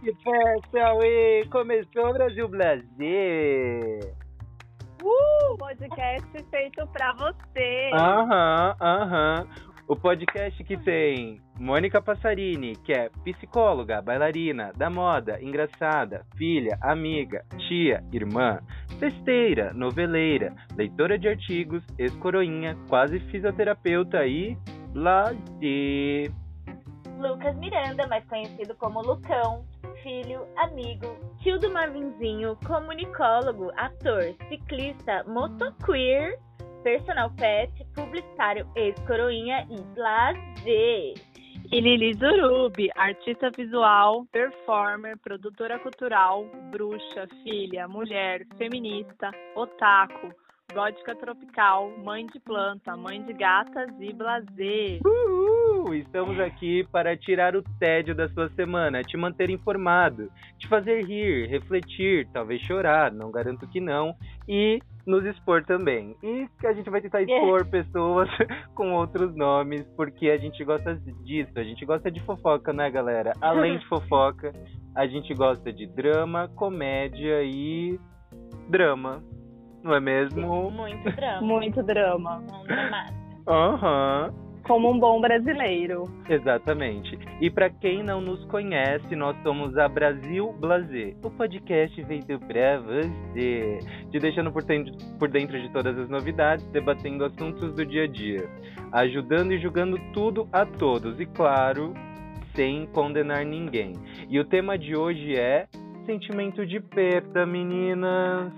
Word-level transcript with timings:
que 0.00 0.14
festa, 0.22 0.94
ué! 0.94 1.44
Começou 1.50 2.10
o 2.10 2.12
Brasil 2.12 2.48
Blazer! 2.48 4.14
Uh, 5.02 5.58
podcast 5.58 6.28
feito 6.50 6.86
pra 6.92 7.12
você! 7.14 7.90
Aham, 7.94 8.76
aham. 8.80 9.46
O 9.88 9.96
podcast 9.96 10.62
que 10.62 10.76
tem 10.76 11.40
Mônica 11.58 12.00
Passarini, 12.00 12.76
que 12.76 12.92
é 12.92 13.10
psicóloga, 13.24 14.00
bailarina, 14.00 14.72
da 14.76 14.88
moda, 14.88 15.42
engraçada, 15.42 16.24
filha, 16.36 16.78
amiga, 16.80 17.44
tia, 17.66 18.04
irmã, 18.12 18.60
festeira, 19.00 19.72
noveleira, 19.74 20.54
leitora 20.76 21.18
de 21.18 21.26
artigos, 21.26 21.82
ex-coroinha, 21.98 22.76
quase 22.88 23.18
fisioterapeuta 23.18 24.24
e 24.24 24.56
lazer. 24.94 26.32
Lucas 27.18 27.56
Miranda, 27.56 28.06
mais 28.06 28.24
conhecido 28.26 28.74
como 28.76 29.02
Lucão, 29.02 29.64
filho, 30.02 30.46
amigo, 30.56 31.18
tio 31.42 31.58
do 31.58 31.70
Marvinzinho, 31.70 32.56
comunicólogo, 32.66 33.70
ator, 33.76 34.34
ciclista, 34.48 35.22
motoqueer, 35.24 36.38
personal 36.82 37.30
pet, 37.32 37.72
publicitário, 37.94 38.66
ex-coroinha 38.74 39.66
e 39.70 39.98
lazer. 39.98 41.14
E 41.72 41.80
Lili 41.80 42.14
Zurubi, 42.14 42.90
artista 42.96 43.50
visual, 43.56 44.24
performer, 44.32 45.16
produtora 45.18 45.78
cultural, 45.78 46.44
bruxa, 46.72 47.28
filha, 47.44 47.86
mulher, 47.86 48.44
feminista, 48.56 49.30
otaku, 49.54 50.32
gótica 50.72 51.14
tropical, 51.16 51.90
mãe 51.98 52.26
de 52.26 52.38
planta, 52.38 52.96
mãe 52.96 53.22
de 53.22 53.32
gatas 53.32 53.90
e 53.98 54.12
blazer. 54.12 55.00
Uhul! 55.04 55.94
Estamos 55.94 56.38
aqui 56.38 56.86
para 56.92 57.16
tirar 57.16 57.56
o 57.56 57.62
tédio 57.78 58.14
da 58.14 58.28
sua 58.28 58.48
semana, 58.50 59.02
te 59.02 59.16
manter 59.16 59.50
informado, 59.50 60.30
te 60.58 60.68
fazer 60.68 61.04
rir, 61.04 61.48
refletir, 61.48 62.28
talvez 62.32 62.60
chorar, 62.62 63.10
não 63.10 63.30
garanto 63.30 63.66
que 63.68 63.80
não, 63.80 64.14
e 64.48 64.78
nos 65.06 65.24
expor 65.24 65.64
também. 65.64 66.14
E 66.22 66.46
a 66.64 66.72
gente 66.72 66.88
vai 66.88 67.00
tentar 67.00 67.22
expor 67.22 67.66
pessoas 67.66 68.28
com 68.74 68.92
outros 68.92 69.34
nomes, 69.34 69.82
porque 69.96 70.30
a 70.30 70.38
gente 70.38 70.62
gosta 70.64 70.94
disso, 71.24 71.52
a 71.56 71.64
gente 71.64 71.84
gosta 71.84 72.10
de 72.10 72.20
fofoca, 72.20 72.72
né, 72.72 72.88
galera? 72.90 73.32
Além 73.40 73.78
de 73.78 73.86
fofoca, 73.88 74.52
a 74.94 75.06
gente 75.06 75.34
gosta 75.34 75.72
de 75.72 75.86
drama, 75.86 76.48
comédia 76.54 77.42
e 77.42 77.98
drama. 78.68 79.20
Não 79.82 79.94
é 79.94 80.00
mesmo? 80.00 80.70
Muito 80.70 81.10
drama. 81.12 81.40
Muito 81.40 81.82
drama. 81.82 82.42
Um. 83.46 83.50
Aham. 83.52 84.32
Como 84.64 84.90
um 84.92 84.98
bom 84.98 85.20
brasileiro. 85.20 86.04
Exatamente. 86.28 87.18
E 87.40 87.50
para 87.50 87.70
quem 87.70 88.02
não 88.02 88.20
nos 88.20 88.44
conhece, 88.44 89.16
nós 89.16 89.34
somos 89.42 89.76
a 89.76 89.88
Brasil 89.88 90.52
Blazer, 90.60 91.16
o 91.24 91.30
podcast 91.30 92.04
feito 92.04 92.38
pra 92.38 92.78
você, 92.78 93.78
te 94.10 94.18
deixando 94.18 94.52
por 94.52 94.62
dentro, 94.62 94.92
por 95.18 95.28
dentro 95.28 95.60
de 95.60 95.68
todas 95.72 95.98
as 95.98 96.08
novidades, 96.08 96.64
debatendo 96.66 97.24
assuntos 97.24 97.74
do 97.74 97.84
dia 97.84 98.04
a 98.04 98.06
dia, 98.06 98.48
ajudando 98.92 99.52
e 99.52 99.58
julgando 99.58 99.98
tudo 100.12 100.46
a 100.52 100.64
todos 100.64 101.18
e 101.18 101.26
claro, 101.26 101.94
sem 102.54 102.86
condenar 102.86 103.44
ninguém. 103.44 103.94
E 104.28 104.38
o 104.38 104.44
tema 104.44 104.78
de 104.78 104.94
hoje 104.94 105.36
é 105.36 105.66
sentimento 106.06 106.66
de 106.66 106.78
perda, 106.80 107.46
meninas. 107.46 108.52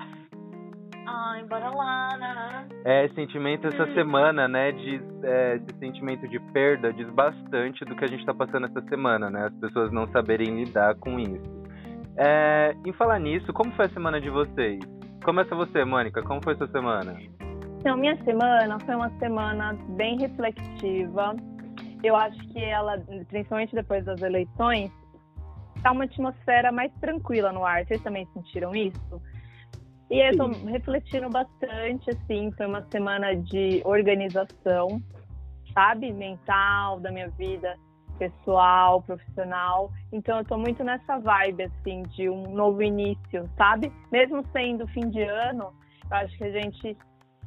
Ai, 1.06 1.42
bora 1.44 1.68
lá, 1.70 2.16
né? 2.16 2.66
É, 2.84 3.08
sentimento 3.08 3.66
essa 3.66 3.84
Hum. 3.84 3.94
semana, 3.94 4.46
né? 4.46 4.72
Diz, 4.72 5.02
é, 5.24 5.56
esse 5.56 5.78
sentimento 5.78 6.28
de 6.28 6.38
perda 6.52 6.92
diz 6.92 7.08
bastante 7.10 7.84
do 7.84 7.94
que 7.96 8.04
a 8.04 8.08
gente 8.08 8.24
tá 8.24 8.32
passando 8.32 8.66
essa 8.66 8.80
semana, 8.82 9.28
né? 9.30 9.46
As 9.46 9.54
pessoas 9.54 9.92
não 9.92 10.06
saberem 10.08 10.62
lidar 10.64 10.94
com 10.96 11.18
isso. 11.18 11.62
É, 12.16 12.74
em 12.86 12.92
falar 12.92 13.18
nisso, 13.18 13.52
como 13.52 13.72
foi 13.72 13.86
a 13.86 13.90
semana 13.90 14.20
de 14.20 14.30
vocês? 14.30 14.78
Começa 15.24 15.54
você, 15.54 15.84
Mônica, 15.84 16.22
como 16.22 16.42
foi 16.42 16.54
sua 16.56 16.68
semana? 16.68 17.16
Então, 17.78 17.96
minha 17.96 18.16
semana 18.24 18.78
foi 18.80 18.94
uma 18.94 19.10
semana 19.18 19.76
bem 19.96 20.16
reflexiva. 20.18 21.34
Eu 22.02 22.14
acho 22.16 22.38
que 22.52 22.62
ela, 22.62 22.98
principalmente 23.28 23.74
depois 23.74 24.04
das 24.04 24.20
eleições, 24.22 24.90
tá 25.82 25.90
uma 25.92 26.04
atmosfera 26.04 26.70
mais 26.70 26.92
tranquila 27.00 27.52
no 27.52 27.64
ar. 27.64 27.84
Vocês 27.84 28.00
também 28.02 28.26
sentiram 28.34 28.72
isso? 28.74 29.20
E 30.12 30.20
eu 30.20 30.36
tô 30.36 30.46
refletindo 30.68 31.30
bastante, 31.30 32.10
assim, 32.10 32.52
foi 32.52 32.66
uma 32.66 32.86
semana 32.92 33.34
de 33.34 33.80
organização, 33.82 35.02
sabe? 35.72 36.12
Mental, 36.12 37.00
da 37.00 37.10
minha 37.10 37.30
vida 37.30 37.78
pessoal, 38.18 39.00
profissional. 39.00 39.90
Então 40.12 40.36
eu 40.36 40.44
tô 40.44 40.58
muito 40.58 40.84
nessa 40.84 41.18
vibe, 41.18 41.62
assim, 41.62 42.02
de 42.02 42.28
um 42.28 42.42
novo 42.52 42.82
início, 42.82 43.48
sabe? 43.56 43.90
Mesmo 44.12 44.44
sendo 44.52 44.86
fim 44.88 45.08
de 45.08 45.22
ano, 45.22 45.72
eu 46.10 46.16
acho 46.18 46.36
que 46.36 46.44
a 46.44 46.60
gente 46.60 46.94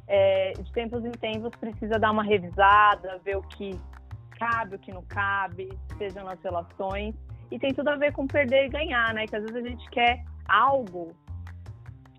é, 0.07 0.53
de 0.53 0.73
tempos 0.73 1.05
em 1.05 1.11
tempos 1.11 1.51
precisa 1.59 1.99
dar 1.99 2.09
uma 2.09 2.23
revisada, 2.23 3.21
ver 3.23 3.37
o 3.37 3.43
que 3.43 3.79
cabe, 4.39 4.77
o 4.77 4.79
que 4.79 4.91
não 4.91 5.03
cabe, 5.03 5.69
sejam 5.99 6.25
nas 6.25 6.41
relações. 6.41 7.13
E 7.51 7.59
tem 7.59 7.75
tudo 7.75 7.89
a 7.89 7.95
ver 7.95 8.11
com 8.11 8.25
perder 8.25 8.65
e 8.65 8.69
ganhar, 8.69 9.13
né? 9.13 9.27
Que 9.27 9.35
às 9.35 9.43
vezes 9.43 9.63
a 9.63 9.69
gente 9.69 9.87
quer 9.91 10.23
algo 10.49 11.15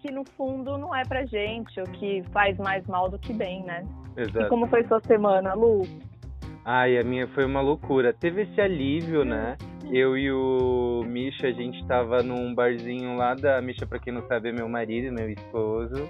que 0.07 0.13
no 0.13 0.25
fundo 0.37 0.79
não 0.79 0.95
é 0.95 1.03
pra 1.05 1.27
gente, 1.27 1.81
ou 1.81 1.87
que 1.87 2.23
faz 2.33 2.57
mais 2.59 2.87
mal 2.87 3.09
do 3.09 3.19
que 3.19 3.33
bem, 3.33 3.65
né? 3.65 3.85
E 4.17 4.21
Exato. 4.21 4.49
como 4.49 4.67
foi 4.69 4.85
sua 4.85 5.01
semana, 5.01 5.53
Lu? 5.55 5.83
Ai, 6.65 6.97
a 6.99 7.03
minha 7.03 7.27
foi 7.29 7.45
uma 7.45 7.61
loucura. 7.61 8.13
Teve 8.13 8.43
esse 8.43 8.61
alívio, 8.61 9.25
né? 9.25 9.57
Eu 9.91 10.17
e 10.17 10.33
o 10.33 11.03
Misha, 11.07 11.49
a 11.49 11.53
gente 11.53 11.85
tava 11.87 12.23
num 12.23 12.55
barzinho 12.55 13.17
lá 13.17 13.35
da. 13.35 13.61
Misha, 13.61 13.87
pra 13.87 13.99
quem 13.99 14.13
não 14.13 14.27
sabe, 14.27 14.49
é 14.49 14.53
meu 14.53 14.69
marido, 14.69 15.13
meu 15.13 15.31
esposo. 15.31 16.09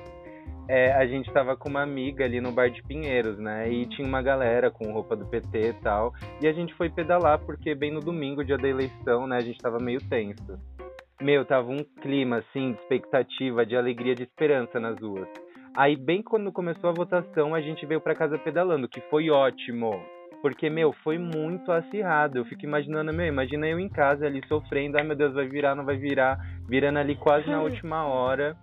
É, 0.69 0.93
a 0.95 1.07
gente 1.07 1.33
tava 1.33 1.57
com 1.57 1.69
uma 1.69 1.83
amiga 1.83 2.25
ali 2.25 2.41
no 2.41 2.51
bar 2.51 2.69
de 2.71 2.83
Pinheiros, 2.83 3.39
né? 3.39 3.71
E 3.71 3.87
tinha 3.87 4.07
uma 4.07 4.21
galera 4.21 4.71
com 4.71 4.93
roupa 4.93 5.15
do 5.15 5.27
PT 5.27 5.69
e 5.69 5.73
tal. 5.75 6.13
E 6.43 6.49
a 6.49 6.53
gente 6.53 6.75
foi 6.75 6.91
pedalar, 6.91 7.39
porque 7.39 7.75
bem 7.75 7.93
no 7.93 8.01
domingo, 8.01 8.45
dia 8.45 8.59
da 8.59 8.69
eleição, 8.69 9.27
né? 9.27 9.37
A 9.37 9.43
gente 9.43 9.59
tava 9.59 9.78
meio 9.78 10.01
tenso. 10.09 10.59
Meu, 11.21 11.47
tava 11.47 11.71
um 11.71 11.82
clima, 12.03 12.38
assim, 12.38 12.72
de 12.72 12.78
expectativa, 12.81 13.65
de 13.65 13.75
alegria, 13.75 14.15
de 14.15 14.22
esperança 14.22 14.78
nas 14.78 15.00
ruas. 15.00 15.28
Aí, 15.75 15.97
bem 15.97 16.22
quando 16.22 16.53
começou 16.53 16.91
a 16.91 16.93
votação, 16.93 17.54
a 17.54 17.60
gente 17.60 17.87
veio 17.87 18.00
pra 18.00 18.15
casa 18.15 18.38
pedalando, 18.38 18.88
que 18.88 19.00
foi 19.03 19.31
ótimo. 19.31 19.91
Porque, 20.43 20.69
meu, 20.69 20.93
foi 21.03 21.19
muito 21.19 21.72
acirrado. 21.72 22.38
Eu 22.38 22.44
fico 22.44 22.65
imaginando, 22.65 23.12
meu, 23.12 23.27
imagina 23.27 23.66
eu 23.66 23.81
em 23.81 23.88
casa 23.88 24.27
ali 24.27 24.43
sofrendo, 24.47 24.99
ai 24.99 25.04
meu 25.04 25.16
Deus, 25.16 25.34
vai 25.34 25.49
virar, 25.49 25.75
não 25.75 25.84
vai 25.84 25.97
virar, 25.97 26.38
virando 26.69 26.99
ali 26.99 27.16
quase 27.16 27.48
na 27.48 27.60
última 27.65 28.04
hora. 28.06 28.54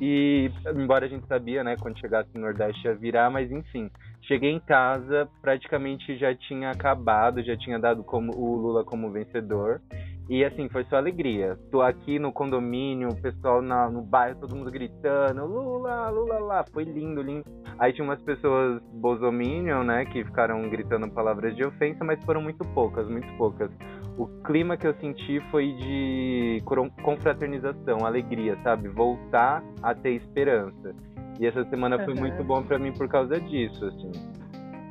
E, 0.00 0.50
embora 0.76 1.06
a 1.06 1.08
gente 1.08 1.26
sabia, 1.26 1.64
né, 1.64 1.74
quando 1.80 1.98
chegasse 1.98 2.28
no 2.34 2.42
Nordeste 2.42 2.86
ia 2.86 2.94
virar, 2.94 3.30
mas 3.30 3.50
enfim. 3.50 3.90
Cheguei 4.22 4.50
em 4.50 4.60
casa, 4.60 5.28
praticamente 5.40 6.16
já 6.16 6.34
tinha 6.34 6.70
acabado, 6.70 7.42
já 7.42 7.56
tinha 7.56 7.78
dado 7.78 8.02
como 8.02 8.32
o 8.36 8.56
Lula 8.56 8.84
como 8.84 9.10
vencedor. 9.10 9.80
E 10.28 10.44
assim, 10.44 10.68
foi 10.68 10.84
só 10.86 10.96
alegria. 10.96 11.56
Tô 11.70 11.80
aqui 11.82 12.18
no 12.18 12.32
condomínio, 12.32 13.10
o 13.10 13.16
pessoal 13.22 13.62
na, 13.62 13.88
no 13.88 14.02
bairro, 14.02 14.40
todo 14.40 14.56
mundo 14.56 14.70
gritando, 14.72 15.46
Lula, 15.46 16.10
Lula 16.10 16.38
lá. 16.40 16.64
Foi 16.72 16.82
lindo, 16.82 17.22
lindo. 17.22 17.44
Aí 17.78 17.92
tinha 17.92 18.04
umas 18.04 18.20
pessoas 18.22 18.82
bozominion, 18.94 19.84
né, 19.84 20.04
que 20.06 20.24
ficaram 20.24 20.68
gritando 20.68 21.08
palavras 21.10 21.54
de 21.54 21.64
ofensa, 21.64 22.02
mas 22.02 22.22
foram 22.24 22.42
muito 22.42 22.64
poucas, 22.74 23.08
muito 23.08 23.28
poucas. 23.36 23.70
O 24.18 24.26
clima 24.42 24.76
que 24.76 24.86
eu 24.86 24.94
senti 24.94 25.38
foi 25.50 25.72
de 25.74 26.62
confraternização, 27.02 28.04
alegria, 28.04 28.58
sabe? 28.64 28.88
Voltar 28.88 29.62
a 29.82 29.94
ter 29.94 30.12
esperança. 30.14 30.94
E 31.38 31.46
essa 31.46 31.62
semana 31.68 32.02
foi 32.02 32.14
Uhum. 32.14 32.20
muito 32.20 32.42
bom 32.42 32.62
pra 32.62 32.78
mim 32.78 32.92
por 32.92 33.06
causa 33.08 33.38
disso, 33.40 33.84
assim. 33.84 34.10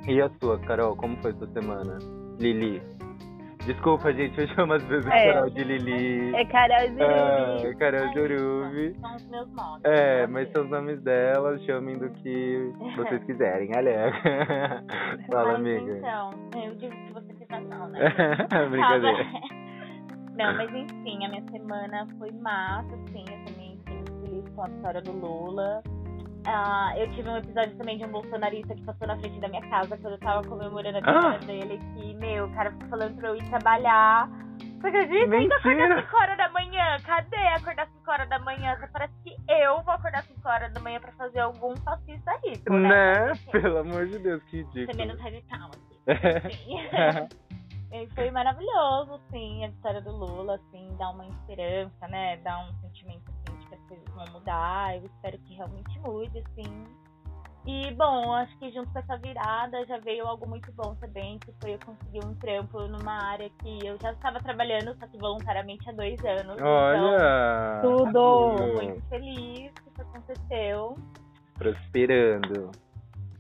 E 0.08 0.22
a 0.22 0.30
sua, 0.40 0.60
Carol, 0.60 0.96
como 0.96 1.18
foi 1.18 1.34
sua 1.34 1.48
semana? 1.48 1.98
Lili. 2.40 2.82
Desculpa, 3.66 4.14
gente, 4.14 4.40
eu 4.40 4.48
chamo 4.50 4.74
às 4.74 4.84
vezes 4.84 5.06
É. 5.08 5.34
Carol 5.34 5.50
de 5.50 5.64
Lili. 5.64 6.36
É 6.36 6.46
Carol 6.46 6.78
Ah, 6.78 7.58
Zurubi. 7.58 7.76
Carol 7.78 8.14
Zurubi. 8.14 8.96
São 9.00 9.16
os 9.16 9.28
meus 9.30 9.52
nomes. 9.54 9.82
É, 9.84 10.28
mas 10.28 10.52
são 10.52 10.64
os 10.66 10.70
nomes 10.70 11.02
delas, 11.02 11.64
chamem 11.66 11.98
do 11.98 12.10
que 12.12 12.72
vocês 12.96 13.24
quiserem, 13.26 13.72
olha. 13.76 14.12
Fala, 15.32 15.54
Mas, 15.54 15.56
amiga. 15.60 15.98
Então, 15.98 16.30
eu 16.64 16.76
digo 16.76 16.96
que 16.96 17.14
você 17.14 17.34
quiser 17.34 17.62
não, 17.62 17.88
né? 17.90 18.00
Brincadeira. 18.70 19.26
Não, 20.38 20.54
mas 20.58 20.70
enfim, 20.76 21.26
a 21.26 21.30
minha 21.30 21.44
semana 21.50 22.08
foi 22.20 22.30
massa, 22.34 22.94
assim, 22.96 23.24
eu 23.32 23.46
também 23.46 23.80
fiquei 23.86 24.04
feliz 24.22 24.50
com 24.54 24.62
a 24.64 24.68
vitória 24.68 25.02
do 25.02 25.12
Lula. 25.14 25.82
Ah, 26.48 26.94
eu 26.98 27.10
tive 27.14 27.28
um 27.30 27.38
episódio 27.38 27.76
também 27.78 27.98
de 27.98 28.06
um 28.06 28.12
bolsonarista 28.12 28.76
que 28.76 28.82
passou 28.84 29.08
na 29.08 29.18
frente 29.18 29.40
da 29.40 29.48
minha 29.48 29.68
casa 29.70 29.98
quando 29.98 30.14
eu 30.14 30.20
tava 30.20 30.48
comemorando 30.48 30.98
a 30.98 31.02
vitória 31.02 31.40
Ah! 31.42 31.46
dele, 31.46 31.80
que, 31.96 32.14
meu, 32.16 32.46
o 32.46 32.54
cara 32.54 32.72
ficou 32.72 32.88
falando 32.90 33.16
pra 33.18 33.30
eu 33.30 33.36
ir 33.36 33.50
trabalhar. 33.50 34.30
Você 34.80 34.88
acredita? 34.88 35.24
Ainda 35.36 35.38
Mentira! 35.60 36.00
acordar 36.00 36.04
5 36.06 36.18
horas 36.18 36.38
da 36.38 36.50
manhã. 36.50 36.98
Cadê 37.04 37.36
acordar 37.48 37.88
5 37.88 38.12
horas 38.12 38.30
da 38.30 38.40
manhã? 38.40 38.78
Parece 38.94 39.14
que 39.24 39.36
eu 39.50 39.82
vou 39.82 39.94
acordar 39.94 40.24
5 40.24 40.48
horas 40.48 40.74
da 40.74 40.80
manhã 40.82 41.00
pra 41.00 41.12
fazer 41.14 41.40
algum 41.40 41.76
fascista 41.78 42.32
rico, 42.46 42.74
né? 42.74 43.26
Né? 43.26 43.34
Pelo 43.52 43.78
amor 43.80 44.06
de 44.08 44.20
Deus, 44.20 44.44
que 44.44 44.64
Ser 44.64 44.68
ridículo. 44.68 44.98
menos 44.98 45.20
radical, 45.20 45.70
assim. 45.72 46.06
E 47.92 48.08
foi 48.14 48.30
maravilhoso, 48.30 49.14
assim, 49.14 49.64
a 49.64 49.70
vitória 49.70 50.02
do 50.02 50.12
Lula, 50.12 50.56
assim, 50.56 50.94
dá 50.98 51.12
uma 51.12 51.26
esperança, 51.28 52.08
né? 52.10 52.36
Dá 52.38 52.60
um 52.60 52.74
sentimento, 52.82 53.32
as 53.86 53.88
coisas 53.88 54.06
vão 54.14 54.26
mudar. 54.34 54.96
Eu 54.96 55.06
espero 55.06 55.38
que 55.40 55.54
realmente 55.54 56.00
mude, 56.00 56.40
assim. 56.40 56.84
E, 57.68 57.92
bom, 57.96 58.32
acho 58.34 58.56
que 58.60 58.72
junto 58.72 58.92
com 58.92 59.00
essa 59.00 59.18
virada 59.18 59.84
já 59.88 59.98
veio 59.98 60.28
algo 60.28 60.48
muito 60.48 60.72
bom 60.74 60.94
também, 60.96 61.40
que 61.40 61.52
foi 61.60 61.74
eu 61.74 61.80
conseguir 61.84 62.24
um 62.24 62.36
trampo 62.36 62.80
numa 62.88 63.32
área 63.32 63.50
que 63.60 63.86
eu 63.86 63.98
já 64.00 64.12
estava 64.12 64.40
trabalhando, 64.40 64.96
só 65.00 65.08
que 65.08 65.18
voluntariamente 65.18 65.90
há 65.90 65.94
dois 65.94 66.24
anos. 66.24 66.62
Olha! 66.62 67.80
Então, 67.80 67.98
tudo! 67.98 68.12
Tô 68.14 68.84
muito 68.84 69.02
feliz 69.10 69.72
que 69.74 69.90
isso 69.90 70.02
aconteceu. 70.02 70.96
Prosperando. 71.58 72.72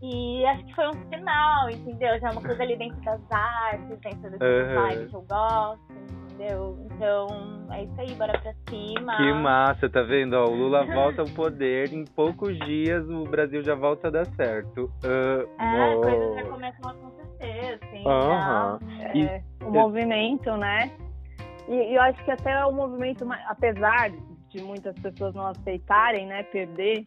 E 0.01 0.45
acho 0.47 0.65
que 0.65 0.75
foi 0.75 0.88
um 0.88 1.09
sinal, 1.09 1.69
entendeu? 1.69 2.19
Já 2.19 2.30
é 2.30 2.31
uma 2.31 2.42
coisa 2.42 2.63
ali 2.63 2.75
dentro 2.77 3.00
das 3.01 3.21
artes, 3.31 4.00
dentro 4.00 4.31
desse 4.31 4.44
uhum. 4.44 5.07
que 5.07 5.15
eu 5.15 5.21
gosto, 5.21 6.25
entendeu? 6.36 6.78
Então, 6.92 7.28
é 7.72 7.84
isso 7.84 8.02
aí, 8.02 8.14
bora 8.16 8.40
pra 8.40 8.54
cima. 8.70 9.18
Que 9.18 9.34
massa, 9.34 9.90
tá 9.90 10.02
vendo? 10.02 10.34
Ó, 10.34 10.46
o 10.46 10.56
Lula 10.56 10.86
volta 10.94 11.22
ao 11.22 11.28
poder, 11.30 11.92
em 11.94 12.06
poucos 12.06 12.58
dias 12.60 13.08
o 13.10 13.24
Brasil 13.24 13.64
já 13.64 13.76
volta 13.76 14.08
a 14.08 14.12
dar 14.12 14.26
certo. 14.36 14.92
Uh, 15.04 15.48
é, 15.62 15.96
coisas 15.96 16.36
já 16.36 16.44
começam 16.46 16.90
a 16.90 16.92
acontecer, 16.92 17.80
assim. 17.82 18.04
Uhum. 18.06 19.28
É, 19.28 19.44
o 19.64 19.72
movimento, 19.72 20.56
né? 20.58 20.92
E, 21.68 21.74
e 21.74 21.96
eu 21.96 22.02
acho 22.02 22.24
que 22.24 22.32
até 22.32 22.66
o 22.66 22.72
movimento, 22.72 23.26
apesar 23.48 24.12
de 24.50 24.62
muitas 24.62 24.98
pessoas 25.00 25.34
não 25.34 25.48
aceitarem, 25.48 26.28
né, 26.28 26.44
perder, 26.44 27.06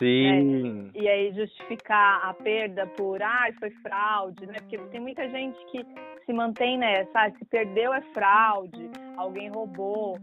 Sim. 0.00 0.90
É, 0.94 0.98
e 0.98 1.08
aí 1.08 1.32
justificar 1.34 2.24
a 2.24 2.32
perda 2.32 2.86
por, 2.96 3.22
ah, 3.22 3.48
foi 3.58 3.70
fraude, 3.82 4.46
né? 4.46 4.54
Porque 4.60 4.78
tem 4.78 5.00
muita 5.00 5.28
gente 5.28 5.58
que 5.66 5.84
se 6.24 6.32
mantém 6.32 6.78
nessa, 6.78 7.10
ah, 7.14 7.30
se 7.30 7.44
perdeu 7.44 7.92
é 7.92 8.00
fraude, 8.14 8.90
alguém 9.18 9.50
roubou. 9.50 10.18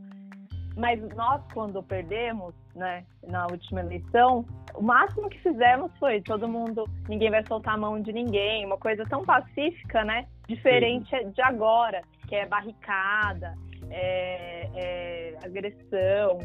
Mas 0.75 0.99
nós, 1.15 1.41
quando 1.53 1.81
perdemos, 1.83 2.53
né, 2.75 3.03
na 3.27 3.45
última 3.47 3.81
eleição, 3.81 4.45
o 4.75 4.81
máximo 4.81 5.29
que 5.29 5.39
fizemos 5.39 5.91
foi 5.97 6.21
todo 6.21 6.47
mundo, 6.47 6.85
ninguém 7.07 7.31
vai 7.31 7.43
soltar 7.47 7.75
a 7.75 7.77
mão 7.77 7.99
de 8.01 8.11
ninguém, 8.11 8.65
uma 8.65 8.77
coisa 8.77 9.03
tão 9.05 9.23
pacífica, 9.23 10.03
né? 10.03 10.27
Diferente 10.47 11.09
Sim. 11.09 11.31
de 11.31 11.41
agora, 11.41 12.01
que 12.27 12.35
é 12.35 12.47
barricada, 12.47 13.55
é, 13.91 14.69
é 14.75 15.37
agressão 15.43 16.39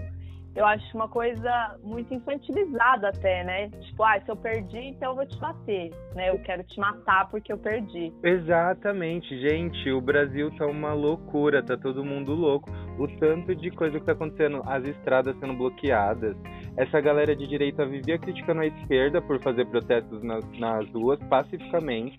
eu 0.54 0.66
acho 0.66 0.84
uma 0.94 1.08
coisa 1.08 1.76
muito 1.82 2.12
infantilizada 2.12 3.08
até, 3.08 3.42
né? 3.42 3.68
Tipo, 3.68 4.04
ah, 4.04 4.20
se 4.20 4.30
eu 4.30 4.36
perdi, 4.36 4.78
então 4.78 5.10
eu 5.10 5.16
vou 5.16 5.26
te 5.26 5.38
bater, 5.38 5.90
né? 6.14 6.28
Eu 6.28 6.38
quero 6.40 6.62
te 6.62 6.78
matar 6.78 7.28
porque 7.30 7.52
eu 7.52 7.58
perdi. 7.58 8.12
Exatamente, 8.22 9.38
gente. 9.40 9.90
O 9.90 10.00
Brasil 10.00 10.50
tá 10.56 10.66
uma 10.66 10.92
loucura, 10.92 11.62
tá 11.62 11.76
todo 11.76 12.04
mundo 12.04 12.34
louco. 12.34 12.70
O 12.98 13.08
tanto 13.18 13.54
de 13.54 13.70
coisa 13.70 13.98
que 13.98 14.04
tá 14.04 14.12
acontecendo, 14.12 14.62
as 14.66 14.84
estradas 14.84 15.34
sendo 15.40 15.54
bloqueadas. 15.54 16.36
Essa 16.76 17.00
galera 17.00 17.34
de 17.34 17.46
direita 17.46 17.86
vivia 17.86 18.18
criticando 18.18 18.60
a 18.60 18.66
esquerda 18.66 19.22
por 19.22 19.40
fazer 19.40 19.66
protestos 19.66 20.22
nas, 20.22 20.44
nas 20.58 20.88
ruas 20.90 21.18
pacificamente, 21.30 22.16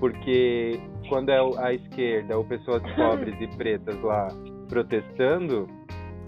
porque 0.00 0.80
quando 1.08 1.30
é 1.30 1.38
a 1.58 1.72
esquerda 1.72 2.36
ou 2.36 2.44
pessoas 2.44 2.82
pobres 2.94 3.40
e 3.40 3.46
pretas 3.56 4.00
lá 4.02 4.28
protestando, 4.68 5.68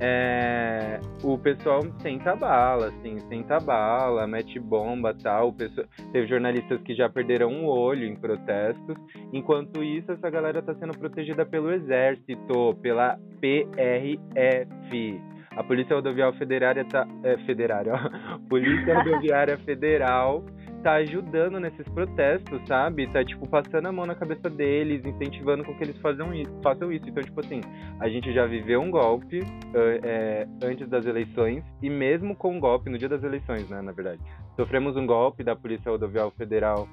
é, 0.00 1.00
o 1.22 1.36
pessoal 1.36 1.80
senta 2.00 2.36
bala, 2.36 2.88
assim, 2.88 3.18
senta 3.28 3.58
bala, 3.58 4.26
mete 4.26 4.58
bomba 4.60 5.14
tal. 5.14 5.52
Pessoal, 5.52 5.86
teve 6.12 6.26
jornalistas 6.28 6.80
que 6.82 6.94
já 6.94 7.08
perderam 7.08 7.48
um 7.50 7.66
olho 7.66 8.06
em 8.06 8.14
protestos. 8.14 8.96
Enquanto 9.32 9.82
isso, 9.82 10.12
essa 10.12 10.30
galera 10.30 10.60
está 10.60 10.74
sendo 10.74 10.96
protegida 10.96 11.44
pelo 11.44 11.72
Exército, 11.72 12.76
pela 12.80 13.18
PRF. 13.40 15.20
A 15.56 15.64
Polícia 15.64 15.96
Rodoviária 15.96 16.38
Federária 16.38 16.84
tá. 16.84 17.04
É, 17.24 17.36
federária, 17.38 17.92
ó. 17.94 18.38
Polícia 18.48 18.94
Rodoviária 18.94 19.58
Federal 19.58 20.44
tá 20.82 20.94
ajudando 20.94 21.60
nesses 21.60 21.86
protestos, 21.88 22.60
sabe? 22.66 23.06
Tá, 23.08 23.24
tipo, 23.24 23.48
passando 23.48 23.86
a 23.86 23.92
mão 23.92 24.06
na 24.06 24.14
cabeça 24.14 24.48
deles, 24.48 25.04
incentivando 25.04 25.64
com 25.64 25.74
que 25.74 25.84
eles 25.84 25.98
façam 25.98 26.34
isso. 26.34 26.52
Façam 26.62 26.92
isso. 26.92 27.08
Então, 27.08 27.22
tipo 27.22 27.40
assim, 27.40 27.60
a 28.00 28.08
gente 28.08 28.32
já 28.32 28.46
viveu 28.46 28.80
um 28.80 28.90
golpe 28.90 29.40
é, 30.02 30.46
antes 30.62 30.88
das 30.88 31.04
eleições, 31.06 31.64
e 31.82 31.90
mesmo 31.90 32.34
com 32.34 32.56
um 32.56 32.60
golpe, 32.60 32.90
no 32.90 32.98
dia 32.98 33.08
das 33.08 33.22
eleições, 33.22 33.68
né, 33.68 33.80
na 33.82 33.92
verdade. 33.92 34.20
Sofremos 34.56 34.96
um 34.96 35.06
golpe 35.06 35.44
da 35.44 35.54
Polícia 35.54 35.90
Rodoviária 35.90 36.32
Federal, 36.32 36.88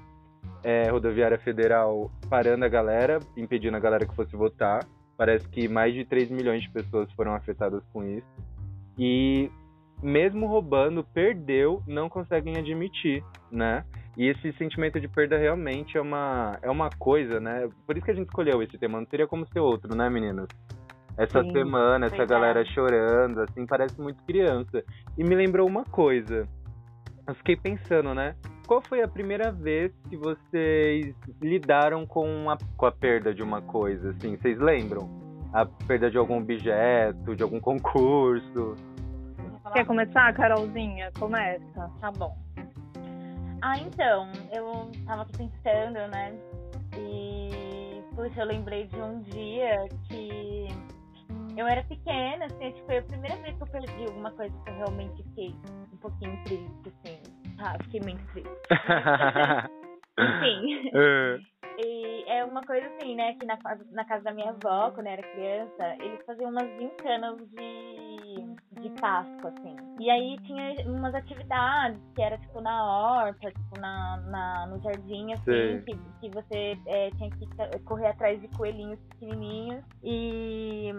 é, 0.64 0.90
Rodoviária 0.90 1.38
Federal 1.40 2.12
parando 2.30 2.66
a 2.66 2.70
galera, 2.70 3.20
impedindo 3.38 3.78
a 3.78 3.80
galera 3.80 4.06
que 4.06 4.16
fosse 4.16 4.36
votar. 4.36 4.86
Parece 5.18 5.48
que 5.50 5.68
mais 5.68 5.94
de 5.94 6.04
3 6.06 6.30
milhões 6.30 6.62
de 6.62 6.70
pessoas 6.70 7.12
foram 7.14 7.34
afetadas 7.34 7.82
com 7.94 8.04
isso. 8.04 8.28
E 8.98 9.50
mesmo 10.02 10.48
roubando, 10.48 11.04
perdeu, 11.04 11.82
não 11.88 12.10
conseguem 12.10 12.58
admitir, 12.58 13.24
né? 13.52 13.84
E 14.18 14.28
esse 14.28 14.54
sentimento 14.54 15.00
de 15.00 15.08
perda 15.08 15.38
realmente 15.38 15.98
é 15.98 16.02
uma, 16.02 16.58
é 16.62 16.70
uma 16.70 16.90
coisa, 16.98 17.40
né? 17.40 17.68
Por 17.86 17.98
isso 17.98 18.06
que 18.06 18.12
a 18.12 18.16
gente 18.16 18.28
escolheu 18.28 18.62
esse 18.64 18.78
tema, 18.78 19.00
não 19.00 19.08
seria 19.08 19.28
como 19.28 19.46
ser 19.48 19.60
outro, 19.60 19.96
né, 19.96 20.10
meninas? 20.10 20.48
Essa 21.18 21.42
Sim, 21.44 21.52
semana, 21.52 22.08
essa 22.08 22.26
galera 22.26 22.62
é. 22.62 22.66
chorando, 22.66 23.42
assim, 23.42 23.66
parece 23.66 24.00
muito 24.02 24.22
criança. 24.24 24.84
E 25.18 25.24
me 25.24 25.36
lembrou 25.36 25.68
uma 25.68 25.84
coisa. 25.86 26.48
Eu 27.28 27.36
fiquei 27.36 27.56
pensando, 27.56 28.14
né? 28.14 28.36
Qual 28.68 28.82
foi 28.82 29.02
a 29.02 29.08
primeira 29.08 29.52
vez 29.52 29.92
que 30.10 30.18
vocês 30.18 31.14
lidaram 31.42 32.06
com 32.06 32.50
a, 32.50 32.58
com 32.76 32.86
a 32.86 32.92
perda 32.92 33.34
de 33.34 33.42
uma 33.42 33.62
coisa, 33.62 34.10
assim? 34.10 34.36
Vocês 34.36 34.60
lembram? 34.60 35.10
A 35.54 35.66
perda 35.66 36.10
de 36.10 36.18
algum 36.18 36.40
objeto, 36.40 37.36
de 37.36 37.44
algum 37.44 37.60
concurso? 37.60 38.76
Quer 39.74 39.86
começar, 39.86 40.34
Carolzinha? 40.34 41.12
Começa. 41.20 41.92
Tá 42.00 42.12
bom. 42.12 42.38
Ah, 43.62 43.78
então, 43.80 44.32
eu 44.54 44.92
tava 45.06 45.24
aqui 45.24 45.38
pensando, 45.38 46.08
né? 46.12 46.38
E, 46.98 48.02
puxa, 48.16 48.42
eu 48.42 48.46
lembrei 48.46 48.86
de 48.88 48.96
um 48.98 49.22
dia 49.22 49.88
que 50.08 50.68
eu 51.58 51.68
era 51.68 51.84
pequena, 51.84 52.46
assim, 52.46 52.72
tipo, 52.72 52.86
foi 52.86 52.98
a 52.98 53.04
primeira 53.04 53.36
vez 53.38 53.56
que 53.56 53.64
eu 53.64 53.68
perdi 53.68 54.06
alguma 54.06 54.32
coisa 54.32 54.54
que 54.64 54.70
eu 54.70 54.76
realmente 54.76 55.24
fiquei 55.24 55.56
um 55.94 55.98
pouquinho 55.98 56.44
triste, 56.44 56.88
assim. 56.88 57.22
Ah, 57.60 57.78
fiquei 57.84 58.02
muito 58.02 58.24
triste. 58.34 58.52
Enfim. 60.20 60.92
É. 60.94 61.40
E 61.78 62.24
é 62.28 62.46
uma 62.46 62.62
coisa 62.62 62.88
assim, 62.88 63.16
né, 63.16 63.34
que 63.34 63.46
na, 63.46 63.58
na 63.92 64.06
casa 64.06 64.24
da 64.24 64.32
minha 64.32 64.50
avó, 64.50 64.92
quando 64.92 65.08
eu 65.08 65.14
era 65.14 65.22
criança, 65.24 65.96
eles 66.00 66.24
faziam 66.26 66.50
umas 66.50 66.70
gincanas 66.78 67.38
de, 67.50 68.05
de 68.90 69.02
Páscoa, 69.02 69.50
assim. 69.50 69.76
E 70.00 70.10
aí 70.10 70.38
tinha 70.44 70.76
umas 70.86 71.14
atividades 71.16 72.00
que 72.14 72.22
era, 72.22 72.38
tipo, 72.38 72.62
na 72.62 72.86
horta, 72.86 73.52
tipo, 73.52 73.80
na, 73.80 74.18
na, 74.28 74.68
no 74.68 74.82
jardim, 74.82 75.34
assim, 75.34 75.82
que, 75.86 75.98
que 76.22 76.30
você 76.30 76.78
é, 76.86 77.10
tinha 77.12 77.30
que 77.32 77.80
correr 77.86 78.08
atrás 78.08 78.40
de 78.40 78.48
coelhinhos 78.50 79.00
pequenininhos. 79.10 79.84
E 80.04 80.94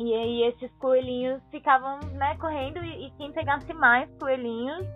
e 0.00 0.14
aí 0.14 0.42
esses 0.44 0.70
coelhinhos 0.78 1.42
ficavam, 1.50 1.98
né, 2.12 2.36
correndo 2.36 2.78
e, 2.78 3.06
e, 3.06 3.10
quem 3.18 3.32
pegasse 3.32 3.72
mais 3.74 4.08
coelhinhos 4.20 4.86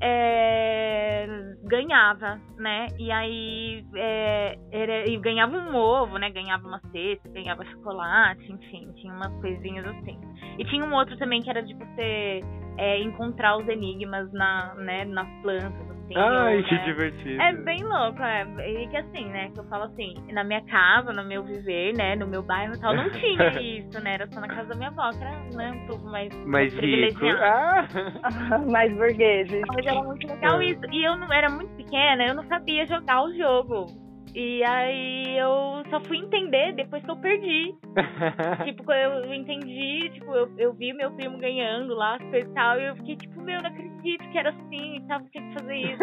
é, 0.00 1.26
ganhava, 1.64 2.40
né? 2.56 2.86
E 2.98 3.10
aí 3.10 3.84
é, 3.94 4.58
era, 4.70 5.08
e 5.08 5.16
ganhava 5.18 5.56
um 5.56 5.74
ovo, 5.74 6.18
né? 6.18 6.30
Ganhava 6.30 6.66
uma 6.66 6.80
cesta, 6.92 7.28
ganhava 7.28 7.64
chocolate, 7.66 8.50
enfim, 8.50 8.92
tinha 8.96 9.12
umas 9.12 9.32
coisinhas 9.40 9.86
assim. 9.86 10.18
E 10.58 10.64
tinha 10.64 10.84
um 10.84 10.94
outro 10.94 11.16
também 11.18 11.42
que 11.42 11.50
era 11.50 11.62
de 11.62 11.74
você 11.74 12.40
é, 12.78 13.00
encontrar 13.02 13.58
os 13.58 13.68
enigmas 13.68 14.32
na, 14.32 14.74
né, 14.76 15.04
nas 15.04 15.28
plantas, 15.42 15.97
assim. 16.16 16.16
Ai, 16.16 16.56
ou, 16.56 16.64
que 16.64 16.74
né? 16.74 16.84
divertido. 16.84 17.42
É 17.42 17.52
bem 17.52 17.84
louco, 17.84 18.22
é. 18.22 18.44
E 18.70 18.88
que 18.88 18.96
assim, 18.96 19.26
né? 19.26 19.50
Que 19.50 19.60
eu 19.60 19.64
falo 19.64 19.84
assim, 19.84 20.14
na 20.32 20.44
minha 20.44 20.62
casa, 20.62 21.12
no 21.12 21.24
meu 21.24 21.42
viver, 21.44 21.94
né? 21.96 22.16
No 22.16 22.26
meu 22.26 22.42
bairro 22.42 22.74
e 22.74 22.80
tal, 22.80 22.94
não 22.94 23.10
tinha 23.10 23.48
isso, 23.60 24.02
né? 24.02 24.14
Era 24.14 24.26
só 24.28 24.40
na 24.40 24.48
casa 24.48 24.68
da 24.68 24.74
minha 24.76 24.90
avó, 24.90 25.10
que 25.10 25.22
era 25.22 25.38
né, 25.54 25.70
um 25.72 25.86
pouco 25.86 26.06
mais, 26.06 26.34
mais 26.46 26.74
privilegiado. 26.74 27.38
Ah. 27.42 28.58
mais 28.70 28.92
burgueses. 28.96 29.62
Mas 29.68 29.86
era 29.86 30.02
muito 30.02 30.26
legal 30.26 30.62
isso. 30.62 30.80
E 30.92 31.04
eu 31.04 31.16
não 31.16 31.32
era 31.32 31.48
muito 31.50 31.74
pequena, 31.76 32.24
eu 32.26 32.34
não 32.34 32.44
sabia 32.44 32.86
jogar 32.86 33.22
o 33.22 33.36
jogo. 33.36 34.08
E 34.34 34.62
aí 34.64 35.38
eu 35.38 35.82
só 35.90 36.00
fui 36.00 36.18
entender 36.18 36.72
depois 36.74 37.02
que 37.02 37.10
eu 37.10 37.16
perdi. 37.16 37.74
tipo, 38.64 38.92
eu 38.92 39.34
entendi, 39.34 40.10
tipo, 40.10 40.32
eu, 40.32 40.48
eu 40.58 40.72
vi 40.74 40.92
meu 40.92 41.10
primo 41.12 41.38
ganhando 41.38 41.94
lá, 41.94 42.16
as 42.16 42.22
coisas 42.30 42.50
e 42.50 42.54
tal, 42.54 42.78
e 42.78 42.86
eu 42.86 42.96
fiquei 42.96 43.16
tipo, 43.16 43.40
meu, 43.42 43.60
não 43.60 43.68
acredito 43.68 43.87
que 44.02 44.38
era 44.38 44.50
assim 44.50 44.96
e 44.96 45.06
tal, 45.06 45.20
tinha 45.30 45.48
que 45.48 45.54
fazer 45.54 45.76
isso. 45.76 46.02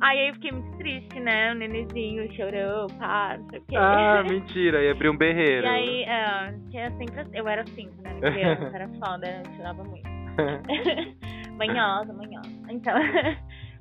aí 0.00 0.28
eu 0.28 0.34
fiquei 0.34 0.52
muito 0.52 0.76
triste, 0.78 1.20
né? 1.20 1.52
O 1.52 1.54
nenenzinho 1.54 2.32
chorou, 2.34 2.86
pá, 2.98 3.36
não 3.38 3.48
sei 3.50 3.58
o 3.58 3.64
quê. 3.66 3.76
Ah, 3.76 4.22
mentira, 4.28 4.82
ia 4.82 4.92
abrir 4.92 5.08
um 5.08 5.16
berreiro. 5.16 5.66
E 5.66 5.68
aí, 5.68 6.02
é, 6.04 6.54
tinha 6.70 6.90
sempre 6.92 7.20
assim, 7.20 7.36
eu 7.36 7.48
era 7.48 7.62
assim, 7.62 7.90
né? 8.02 8.20
Criança, 8.20 8.70
era 8.76 8.88
foda, 8.98 9.26
eu 9.26 9.56
chorava 9.56 9.84
muito. 9.84 10.08
manhosa, 11.56 12.12
manhosa. 12.12 12.50
Então. 12.68 12.94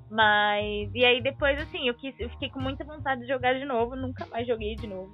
Mas. 0.09 0.91
E 0.93 1.05
aí 1.05 1.21
depois, 1.21 1.57
assim, 1.61 1.87
eu, 1.87 1.93
quis, 1.93 2.13
eu 2.19 2.29
fiquei 2.31 2.49
com 2.49 2.59
muita 2.59 2.83
vontade 2.83 3.21
de 3.21 3.27
jogar 3.27 3.53
de 3.57 3.65
novo, 3.65 3.95
nunca 3.95 4.25
mais 4.27 4.45
joguei 4.45 4.75
de 4.75 4.85
novo. 4.87 5.09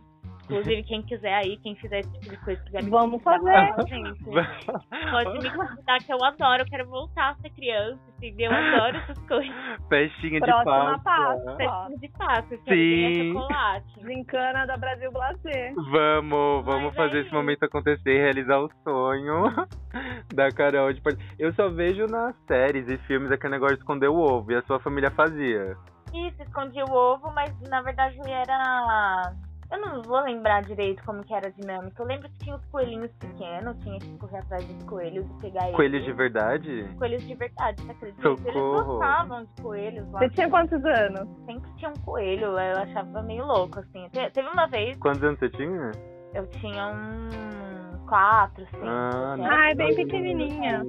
Inclusive, 0.50 0.84
quem 0.84 1.02
quiser 1.04 1.34
aí, 1.34 1.58
quem 1.58 1.76
fizer 1.76 2.00
esse 2.00 2.12
tipo 2.14 2.30
de 2.30 2.38
coisa, 2.38 2.64
quiser 2.64 2.84
me 2.84 2.90
Vamos 2.90 3.22
fazer. 3.22 3.74
gente, 3.88 4.24
pode 5.12 5.40
me 5.44 5.52
convidar, 5.52 5.98
que 6.00 6.14
eu 6.14 6.24
adoro. 6.24 6.62
Eu 6.62 6.66
quero 6.68 6.88
voltar 6.88 7.32
a 7.32 7.36
ser 7.36 7.50
criança, 7.50 8.00
entendeu? 8.18 8.50
Eu 8.52 8.58
adoro 8.58 8.98
essas 8.98 9.20
coisas. 9.28 9.54
Festinha 9.90 10.40
de 10.40 10.46
Próxima 10.46 11.00
Páscoa. 11.04 11.58
Páscoa. 11.58 11.58
Festinha 11.58 11.98
de 12.00 12.08
Páscoa, 12.18 12.58
Sim. 12.70 13.34
chocolate. 13.34 14.02
Gincana 14.06 14.66
da 14.66 14.78
Brasil 14.78 15.12
Blazer. 15.12 15.74
Vamos, 15.92 16.66
vamos 16.66 16.84
Mas 16.88 16.96
fazer 16.96 17.18
aí- 17.18 17.24
esse 17.24 17.34
momento 17.34 17.64
acontecer, 17.64 18.18
realizar 18.18 18.60
o 18.60 18.70
sonho 18.86 19.44
da 20.34 20.50
Carol 20.52 20.94
de 20.94 21.02
part- 21.02 21.20
Eu 21.38 21.52
só 21.56 21.68
vejo 21.70 22.06
nas 22.06 22.34
séries 22.48 22.88
e 22.88 22.98
filmes 23.00 23.32
aquele 23.32 23.52
negócio 23.52 23.76
de 23.76 23.82
esconder 23.82 24.08
o 24.08 24.16
ovo, 24.16 24.50
e 24.52 24.56
a 24.56 24.62
sua 24.64 24.80
família 24.80 25.12
fazia. 25.12 25.76
Isso, 26.14 26.42
escondi 26.42 26.82
o 26.84 26.94
ovo, 26.94 27.30
mas 27.34 27.54
na 27.70 27.82
verdade 27.82 28.18
era. 28.26 29.34
Eu 29.70 29.82
não 29.82 30.02
vou 30.02 30.22
lembrar 30.22 30.64
direito 30.64 31.04
como 31.04 31.24
que 31.24 31.34
era 31.34 31.48
a 31.48 31.52
dinâmica. 31.52 32.02
Eu 32.02 32.08
lembro 32.08 32.30
que 32.30 32.38
tinha 32.40 32.56
os 32.56 32.66
coelhinhos 32.68 33.12
pequenos, 33.20 33.78
tinha 33.84 34.00
que 34.00 34.18
correr 34.18 34.38
atrás 34.38 34.66
dos 34.66 34.84
coelhos 34.86 35.26
e 35.30 35.34
pegar 35.42 35.64
eles. 35.66 35.76
Coelhos 35.76 36.06
de 36.06 36.14
verdade? 36.14 36.90
Coelhos 36.98 37.28
de 37.28 37.36
verdade, 37.36 37.82
você 37.84 37.92
acredita? 37.92 38.22
Socorro. 38.22 38.48
Eles 38.50 38.86
gostavam 38.86 39.44
de 39.44 39.62
coelhos 39.62 40.12
lá. 40.12 40.20
Você 40.20 40.30
tinha 40.30 40.50
quantos 40.50 40.86
anos? 40.86 41.28
Sempre 41.46 41.70
tinha 41.76 41.90
um 41.92 42.02
coelho, 42.06 42.46
eu 42.46 42.78
achava 42.78 43.22
meio 43.24 43.46
louco, 43.46 43.80
assim. 43.80 44.08
Te- 44.10 44.30
Teve 44.32 44.48
uma 44.48 44.68
vez, 44.68 44.98
Quantos 45.00 45.22
anos 45.24 45.38
você 45.40 45.50
tinha? 45.50 45.92
eu 46.34 46.48
tinha 46.48 46.88
um 46.88 48.06
quatro, 48.08 48.66
cinco. 48.68 48.86
Ah, 48.86 49.34
assim. 49.34 49.42
não. 49.42 49.52
Ah, 49.52 49.70
é 49.72 49.76
bem 49.76 49.96
pequenininha. 49.96 50.84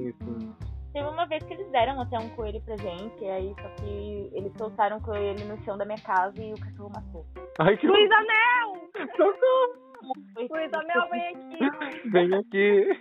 Teve 0.92 1.07
uma 1.07 1.26
vez 1.26 1.42
que 1.45 1.52
eles 1.52 1.71
deram 1.71 2.00
até 2.00 2.18
um 2.18 2.28
coelho 2.30 2.61
presente, 2.62 3.23
e 3.23 3.28
aí 3.28 3.54
só 3.61 3.68
que 3.76 4.30
eles 4.33 4.52
soltaram 4.57 4.97
o 4.97 5.02
coelho 5.02 5.45
no 5.47 5.62
chão 5.64 5.76
da 5.76 5.85
minha 5.85 5.99
casa 5.99 6.42
e 6.42 6.52
o 6.52 6.61
cachorro 6.61 6.90
matou. 6.95 7.26
Ai, 7.59 7.76
que 7.76 7.87
Luísa 7.87 8.16
Mel! 8.16 9.09
socorro! 9.16 9.88
Luísa 10.37 10.83
Mel, 10.85 11.09
vem 11.11 11.28
aqui. 11.28 12.09
Vem 12.11 12.35
aqui. 12.35 13.00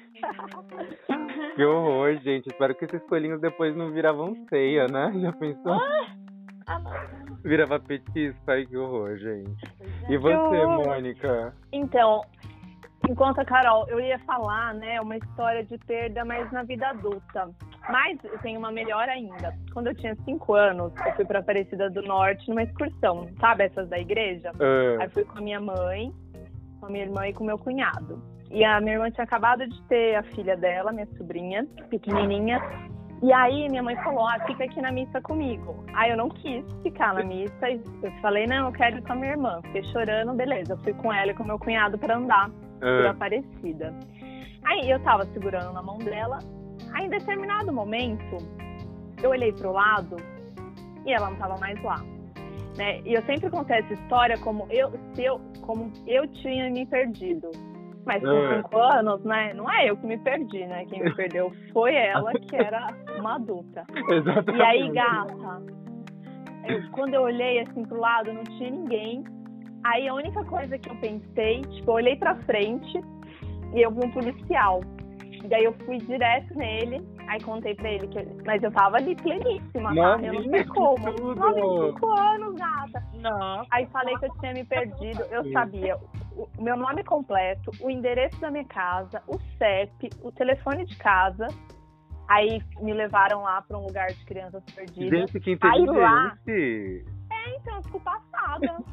Que 1.56 1.63
horror, 1.63 2.17
gente. 2.17 2.48
Espero 2.48 2.75
que 2.75 2.86
esses 2.86 3.01
coelhinhos 3.03 3.39
depois 3.39 3.75
não 3.75 3.91
viravam 3.91 4.36
ceia, 4.50 4.88
né? 4.88 5.13
Já 5.22 5.32
pensou? 5.34 5.74
Ah, 6.65 6.79
não. 6.79 6.91
Virava 7.44 7.79
petisco. 7.79 8.41
Ai, 8.48 8.65
que 8.65 8.75
horror, 8.75 9.15
gente. 9.17 9.65
É. 9.79 10.12
E 10.13 10.17
você, 10.17 10.36
horror. 10.36 10.88
Mônica? 10.88 11.56
Então, 11.72 12.22
enquanto 13.10 13.39
a 13.39 13.46
Carol, 13.46 13.86
eu 13.89 14.00
ia 14.00 14.20
falar, 14.20 14.74
né, 14.74 15.00
uma 15.01 15.18
história 15.18 15.63
de 15.63 15.77
perda, 15.80 16.24
mas 16.25 16.51
na 16.51 16.63
vida 16.63 16.88
adulta. 16.88 17.50
Mas 17.89 18.18
eu 18.24 18.38
tenho 18.39 18.60
uma 18.60 18.72
melhor 18.72 19.08
ainda. 19.08 19.54
Quando 19.74 19.88
eu 19.88 19.96
tinha 19.96 20.16
cinco 20.25 20.54
anos, 20.54 20.92
eu 21.06 21.13
fui 21.13 21.25
pra 21.25 21.39
Aparecida 21.39 21.89
do 21.89 22.01
Norte 22.01 22.50
numa 22.50 22.63
excursão, 22.63 23.27
sabe 23.39 23.66
essas 23.66 23.88
da 23.89 23.98
igreja? 23.98 24.51
Ah, 24.60 25.04
Aí 25.04 25.10
fui 25.10 25.24
com 25.24 25.38
a 25.38 25.42
minha 25.42 25.60
mãe, 25.60 26.12
com 26.80 26.88
a 26.88 26.89
minha 26.89 27.06
irmã 27.06 27.27
e 27.27 27.34
com 27.34 27.44
meu 27.44 27.58
cunhado. 27.58 28.22
E 28.50 28.63
a 28.63 28.80
minha 28.80 28.94
irmã 28.94 29.12
tinha 29.12 29.24
acabado 29.24 29.68
de 29.68 29.82
ter 29.84 30.16
a 30.16 30.24
filha 30.24 30.56
dela, 30.56 30.92
minha 30.92 31.08
sobrinha, 31.18 31.66
pequenininha. 31.89 32.62
E 33.22 33.34
aí 33.34 33.68
minha 33.68 33.82
mãe 33.82 33.96
falou, 34.04 34.27
ah, 34.27 34.39
fica 34.46 34.63
aqui 34.66 34.80
na 34.82 34.92
missa 34.92 35.20
comigo. 35.22 35.84
Aí 35.94 36.12
eu 36.12 36.18
não 36.18 36.30
quis 36.30 36.63
ficar 36.84 37.13
na 37.13 37.24
missa. 37.24 37.70
Eu 37.70 38.12
falei, 38.22 38.46
não, 38.46 38.68
eu 38.68 38.72
quero 38.72 38.98
ir 38.98 39.01
com 39.01 39.13
a 39.13 39.16
minha 39.16 39.32
irmã. 39.32 39.60
Fiquei 39.63 39.84
chorando, 39.86 40.34
beleza. 40.34 40.74
Eu 40.74 40.77
fui 40.77 40.94
com 40.94 41.12
ela 41.12 41.32
e 41.32 41.34
com 41.34 41.44
meu 41.44 41.58
cunhado 41.58 41.98
pra 41.98 42.16
andar 42.16 42.50
por 42.79 42.88
ah, 43.07 43.10
Aparecida. 43.12 43.93
Aí 44.65 44.89
eu 44.89 45.00
tava 45.01 45.25
segurando 45.27 45.74
na 45.74 45.81
mão 45.81 45.98
dela. 45.98 46.39
Aí 46.93 47.05
em 47.05 47.10
determinado 47.10 47.72
momento, 47.74 48.38
eu 49.22 49.29
olhei 49.31 49.51
pro 49.53 49.72
lado 49.72 50.15
e 51.05 51.12
ela 51.13 51.29
não 51.29 51.38
tava 51.38 51.57
mais 51.60 51.81
lá. 51.84 52.01
Né? 52.77 53.01
E 53.05 53.13
eu 53.13 53.22
sempre 53.24 53.50
contei 53.50 53.77
essa 53.79 53.93
história 53.93 54.38
como 54.39 54.67
eu, 54.69 54.91
se 55.13 55.24
eu, 55.24 55.41
como 55.62 55.91
eu 56.05 56.27
tinha 56.27 56.69
me 56.69 56.86
perdido. 56.86 57.50
Mas 58.05 58.22
com 58.24 58.55
cinco 58.55 58.77
anos, 58.77 59.22
né? 59.25 59.53
Não 59.53 59.69
é 59.69 59.89
eu 59.89 59.98
que 59.98 60.05
me 60.05 60.17
perdi, 60.19 60.65
né? 60.65 60.86
Quem 60.86 61.03
me 61.03 61.13
perdeu 61.13 61.51
foi 61.74 61.93
ela, 61.93 62.31
que 62.34 62.55
era 62.55 62.88
uma 63.19 63.36
adulta. 63.36 63.84
exatamente. 64.10 64.57
E 64.57 64.62
aí, 64.62 64.89
gata, 64.91 65.34
eu- 66.67 66.89
quando 66.91 67.13
eu 67.15 67.24
olhei 67.24 67.60
assim 67.60 67.84
pro 67.84 68.00
lado, 68.00 68.31
não 68.31 68.43
tinha 68.43 68.69
ninguém. 68.69 69.24
Aí 69.91 70.08
a 70.08 70.13
única 70.13 70.44
coisa 70.46 70.77
que 70.77 70.89
eu 70.89 70.96
pensei, 70.98 71.62
tipo, 71.62 71.91
eu 71.91 71.96
olhei 71.96 72.15
pra 72.15 72.36
frente 72.44 73.00
e 73.74 73.82
eu 73.82 73.91
vi 73.91 74.06
um 74.06 74.12
policial. 74.12 74.82
E 75.44 75.48
daí 75.48 75.63
eu 75.65 75.74
fui 75.86 75.98
direto 76.00 76.53
nele, 76.58 77.08
aí 77.27 77.39
contei 77.41 77.75
pra 77.75 77.89
ele 77.91 78.08
que. 78.08 78.17
eu- 78.17 78.38
Mas 78.46 78.62
eu 78.63 78.72
tava 78.72 78.98
ali 78.98 79.15
pleníssima, 79.15 79.94
tá? 79.94 80.20
Eu 80.24 80.34
não 80.34 80.44
sei 80.50 80.63
como. 80.65 81.13
tudo! 81.13 81.36
95 81.36 82.08
anos, 82.20 82.56
gata. 82.56 83.03
Nossa. 83.22 83.67
Aí 83.72 83.86
falei 83.88 84.17
que 84.17 84.25
eu 84.25 84.34
tinha 84.39 84.53
me 84.53 84.63
perdido. 84.65 85.22
Eu 85.29 85.50
sabia 85.51 85.96
o 86.36 86.50
meu 86.62 86.75
nome 86.75 87.03
completo, 87.03 87.72
o 87.82 87.89
endereço 87.89 88.39
da 88.41 88.50
minha 88.51 88.65
casa, 88.65 89.22
o 89.27 89.38
CEP, 89.58 90.10
o 90.24 90.32
telefone 90.32 90.86
de 90.86 90.96
casa. 90.98 91.48
Aí 92.27 92.62
me 92.82 92.94
levaram 92.94 93.44
lá 93.44 93.62
pra 93.62 93.77
um 93.77 93.86
lugar 93.86 94.08
de 94.08 94.25
crianças 94.25 94.62
perdidas. 94.75 95.32
Gente, 95.32 95.39
que 95.39 95.58
Aí 95.62 95.86
lá- 95.86 96.36
inteligente. 96.44 97.06
Então, 97.62 97.75
eu 97.77 97.84
fico 97.84 98.00
passada. 98.01 98.84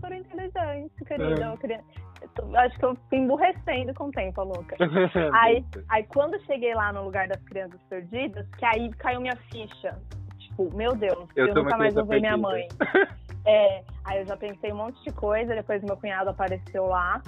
Super 0.00 0.12
inteligente, 0.12 1.04
querida. 1.06 1.44
Eu 1.46 1.58
queria- 1.58 1.80
eu 2.22 2.28
tô- 2.30 2.56
acho 2.56 2.78
que 2.78 2.84
eu 2.84 2.96
fui 3.08 3.18
emburrecendo 3.18 3.92
com 3.94 4.04
o 4.04 4.10
tempo, 4.10 4.40
a 4.40 4.44
louca. 4.44 4.76
Aí, 5.34 5.64
aí 5.88 6.04
quando 6.04 6.34
eu 6.34 6.40
cheguei 6.44 6.74
lá 6.74 6.92
no 6.92 7.04
lugar 7.04 7.28
das 7.28 7.42
crianças 7.44 7.80
perdidas, 7.88 8.46
que 8.58 8.64
aí 8.64 8.90
caiu 8.94 9.20
minha 9.20 9.36
ficha. 9.52 9.98
Tipo, 10.38 10.74
meu 10.74 10.94
Deus, 10.94 11.28
Eu 11.36 11.48
eu, 11.48 11.54
nunca 11.54 11.76
mais 11.76 11.94
vou 11.94 12.04
ver 12.06 12.20
minha 12.20 12.36
mãe. 12.36 12.66
É, 13.46 13.82
aí 14.04 14.20
eu 14.20 14.26
já 14.26 14.36
pensei 14.36 14.72
um 14.72 14.76
monte 14.76 15.02
de 15.04 15.12
coisa, 15.12 15.54
depois 15.54 15.82
meu 15.82 15.96
cunhado 15.96 16.30
apareceu 16.30 16.86
lá. 16.86 17.22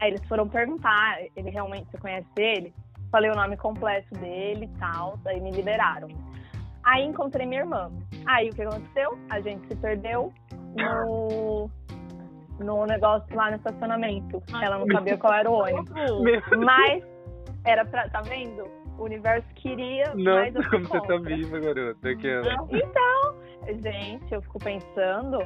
Aí 0.00 0.10
eles 0.10 0.24
foram 0.26 0.48
perguntar, 0.48 1.18
ele 1.36 1.50
realmente, 1.50 1.90
você 1.90 1.98
conhece 1.98 2.26
ele? 2.36 2.74
Falei 3.10 3.30
o 3.30 3.34
nome 3.34 3.56
completo 3.56 4.12
dele 4.14 4.64
e 4.66 4.78
tal, 4.78 5.16
daí 5.22 5.40
me 5.40 5.50
liberaram. 5.50 6.08
Aí 6.84 7.04
encontrei 7.04 7.46
minha 7.46 7.60
irmã. 7.60 7.90
Aí 8.26 8.48
o 8.50 8.54
que 8.54 8.62
aconteceu? 8.62 9.16
A 9.30 9.40
gente 9.40 9.66
se 9.68 9.76
perdeu 9.76 10.32
no, 10.76 11.70
no 12.58 12.86
negócio 12.86 13.34
lá 13.34 13.50
no 13.50 13.56
estacionamento. 13.56 14.42
Ela 14.60 14.78
não 14.78 14.86
sabia 14.86 15.16
qual 15.16 15.32
era 15.32 15.50
o 15.50 15.54
ônibus. 15.54 15.94
Mas 16.58 17.04
era 17.64 17.84
pra. 17.84 18.08
Tá 18.08 18.20
vendo? 18.22 18.64
O 18.98 19.04
universo 19.04 19.48
queria, 19.54 20.12
mas 20.14 20.54
eu 20.54 20.62
Nossa, 20.62 20.68
fui 20.70 20.86
como 20.86 20.88
você 20.88 21.06
tá 21.06 21.16
viva, 21.16 21.58
garota. 21.58 22.14
Que 22.14 22.28
ela... 22.28 22.68
Então, 22.70 23.34
gente, 23.82 24.32
eu 24.32 24.42
fico 24.42 24.58
pensando. 24.58 25.38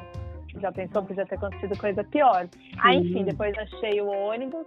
Já 0.60 0.72
pensou 0.72 1.02
que 1.02 1.08
podia 1.08 1.26
ter 1.26 1.34
acontecido 1.36 1.78
coisa 1.78 2.02
pior. 2.04 2.48
Aí, 2.78 2.96
enfim, 2.96 3.24
depois 3.24 3.56
achei 3.58 4.00
o 4.00 4.08
ônibus. 4.08 4.66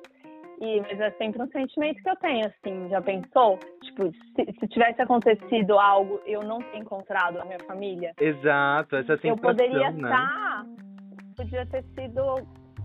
E, 0.62 0.82
mas 0.82 1.00
é 1.00 1.12
sempre 1.12 1.42
um 1.42 1.48
sentimento 1.48 2.04
que 2.04 2.10
eu 2.10 2.16
tenho, 2.18 2.46
assim, 2.46 2.90
já 2.90 3.02
pensou? 3.02 3.58
Tipo, 3.82 4.12
se, 4.12 4.60
se 4.60 4.68
tivesse 4.68 5.02
acontecido 5.02 5.80
algo 5.80 6.20
eu 6.26 6.44
não 6.44 6.60
ter 6.60 6.78
encontrado 6.78 7.40
a 7.40 7.46
minha 7.46 7.60
família, 7.60 8.12
Exato, 8.20 8.98
essa 8.98 9.16
sensação, 9.18 9.30
eu 9.30 9.38
poderia 9.38 9.92
né? 9.92 10.02
estar. 10.02 10.66
Podia 11.40 11.66
ter 11.68 11.86
sido, 11.98 12.36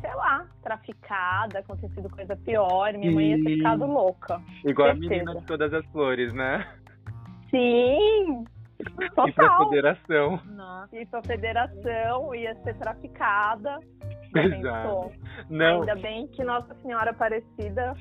sei 0.01 0.15
lá, 0.15 0.47
traficada, 0.63 1.59
acontecido 1.59 2.09
coisa 2.09 2.37
pior, 2.37 2.93
minha 2.93 3.11
mãe 3.11 3.31
ia 3.33 3.37
ter 3.43 3.51
Sim. 3.51 3.57
ficado 3.57 3.85
louca. 3.85 4.41
Igual 4.65 4.91
a 4.91 4.93
certeza. 4.93 5.11
menina 5.11 5.41
de 5.41 5.47
todas 5.47 5.75
as 5.75 5.85
flores, 5.87 6.33
né? 6.33 6.65
Sim! 7.51 8.45
E 8.79 8.85
pra 9.11 9.27
Total! 9.27 9.69
federação. 9.71 10.41
Nossa. 10.45 10.97
Ir 10.97 11.07
pra 11.07 11.21
federação, 11.25 12.33
ia 12.33 12.55
ser 12.63 12.75
traficada. 12.77 13.81
Exato. 14.37 15.11
Não, 15.51 15.81
Ainda 15.81 15.97
bem 15.97 16.29
que 16.29 16.45
Nossa 16.45 16.73
Senhora 16.77 17.11
Aparecida 17.11 17.95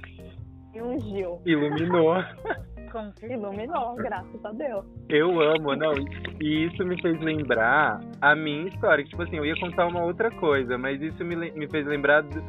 ungiu. 0.76 1.42
iluminou. 1.48 2.14
Com 2.94 3.12
certeza. 3.14 3.34
Iluminou, 3.34 3.96
graças 3.96 4.46
a 4.46 4.52
Deus. 4.52 4.86
Eu 5.10 5.42
amo, 5.42 5.76
não. 5.76 5.94
E 6.40 6.66
isso 6.68 6.86
me 6.86 7.02
fez 7.02 7.20
lembrar 7.20 8.00
a 8.22 8.36
minha 8.36 8.68
história. 8.70 9.04
que, 9.04 9.10
Tipo 9.10 9.24
assim, 9.24 9.36
eu 9.38 9.46
ia 9.46 9.60
contar 9.60 9.88
uma 9.88 10.04
outra 10.04 10.30
coisa, 10.32 10.78
mas 10.78 11.02
isso 11.02 11.26
me, 11.26 11.36
me 11.36 11.68
fez 11.70 11.86
lembrar 11.86 12.22
do- 12.22 12.42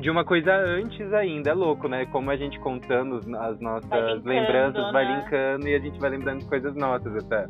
de 0.00 0.10
uma 0.10 0.24
coisa 0.24 0.54
antes 0.54 1.12
ainda. 1.12 1.50
É 1.50 1.54
louco, 1.54 1.88
né? 1.88 2.06
Como 2.06 2.30
a 2.30 2.36
gente 2.36 2.58
contando 2.60 3.16
as 3.40 3.58
nossas 3.60 3.88
Vai 3.88 4.00
linkando, 4.14 4.28
lembranças, 4.28 4.92
vai 4.92 5.04
né? 5.06 5.20
linkando 5.24 5.68
e 5.68 5.74
a 5.74 5.78
gente 5.80 5.98
vai 5.98 6.10
lembrando 6.10 6.38
de 6.40 6.46
coisas 6.48 6.74
nossas 6.76 7.16
até. 7.24 7.46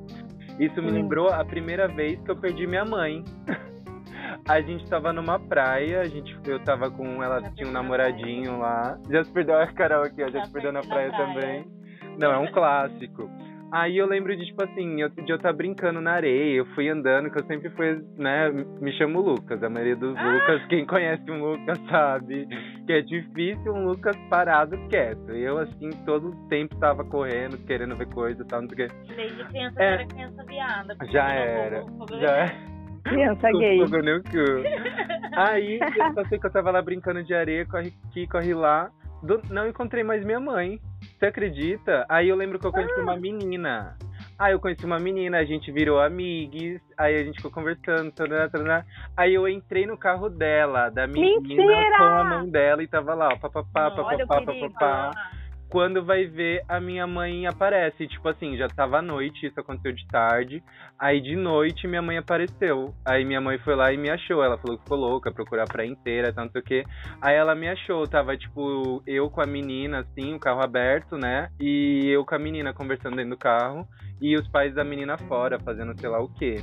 Isso 0.58 0.80
me 0.80 0.88
Sim. 0.88 0.94
lembrou 0.94 1.28
a 1.28 1.44
primeira 1.44 1.86
vez 1.88 2.18
que 2.22 2.30
eu 2.30 2.36
perdi 2.36 2.66
minha 2.66 2.84
mãe. 2.84 3.22
A 4.48 4.60
gente 4.62 4.88
tava 4.88 5.12
numa 5.12 5.38
praia, 5.38 6.00
a 6.00 6.04
gente, 6.04 6.34
eu 6.46 6.58
tava 6.60 6.90
com 6.90 7.22
ela, 7.22 7.40
Já 7.40 7.50
tinha 7.50 7.68
um 7.68 7.72
namoradinho 7.72 8.58
lá. 8.58 8.98
Já 9.10 9.22
se 9.24 9.30
perdeu 9.32 9.58
a 9.58 9.66
Carol 9.66 10.04
aqui, 10.04 10.22
ó, 10.22 10.28
já, 10.30 10.38
Já 10.38 10.44
se 10.46 10.52
perdeu 10.52 10.72
na 10.72 10.80
praia, 10.80 11.10
praia. 11.10 11.26
também. 11.34 11.77
Não, 12.18 12.32
é 12.32 12.38
um 12.38 12.50
clássico. 12.52 13.30
Aí 13.70 13.98
eu 13.98 14.06
lembro 14.06 14.34
de, 14.34 14.46
tipo 14.46 14.64
assim, 14.64 14.98
eu, 15.02 15.10
de 15.10 15.28
eu 15.30 15.36
estar 15.36 15.52
brincando 15.52 16.00
na 16.00 16.12
areia, 16.12 16.54
eu 16.56 16.64
fui 16.74 16.88
andando, 16.88 17.30
que 17.30 17.38
eu 17.38 17.44
sempre 17.44 17.68
fui, 17.70 18.02
né, 18.16 18.48
me 18.80 18.90
chamo 18.94 19.20
Lucas, 19.20 19.62
a 19.62 19.68
maioria 19.68 19.94
dos 19.94 20.16
Ah! 20.16 20.24
Lucas, 20.24 20.66
quem 20.68 20.86
conhece 20.86 21.30
um 21.30 21.44
Lucas 21.44 21.78
sabe 21.90 22.48
que 22.86 22.92
é 22.94 23.02
difícil 23.02 23.74
um 23.74 23.84
Lucas 23.84 24.16
parado 24.30 24.78
quieto. 24.88 25.32
Eu, 25.32 25.58
assim, 25.58 25.90
todo 26.06 26.30
o 26.30 26.48
tempo 26.48 26.76
tava 26.76 27.04
correndo, 27.04 27.58
querendo 27.66 27.94
ver 27.94 28.08
coisa 28.08 28.42
e 28.42 28.46
tal, 28.46 28.62
não 28.62 28.68
sei 28.70 28.86
o 28.86 28.88
quê. 28.88 28.94
Desde 29.14 29.44
criança 29.44 29.82
É. 29.82 29.84
eu 29.90 29.92
era 29.94 30.06
criança 30.06 30.44
viada. 30.44 30.96
porque 30.96 31.12
Já 31.12 31.28
era, 31.30 31.80
vou- 31.82 32.06
já 32.18 32.36
é. 32.38 32.46
Criança 33.04 33.48
Com 33.52 33.58
gay. 33.58 33.78
Aí 35.36 35.78
eu 35.78 36.14
só 36.14 36.24
sei 36.24 36.38
que 36.38 36.46
eu 36.46 36.50
tava 36.50 36.70
lá 36.70 36.80
brincando 36.80 37.22
de 37.22 37.34
areia, 37.34 37.66
corre 37.66 37.92
aqui, 38.08 38.26
corre 38.26 38.54
lá. 38.54 38.90
Do- 39.22 39.42
não 39.50 39.68
encontrei 39.68 40.04
mais 40.04 40.24
minha 40.24 40.40
mãe. 40.40 40.80
Você 41.18 41.26
acredita? 41.26 42.04
Aí 42.08 42.28
eu 42.28 42.36
lembro 42.36 42.58
que 42.58 42.66
eu 42.66 42.72
conheci 42.72 43.00
uma 43.00 43.16
menina. 43.16 43.96
Aí 44.38 44.52
eu 44.52 44.60
conheci 44.60 44.84
uma 44.86 45.00
menina, 45.00 45.38
a 45.38 45.44
gente 45.44 45.72
virou 45.72 46.00
amigos, 46.00 46.80
aí 46.96 47.16
a 47.16 47.24
gente 47.24 47.36
ficou 47.36 47.50
conversando, 47.50 48.12
tarará, 48.12 48.48
tarará. 48.48 48.84
aí 49.16 49.34
eu 49.34 49.48
entrei 49.48 49.84
no 49.84 49.98
carro 49.98 50.28
dela, 50.28 50.90
da 50.90 51.08
menina 51.08 51.40
Mentira! 51.40 51.96
com 51.98 52.04
a 52.04 52.24
mãe 52.24 52.48
dela 52.48 52.80
e 52.80 52.86
tava 52.86 53.14
lá, 53.14 53.30
ó, 53.32 53.36
papapá, 53.36 53.90
papapá, 53.90 54.26
papapá. 54.44 55.10
Quando 55.68 56.02
vai 56.02 56.24
ver, 56.24 56.62
a 56.66 56.80
minha 56.80 57.06
mãe 57.06 57.46
aparece. 57.46 58.06
Tipo 58.08 58.28
assim, 58.28 58.56
já 58.56 58.68
tava 58.68 58.98
à 58.98 59.02
noite, 59.02 59.46
isso 59.46 59.60
aconteceu 59.60 59.92
de 59.92 60.06
tarde. 60.06 60.62
Aí 60.98 61.20
de 61.20 61.36
noite 61.36 61.86
minha 61.86 62.00
mãe 62.00 62.16
apareceu. 62.16 62.94
Aí 63.04 63.22
minha 63.22 63.40
mãe 63.40 63.58
foi 63.58 63.76
lá 63.76 63.92
e 63.92 63.98
me 63.98 64.08
achou. 64.08 64.42
Ela 64.42 64.56
falou 64.56 64.78
que 64.78 64.84
ficou 64.84 64.98
louca, 64.98 65.30
procurar 65.30 65.66
pra 65.66 65.84
inteira, 65.84 66.32
tanto 66.32 66.62
quê. 66.62 66.84
Aí 67.20 67.34
ela 67.34 67.54
me 67.54 67.68
achou. 67.68 68.06
Tava, 68.06 68.34
tipo, 68.36 69.02
eu 69.06 69.28
com 69.28 69.42
a 69.42 69.46
menina, 69.46 70.00
assim, 70.00 70.34
o 70.34 70.40
carro 70.40 70.62
aberto, 70.62 71.18
né? 71.18 71.50
E 71.60 72.06
eu 72.08 72.24
com 72.24 72.34
a 72.34 72.38
menina 72.38 72.72
conversando 72.72 73.16
dentro 73.16 73.32
do 73.32 73.38
carro. 73.38 73.86
E 74.22 74.34
os 74.36 74.48
pais 74.48 74.74
da 74.74 74.82
menina 74.82 75.18
fora, 75.18 75.60
fazendo 75.60 75.98
sei 76.00 76.08
lá 76.08 76.18
o 76.18 76.32
quê. 76.32 76.56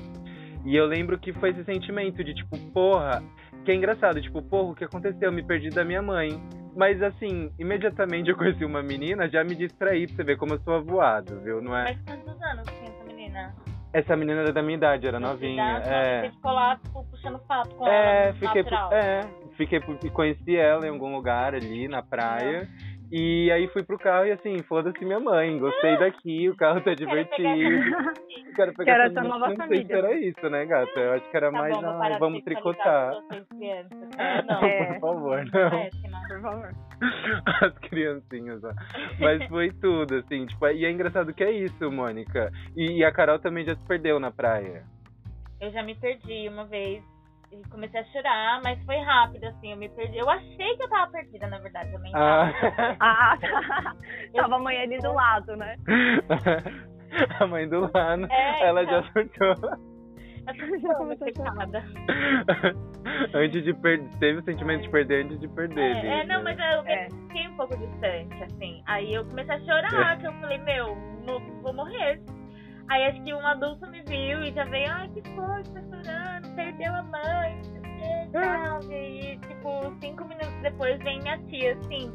E 0.65 0.75
eu 0.75 0.87
lembro 0.87 1.19
que 1.19 1.31
foi 1.31 1.51
esse 1.51 1.63
sentimento 1.63 2.23
de, 2.23 2.33
tipo, 2.33 2.57
porra. 2.71 3.21
Que 3.63 3.71
é 3.71 3.75
engraçado, 3.75 4.19
tipo, 4.19 4.41
porra, 4.41 4.71
o 4.71 4.75
que 4.75 4.83
aconteceu? 4.83 5.29
Eu 5.29 5.31
me 5.31 5.43
perdi 5.43 5.69
da 5.69 5.85
minha 5.85 6.01
mãe. 6.01 6.41
Mas 6.75 7.01
assim, 7.01 7.51
imediatamente 7.57 8.29
eu 8.29 8.35
conheci 8.37 8.65
uma 8.65 8.83
menina, 8.83 9.29
já 9.29 9.43
me 9.43 9.55
distraí 9.55 10.05
pra 10.07 10.15
você 10.17 10.23
ver 10.23 10.37
como 10.37 10.53
eu 10.55 10.59
sou 10.59 10.75
avoado, 10.75 11.39
viu? 11.39 11.61
Não 11.61 11.75
é? 11.75 11.83
Mas 11.85 12.01
quantos 12.03 12.41
anos 12.41 12.65
tinha 12.67 12.89
essa 12.91 13.03
menina? 13.05 13.55
Essa 13.93 14.15
menina 14.17 14.41
era 14.41 14.51
da 14.51 14.61
minha 14.61 14.75
idade, 14.75 15.07
era 15.07 15.19
novinha. 15.21 15.79
Idade, 15.79 15.89
É. 15.89 16.21
Você 16.23 16.31
ficou 16.35 16.51
lá, 16.51 16.75
tipo, 16.75 17.03
puxando 17.05 17.39
papo 17.39 17.75
com 17.75 17.87
É, 17.87 18.25
ela, 18.25 18.33
fiquei, 18.33 18.63
natural. 18.63 18.91
é, 18.93 19.21
fiquei, 19.55 19.79
conheci 20.11 20.57
ela 20.57 20.85
em 20.85 20.89
algum 20.89 21.15
lugar 21.15 21.55
ali 21.55 21.87
na 21.87 22.01
praia. 22.03 22.67
E 23.11 23.51
aí 23.51 23.67
fui 23.69 23.83
pro 23.83 23.97
carro 23.99 24.25
e 24.25 24.31
assim, 24.31 24.61
foda-se 24.63 25.03
minha 25.05 25.19
mãe, 25.19 25.57
gostei 25.59 25.97
daqui, 25.97 26.49
o 26.49 26.55
carro 26.55 26.81
tá 26.81 26.93
divertido. 26.93 27.45
Quero 28.55 28.73
pegar 28.73 28.93
Quero 28.95 29.03
essa 29.03 29.21
nova 29.23 29.47
Não 29.49 29.55
sei 29.55 29.55
se 29.55 29.87
família. 29.87 29.95
era 29.97 30.13
isso, 30.19 30.49
né, 30.49 30.65
gata? 30.65 30.99
Eu 30.99 31.13
acho 31.13 31.29
que 31.29 31.37
era 31.37 31.51
Tá 31.51 31.57
mais, 31.57 31.75
bom, 31.77 31.85
ah, 31.85 32.17
vamos 32.19 32.43
tricotar. 32.43 33.13
Não, 34.47 34.61
É. 34.63 34.93
Por 34.93 34.99
favor, 35.01 35.45
não. 35.45 35.69
péssima. 35.69 36.19
Por 36.27 36.41
favor. 36.41 36.69
As 37.61 37.77
criancinhas, 37.89 38.63
ó. 38.63 38.71
Mas 39.19 39.45
foi 39.47 39.71
tudo, 39.73 40.15
assim, 40.15 40.45
tipo, 40.45 40.67
e 40.67 40.85
é 40.85 40.91
engraçado 40.91 41.33
que 41.33 41.43
é 41.43 41.51
isso, 41.51 41.91
Mônica. 41.91 42.51
E, 42.75 42.99
e 42.99 43.03
a 43.05 43.11
Carol 43.11 43.39
também 43.39 43.65
já 43.65 43.75
se 43.75 43.85
perdeu 43.87 44.19
na 44.19 44.31
praia. 44.31 44.83
Eu 45.61 45.71
já 45.71 45.83
me 45.83 45.95
perdi 45.95 46.47
uma 46.49 46.65
vez 46.65 47.03
e 47.63 47.69
comecei 47.69 47.99
a 47.99 48.03
chorar, 48.05 48.61
mas 48.63 48.83
foi 48.85 48.97
rápido, 48.97 49.45
assim, 49.45 49.71
eu 49.71 49.77
me 49.77 49.89
perdi. 49.89 50.17
Eu 50.17 50.29
achei 50.29 50.75
que 50.77 50.83
eu 50.83 50.89
tava 50.89 51.11
perdida, 51.11 51.47
na 51.47 51.59
verdade, 51.59 51.91
tava. 51.91 52.03
Ah. 52.13 52.51
Ah, 52.99 53.37
tá. 53.39 53.95
Tava 54.33 54.55
a 54.55 54.59
mãe 54.59 54.77
ali 54.81 54.97
do 54.99 55.13
lado, 55.13 55.55
né? 55.55 55.75
a 57.39 57.47
mãe 57.47 57.67
do 57.67 57.89
Lano, 57.93 58.27
É, 58.31 58.65
ela 58.67 58.83
então. 58.83 59.01
já 59.03 59.11
surtou. 59.11 59.55
Antes 63.33 63.63
de 63.63 63.73
perder, 63.73 64.09
teve 64.19 64.39
o 64.39 64.43
sentimento 64.43 64.83
de 64.83 64.89
perder 64.89 65.25
antes 65.25 65.39
de 65.39 65.47
perder. 65.47 65.81
É, 66.05 66.19
é, 66.19 66.25
não, 66.25 66.43
mas 66.43 66.57
eu 66.59 66.85
É. 66.85 67.07
fiquei 67.09 67.47
um 67.47 67.55
pouco 67.55 67.75
distante, 67.77 68.43
assim. 68.43 68.83
Aí 68.85 69.13
eu 69.13 69.25
comecei 69.25 69.55
a 69.55 69.59
chorar, 69.61 70.17
que 70.19 70.27
eu 70.27 70.33
falei, 70.33 70.57
meu, 70.59 70.95
vou 71.63 71.73
morrer. 71.73 72.21
Aí 72.89 73.03
acho 73.05 73.21
que 73.23 73.33
um 73.33 73.45
adulto 73.45 73.87
me 73.89 74.01
viu 74.03 74.43
e 74.43 74.51
já 74.51 74.63
veio, 74.65 74.91
ai, 74.91 75.09
que 75.09 75.21
foi, 75.31 75.63
tá 75.63 75.81
chorando, 75.81 76.55
perdeu 76.55 76.93
a 76.93 77.03
mãe, 77.03 77.55
não 77.55 77.63
sei 77.63 77.79
o 77.79 77.83
que, 77.83 78.31
tal. 78.31 78.83
E 78.83 78.93
aí, 78.93 79.39
tipo, 79.39 79.99
cinco 79.99 80.25
minutos 80.25 80.61
depois 80.61 80.97
vem 81.03 81.19
minha 81.21 81.37
tia, 81.45 81.73
assim, 81.73 82.11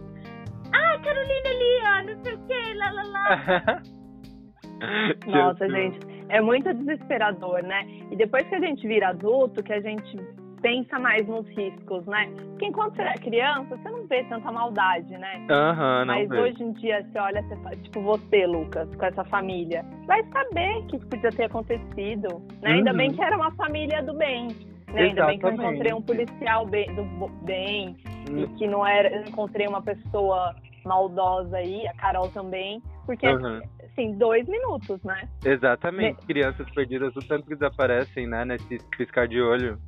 ah, 0.72 0.98
Carolina 1.02 1.48
ali, 1.48 1.80
ó, 1.82 2.14
não 2.14 2.22
sei 2.22 2.34
o 2.34 2.46
que, 2.46 2.74
lá, 2.74 2.90
lá, 2.92 3.02
lá. 3.02 3.82
Nossa, 5.26 5.68
gente, 5.68 5.98
é 6.28 6.40
muito 6.40 6.72
desesperador, 6.72 7.62
né? 7.62 7.84
E 8.10 8.16
depois 8.16 8.46
que 8.48 8.54
a 8.54 8.60
gente 8.60 8.86
vira 8.86 9.08
adulto, 9.08 9.62
que 9.62 9.72
a 9.72 9.80
gente 9.80 10.16
pensa 10.60 10.98
mais 10.98 11.26
nos 11.26 11.46
riscos, 11.48 12.04
né? 12.06 12.28
Porque 12.50 12.66
enquanto 12.66 12.96
você 12.96 13.02
é 13.02 13.14
criança, 13.14 13.76
você 13.76 13.90
não 13.90 14.06
vê 14.06 14.22
tanta 14.24 14.50
maldade, 14.52 15.10
né? 15.16 15.46
Aham, 15.50 16.04
não 16.04 16.14
Mas 16.14 16.28
vejo. 16.28 16.42
hoje 16.42 16.62
em 16.62 16.72
dia, 16.72 17.02
você 17.10 17.18
olha, 17.18 17.42
você 17.42 17.56
fala, 17.56 17.76
tipo 17.76 18.02
você, 18.02 18.46
Lucas, 18.46 18.94
com 18.94 19.04
essa 19.04 19.24
família, 19.24 19.84
vai 20.06 20.22
saber 20.24 20.84
que 20.86 20.96
isso 20.96 21.06
podia 21.06 21.30
ter 21.30 21.44
acontecido, 21.44 22.42
né? 22.62 22.72
Ainda 22.72 22.90
Uhum. 22.90 22.96
bem 22.96 23.12
que 23.12 23.22
era 23.22 23.36
uma 23.36 23.50
família 23.52 24.02
do 24.02 24.14
bem, 24.14 24.48
né? 24.92 25.02
Ainda 25.02 25.26
bem 25.26 25.38
que 25.38 25.46
eu 25.46 25.52
encontrei 25.52 25.92
um 25.92 26.02
policial 26.02 26.66
bem, 26.66 26.94
do 26.94 27.04
bem, 27.44 27.96
e 28.28 28.30
Hum, 28.30 28.56
que 28.56 28.66
não 28.66 28.86
era, 28.86 29.08
eu 29.08 29.22
encontrei 29.22 29.66
uma 29.66 29.82
pessoa 29.82 30.54
maldosa 30.84 31.56
aí, 31.56 31.86
a 31.88 31.94
Carol 31.94 32.28
também, 32.28 32.82
porque, 33.06 33.26
aham. 33.26 33.60
assim, 33.84 34.12
dois 34.16 34.46
minutos, 34.46 35.02
né? 35.02 35.28
Exatamente. 35.44 36.20
Crianças 36.26 36.68
perdidas, 36.70 37.14
o 37.16 37.20
tanto 37.20 37.46
que 37.46 37.54
desaparecem, 37.54 38.26
né, 38.26 38.44
nesse 38.44 38.78
piscar 38.96 39.26
de 39.26 39.40
olho. 39.40 39.78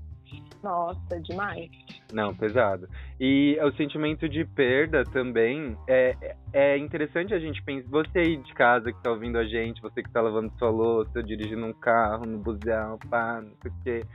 Nossa, 0.63 1.21
demais. 1.21 1.71
Não, 2.13 2.35
pesado. 2.35 2.89
E 3.19 3.59
o 3.63 3.73
sentimento 3.73 4.29
de 4.29 4.45
perda 4.45 5.03
também 5.05 5.77
é, 5.89 6.37
é 6.53 6.79
interessante 6.79 7.35
a 7.35 7.39
gente 7.39 7.63
pensar. 7.63 7.89
Você 7.91 8.19
aí 8.19 8.37
de 8.37 8.55
casa 8.55 8.93
que 8.93 9.03
tá 9.03 9.11
ouvindo 9.11 9.39
a 9.39 9.45
gente, 9.45 9.83
você 9.83 10.03
que 10.03 10.11
tá 10.11 10.21
lavando 10.21 10.53
sua 10.59 10.71
louça, 10.71 11.23
dirigindo 11.23 11.67
um 11.67 11.73
carro, 11.73 12.25
no 12.27 12.39
busão, 12.39 12.99
pá, 13.11 13.41
não 13.43 13.55
sei 13.61 13.71
o 13.71 13.75
quê. 13.83 14.07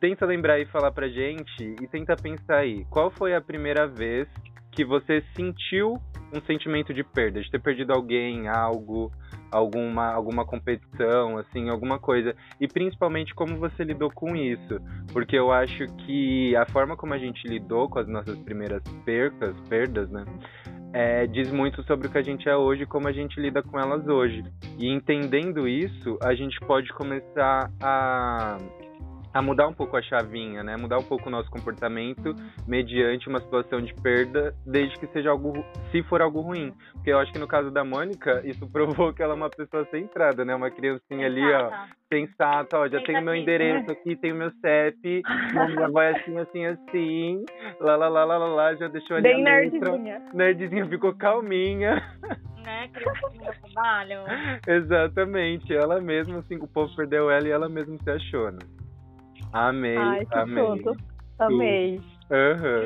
Tenta 0.00 0.26
lembrar 0.26 0.58
e 0.58 0.66
falar 0.66 0.92
pra 0.92 1.08
gente 1.08 1.76
e 1.80 1.86
tenta 1.88 2.14
pensar 2.16 2.58
aí. 2.58 2.84
Qual 2.90 3.10
foi 3.10 3.34
a 3.34 3.40
primeira 3.40 3.86
vez 3.86 4.28
que 4.72 4.84
você 4.84 5.22
sentiu 5.34 5.98
um 6.32 6.40
sentimento 6.42 6.92
de 6.92 7.02
perda? 7.02 7.40
De 7.40 7.50
ter 7.50 7.60
perdido 7.60 7.92
alguém, 7.92 8.48
algo, 8.48 9.10
alguma, 9.50 10.12
alguma 10.12 10.44
competição, 10.44 11.38
assim, 11.38 11.68
alguma 11.68 11.98
coisa. 11.98 12.34
E 12.60 12.68
principalmente 12.68 13.34
como 13.34 13.56
você 13.56 13.84
lidou 13.84 14.10
com 14.10 14.36
isso. 14.36 14.80
Porque 15.12 15.36
eu 15.36 15.52
acho 15.52 15.86
que 16.04 16.54
a 16.56 16.66
forma 16.66 16.96
como 16.96 17.14
a 17.14 17.18
gente 17.18 17.46
lidou 17.46 17.88
com 17.88 17.98
as 17.98 18.08
nossas 18.08 18.38
primeiras 18.38 18.82
percas, 19.04 19.54
perdas, 19.68 20.10
né? 20.10 20.24
é, 20.92 21.26
diz 21.26 21.50
muito 21.52 21.82
sobre 21.84 22.08
o 22.08 22.10
que 22.10 22.18
a 22.18 22.22
gente 22.22 22.48
é 22.48 22.56
hoje 22.56 22.82
e 22.82 22.86
como 22.86 23.06
a 23.08 23.12
gente 23.12 23.40
lida 23.40 23.62
com 23.62 23.78
elas 23.78 24.06
hoje. 24.06 24.42
E 24.78 24.88
entendendo 24.88 25.68
isso, 25.68 26.18
a 26.22 26.34
gente 26.34 26.58
pode 26.60 26.92
começar 26.92 27.70
a, 27.80 28.58
a 29.32 29.40
mudar 29.40 29.68
um 29.68 29.72
pouco 29.72 29.96
a 29.96 30.02
chavinha, 30.02 30.62
né? 30.62 30.76
Mudar 30.76 30.98
um 30.98 31.02
pouco 31.02 31.28
o 31.28 31.30
nosso 31.30 31.50
comportamento 31.50 32.34
mediante 32.66 33.28
uma 33.28 33.40
situação 33.40 33.80
de 33.80 33.94
perda, 33.94 34.54
desde 34.66 34.98
que 34.98 35.06
seja 35.08 35.30
algo, 35.30 35.64
se 35.90 36.02
for 36.04 36.20
algo 36.20 36.40
ruim. 36.40 36.72
Porque 36.94 37.10
eu 37.10 37.18
acho 37.18 37.32
que 37.32 37.38
no 37.38 37.46
caso 37.46 37.70
da 37.70 37.84
Mônica, 37.84 38.42
isso 38.44 38.66
provou 38.70 39.12
que 39.12 39.22
ela 39.22 39.34
é 39.34 39.36
uma 39.36 39.50
pessoa 39.50 39.86
centrada, 39.90 40.44
né? 40.44 40.54
Uma 40.54 40.70
criancinha 40.70 41.26
ali, 41.26 41.44
ó, 41.52 41.70
sensata, 42.12 42.78
ó, 42.78 42.88
já 42.88 43.00
tenho 43.02 43.22
meu 43.22 43.34
Pensativa. 43.34 43.36
endereço 43.36 43.92
aqui, 43.92 44.16
tenho 44.16 44.34
meu 44.34 44.50
CEP, 44.60 45.22
minha 45.52 45.86
avó 45.86 46.02
é 46.02 46.10
assim, 46.18 46.36
assim, 46.38 46.66
assim, 46.66 47.44
lá, 47.80 47.96
lá, 47.96 48.08
lá, 48.08 48.24
lá, 48.24 48.36
lá, 48.36 48.48
lá, 48.48 48.74
já 48.74 48.88
deixou 48.88 49.16
ali 49.16 49.22
Bem 49.22 49.44
nerdzinha. 49.44 50.20
Nerdzinha 50.34 50.86
ficou 50.86 51.14
calminha. 51.14 52.02
Né, 52.64 52.88
criancinha 52.92 53.52
trabalho. 53.62 54.20
Exatamente, 54.66 55.72
ela 55.72 56.00
mesma, 56.00 56.40
assim, 56.40 56.56
o 56.56 56.66
povo 56.66 56.94
perdeu 56.96 57.30
ela 57.30 57.46
e 57.46 57.50
ela 57.50 57.68
mesma 57.68 57.96
se 58.02 58.10
achou, 58.10 58.50
né? 58.50 58.58
Amei, 59.52 59.96
Ai, 59.96 60.26
que 60.26 60.38
amei. 60.38 60.82
Amei. 61.38 62.00
Aham, 62.30 62.84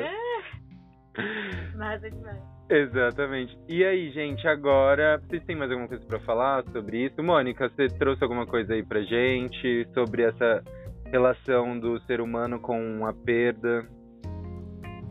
Mas 1.75 2.03
é 2.03 2.09
demais. 2.09 2.41
exatamente. 2.69 3.57
E 3.67 3.83
aí, 3.85 4.09
gente, 4.11 4.47
agora, 4.47 5.19
vocês 5.19 5.43
têm 5.45 5.55
mais 5.55 5.69
alguma 5.69 5.87
coisa 5.87 6.05
pra 6.05 6.19
falar 6.21 6.63
sobre 6.71 7.05
isso? 7.05 7.21
Mônica, 7.21 7.69
você 7.69 7.87
trouxe 7.87 8.23
alguma 8.23 8.47
coisa 8.47 8.73
aí 8.73 8.83
pra 8.83 9.01
gente 9.01 9.87
sobre 9.93 10.23
essa 10.23 10.63
relação 11.11 11.77
do 11.79 11.99
ser 12.01 12.19
humano 12.19 12.59
com 12.59 13.05
a 13.05 13.13
perda? 13.13 13.87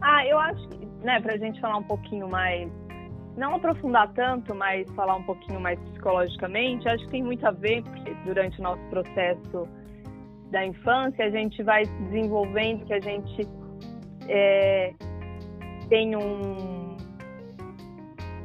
Ah, 0.01 0.27
eu 0.27 0.39
acho 0.39 0.69
que, 0.71 0.85
né, 1.05 1.21
pra 1.21 1.37
gente 1.37 1.61
falar 1.61 1.77
um 1.77 1.85
pouquinho 1.85 2.29
mais, 2.29 2.69
não 3.37 3.55
aprofundar 3.55 4.13
tanto, 4.13 4.55
mas 4.55 4.91
falar 4.91 5.17
um 5.17 5.23
pouquinho 5.23 5.61
mais 5.61 5.79
psicologicamente, 5.81 6.89
acho 6.89 7.05
que 7.05 7.11
tem 7.11 7.23
muito 7.23 7.47
a 7.47 7.53
ver, 7.53 7.83
porque 7.85 8.13
durante 8.25 8.59
o 8.61 8.63
nosso 8.65 8.83
processo 8.91 9.69
da 10.55 10.65
infância, 10.65 11.25
a 11.27 11.31
gente 11.31 11.61
vai 11.65 11.85
se 11.85 12.03
desenvolvendo, 12.05 12.87
que 12.87 12.95
a 12.95 13.01
gente 13.01 13.49
é, 14.29 14.95
tem 15.89 16.15
um 16.15 16.97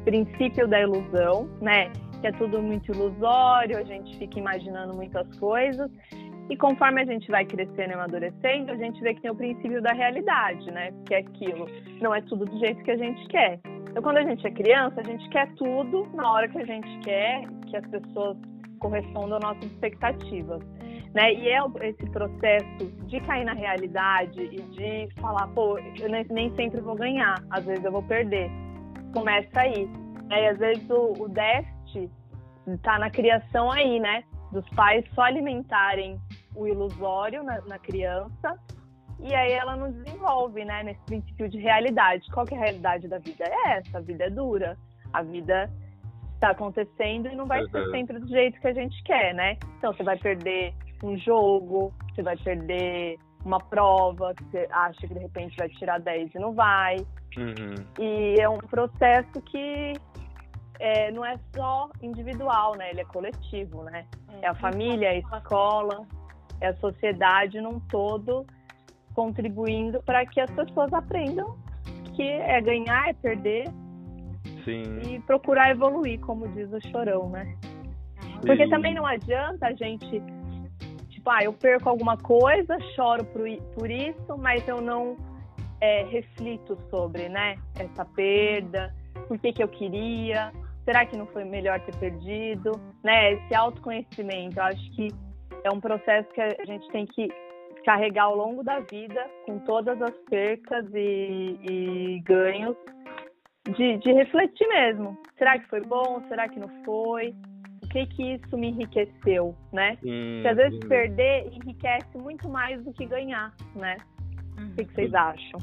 princípio 0.04 0.66
da 0.66 0.80
ilusão, 0.80 1.48
né? 1.62 1.92
Que 2.20 2.26
é 2.26 2.32
tudo 2.32 2.60
muito 2.60 2.90
ilusório, 2.90 3.78
a 3.78 3.84
gente 3.84 4.18
fica 4.18 4.40
imaginando 4.40 4.92
muitas 4.92 5.24
coisas. 5.38 5.88
E 6.50 6.56
conforme 6.56 7.00
a 7.00 7.04
gente 7.04 7.30
vai 7.30 7.44
crescendo 7.44 7.90
e 7.90 7.94
amadurecendo, 7.94 8.72
a 8.72 8.76
gente 8.76 9.00
vê 9.00 9.14
que 9.14 9.22
tem 9.22 9.30
o 9.30 9.36
princípio 9.36 9.80
da 9.80 9.92
realidade, 9.92 10.68
né? 10.72 10.92
Que 11.06 11.14
é 11.14 11.18
aquilo, 11.18 11.66
não 12.00 12.12
é 12.12 12.20
tudo 12.22 12.44
do 12.44 12.58
jeito 12.58 12.82
que 12.82 12.90
a 12.90 12.96
gente 12.96 13.24
quer. 13.28 13.60
Então, 13.88 14.02
quando 14.02 14.16
a 14.16 14.24
gente 14.24 14.44
é 14.44 14.50
criança, 14.50 15.00
a 15.00 15.04
gente 15.04 15.28
quer 15.28 15.46
tudo 15.54 16.08
na 16.12 16.28
hora 16.32 16.48
que 16.48 16.58
a 16.58 16.64
gente 16.64 16.98
quer, 17.04 17.44
que 17.68 17.76
as 17.76 17.86
pessoas 17.86 18.36
correspondam 18.80 19.36
às 19.36 19.44
nossas 19.44 19.64
expectativas. 19.64 20.60
Né? 21.14 21.34
E 21.34 21.48
é 21.48 21.58
esse 21.82 22.06
processo 22.10 22.86
de 23.06 23.20
cair 23.20 23.44
na 23.44 23.54
realidade 23.54 24.40
e 24.40 24.62
de 24.62 25.08
falar, 25.20 25.48
pô, 25.48 25.78
eu 25.78 26.08
nem 26.08 26.54
sempre 26.54 26.80
vou 26.80 26.94
ganhar, 26.94 27.42
às 27.50 27.64
vezes 27.64 27.84
eu 27.84 27.92
vou 27.92 28.02
perder. 28.02 28.50
Começa 29.12 29.60
aí. 29.60 29.86
Né? 30.28 30.44
E 30.44 30.48
às 30.48 30.58
vezes 30.58 30.88
o, 30.88 31.24
o 31.24 31.28
déficit 31.28 32.10
está 32.66 32.98
na 32.98 33.10
criação 33.10 33.70
aí, 33.70 33.98
né? 33.98 34.22
Dos 34.52 34.68
pais 34.70 35.04
só 35.14 35.22
alimentarem 35.22 36.20
o 36.54 36.66
ilusório 36.66 37.42
na, 37.42 37.60
na, 37.62 37.78
criança 37.78 38.58
e 39.20 39.34
aí 39.34 39.52
ela 39.52 39.76
não 39.76 39.90
desenvolve, 39.90 40.64
né? 40.64 40.82
Nesse 40.84 41.00
princípio 41.06 41.48
de 41.48 41.58
realidade. 41.58 42.28
Qual 42.32 42.46
que 42.46 42.54
é 42.54 42.58
a 42.58 42.60
realidade 42.60 43.08
da 43.08 43.18
vida? 43.18 43.44
É 43.44 43.78
essa, 43.78 43.98
a 43.98 44.00
vida 44.00 44.24
é 44.24 44.30
dura. 44.30 44.76
A 45.12 45.22
vida 45.22 45.68
está 46.34 46.50
acontecendo 46.50 47.28
e 47.28 47.34
não 47.34 47.46
vai 47.46 47.62
uhum. 47.62 47.70
ser 47.70 47.90
sempre 47.90 48.18
do 48.18 48.28
jeito 48.28 48.60
que 48.60 48.68
a 48.68 48.72
gente 48.72 49.02
quer, 49.02 49.34
né? 49.34 49.56
Então 49.78 49.92
você 49.92 50.02
vai 50.02 50.16
perder 50.16 50.72
um 51.02 51.16
jogo, 51.18 51.92
você 52.14 52.22
vai 52.22 52.36
perder 52.36 53.18
uma 53.44 53.58
prova, 53.58 54.34
que 54.34 54.44
você 54.44 54.68
acha 54.70 55.00
que 55.00 55.14
de 55.14 55.20
repente 55.20 55.56
vai 55.58 55.68
tirar 55.70 55.98
10 56.00 56.34
e 56.34 56.38
não 56.38 56.52
vai. 56.52 56.96
Uhum. 57.36 57.74
E 57.98 58.40
é 58.40 58.48
um 58.48 58.58
processo 58.58 59.40
que 59.46 59.92
é, 60.78 61.10
não 61.12 61.24
é 61.24 61.38
só 61.54 61.88
individual, 62.02 62.76
né? 62.76 62.90
Ele 62.90 63.00
é 63.00 63.04
coletivo, 63.04 63.82
né? 63.84 64.04
É, 64.28 64.46
é 64.46 64.48
a 64.48 64.54
família, 64.54 65.06
é 65.06 65.16
a 65.16 65.18
escola, 65.18 66.06
é 66.60 66.68
a 66.68 66.76
sociedade 66.76 67.60
num 67.60 67.80
todo 67.80 68.46
contribuindo 69.14 70.02
para 70.02 70.24
que 70.26 70.40
as 70.40 70.50
pessoas 70.50 70.92
aprendam 70.92 71.56
que 72.14 72.22
é 72.22 72.60
ganhar, 72.60 73.08
é 73.08 73.12
perder 73.14 73.68
Sim. 74.64 75.00
e 75.02 75.20
procurar 75.20 75.70
evoluir, 75.70 76.20
como 76.20 76.46
diz 76.48 76.70
o 76.72 76.80
Chorão, 76.88 77.30
né? 77.30 77.56
Sim. 78.20 78.40
Porque 78.46 78.68
também 78.68 78.94
não 78.94 79.06
adianta 79.06 79.68
a 79.68 79.72
gente 79.72 80.22
tipo, 81.20 81.30
ah, 81.30 81.44
eu 81.44 81.52
perco 81.52 81.88
alguma 81.88 82.16
coisa, 82.16 82.78
choro 82.94 83.24
por, 83.26 83.46
por 83.74 83.90
isso, 83.90 84.38
mas 84.38 84.66
eu 84.66 84.80
não 84.80 85.16
é, 85.80 86.04
reflito 86.04 86.78
sobre, 86.88 87.28
né, 87.28 87.56
essa 87.78 88.04
perda, 88.04 88.94
por 89.28 89.38
que, 89.38 89.52
que 89.52 89.62
eu 89.62 89.68
queria, 89.68 90.50
será 90.84 91.04
que 91.04 91.16
não 91.16 91.26
foi 91.26 91.44
melhor 91.44 91.78
ter 91.80 91.94
perdido, 91.96 92.72
né, 93.04 93.34
esse 93.34 93.54
autoconhecimento, 93.54 94.58
eu 94.58 94.64
acho 94.64 94.90
que 94.92 95.08
é 95.62 95.70
um 95.70 95.80
processo 95.80 96.28
que 96.30 96.40
a 96.40 96.64
gente 96.64 96.88
tem 96.90 97.06
que 97.06 97.28
carregar 97.84 98.24
ao 98.24 98.36
longo 98.36 98.62
da 98.62 98.80
vida, 98.80 99.26
com 99.46 99.58
todas 99.60 100.00
as 100.00 100.14
percas 100.28 100.86
e, 100.94 101.58
e 101.70 102.20
ganhos, 102.20 102.76
de, 103.76 103.98
de 103.98 104.12
refletir 104.12 104.66
mesmo. 104.68 105.16
Será 105.38 105.58
que 105.58 105.68
foi 105.68 105.80
bom? 105.82 106.22
Será 106.28 106.48
que 106.48 106.58
não 106.58 106.68
foi? 106.84 107.34
Que 107.90 108.06
que 108.06 108.34
isso 108.34 108.56
me 108.56 108.68
enriqueceu, 108.68 109.54
né? 109.72 109.96
Sim, 109.96 110.40
Porque 110.42 110.48
às 110.48 110.56
vezes 110.56 110.78
sim. 110.80 110.88
perder 110.88 111.52
enriquece 111.52 112.16
muito 112.16 112.48
mais 112.48 112.82
do 112.84 112.92
que 112.92 113.04
ganhar, 113.04 113.52
né? 113.74 113.96
O 114.56 114.76
que, 114.76 114.84
que 114.84 114.94
vocês 114.94 115.12
acham? 115.14 115.58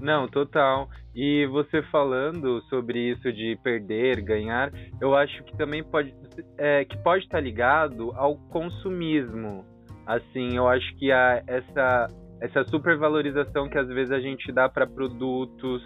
Não, 0.00 0.28
total. 0.28 0.88
E 1.14 1.46
você 1.46 1.82
falando 1.84 2.60
sobre 2.62 3.10
isso 3.10 3.32
de 3.32 3.58
perder, 3.62 4.20
ganhar, 4.20 4.70
eu 5.00 5.16
acho 5.16 5.42
que 5.44 5.56
também 5.56 5.82
pode 5.82 6.14
é, 6.56 6.84
que 6.84 6.96
pode 6.98 7.24
estar 7.24 7.40
ligado 7.40 8.12
ao 8.14 8.36
consumismo. 8.36 9.64
Assim, 10.06 10.56
eu 10.56 10.68
acho 10.68 10.94
que 10.96 11.10
a, 11.10 11.42
essa 11.46 12.06
essa 12.40 12.64
supervalorização 12.68 13.68
que 13.68 13.76
às 13.76 13.88
vezes 13.88 14.12
a 14.12 14.20
gente 14.20 14.52
dá 14.52 14.68
para 14.68 14.86
produtos, 14.86 15.82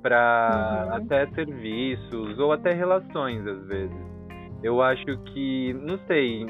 para 0.00 0.86
uhum. 0.86 0.94
até 0.94 1.26
serviços 1.28 2.38
ou 2.38 2.52
até 2.52 2.72
relações 2.72 3.44
às 3.46 3.66
vezes. 3.66 4.15
Eu 4.62 4.82
acho 4.82 5.04
que, 5.32 5.72
não 5.74 5.98
sei, 6.06 6.46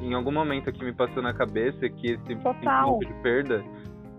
em 0.00 0.14
algum 0.14 0.32
momento 0.32 0.68
aqui 0.68 0.84
me 0.84 0.92
passou 0.92 1.22
na 1.22 1.32
cabeça 1.32 1.88
que 1.88 2.12
esse 2.12 2.24
tipo 2.24 2.98
de 3.00 3.14
perda 3.22 3.64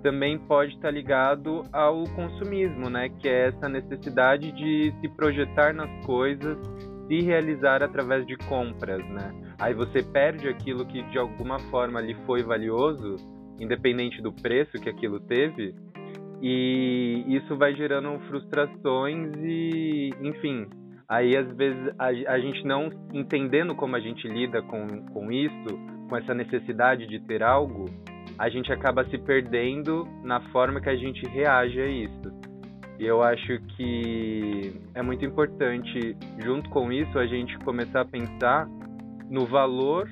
também 0.04 0.38
pode 0.38 0.74
estar 0.74 0.92
ligado 0.92 1.64
ao 1.72 2.04
consumismo, 2.16 2.90
né? 2.90 3.10
Que 3.10 3.28
é 3.28 3.48
essa 3.48 3.68
necessidade 3.68 4.52
de 4.52 4.94
se 5.00 5.10
projetar 5.10 5.74
nas 5.74 5.90
coisas, 6.06 6.58
se 7.08 7.22
realizar 7.22 7.84
através 7.84 8.26
de 8.26 8.38
compras, 8.38 9.04
né? 9.10 9.34
Aí 9.60 9.74
você 9.74 10.04
perde 10.04 10.48
aquilo 10.48 10.86
que 10.86 11.02
de 11.04 11.18
alguma 11.18 11.60
forma 11.72 12.00
lhe 12.00 12.16
foi 12.26 12.44
valioso, 12.44 13.16
independente 13.60 14.22
do 14.22 14.32
preço 14.32 14.74
que 14.74 14.90
aquilo 14.90 15.20
teve, 15.20 15.74
e 16.42 17.24
isso 17.28 17.56
vai 17.58 17.74
gerando 17.76 18.20
frustrações 18.28 19.32
e, 19.38 20.12
enfim, 20.22 20.68
Aí, 21.10 21.38
às 21.38 21.50
vezes, 21.56 21.94
a, 21.98 22.08
a 22.08 22.40
gente 22.40 22.66
não 22.66 22.90
entendendo 23.14 23.74
como 23.76 23.96
a 23.96 24.00
gente 24.00 24.28
lida 24.28 24.62
com, 24.62 25.06
com 25.14 25.32
isso, 25.32 25.80
com 26.10 26.18
essa 26.18 26.34
necessidade 26.34 27.08
de 27.08 27.20
ter 27.22 27.42
algo, 27.42 27.86
a 28.38 28.50
gente 28.50 28.72
acaba 28.74 29.06
se 29.06 29.18
perdendo 29.18 30.06
na 30.24 30.42
forma 30.52 30.82
que 30.82 30.90
a 30.90 30.96
gente 30.96 31.26
reage 31.28 31.80
a 31.80 31.88
isso. 31.88 32.48
E 33.00 33.06
eu 33.06 33.24
acho 33.24 33.60
que 33.76 34.74
é 34.94 35.02
muito 35.02 35.24
importante, 35.24 36.18
junto 36.40 36.70
com 36.70 36.92
isso, 36.92 37.18
a 37.18 37.26
gente 37.26 37.58
começar 37.60 38.02
a 38.02 38.06
pensar 38.06 38.68
no 39.30 39.46
valor 39.46 40.10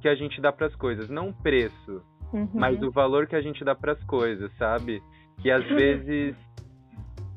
que 0.00 0.08
a 0.08 0.14
gente 0.14 0.40
dá 0.40 0.52
para 0.52 0.66
as 0.66 0.74
coisas, 0.76 1.08
não 1.08 1.30
o 1.30 1.34
preço, 1.42 2.02
uhum. 2.32 2.48
mas 2.54 2.80
o 2.82 2.90
valor 2.90 3.26
que 3.26 3.34
a 3.34 3.40
gente 3.40 3.64
dá 3.64 3.74
para 3.74 3.92
as 3.92 4.02
coisas, 4.04 4.50
sabe? 4.56 5.02
Que 5.42 5.50
às 5.50 5.66
vezes 5.74 6.36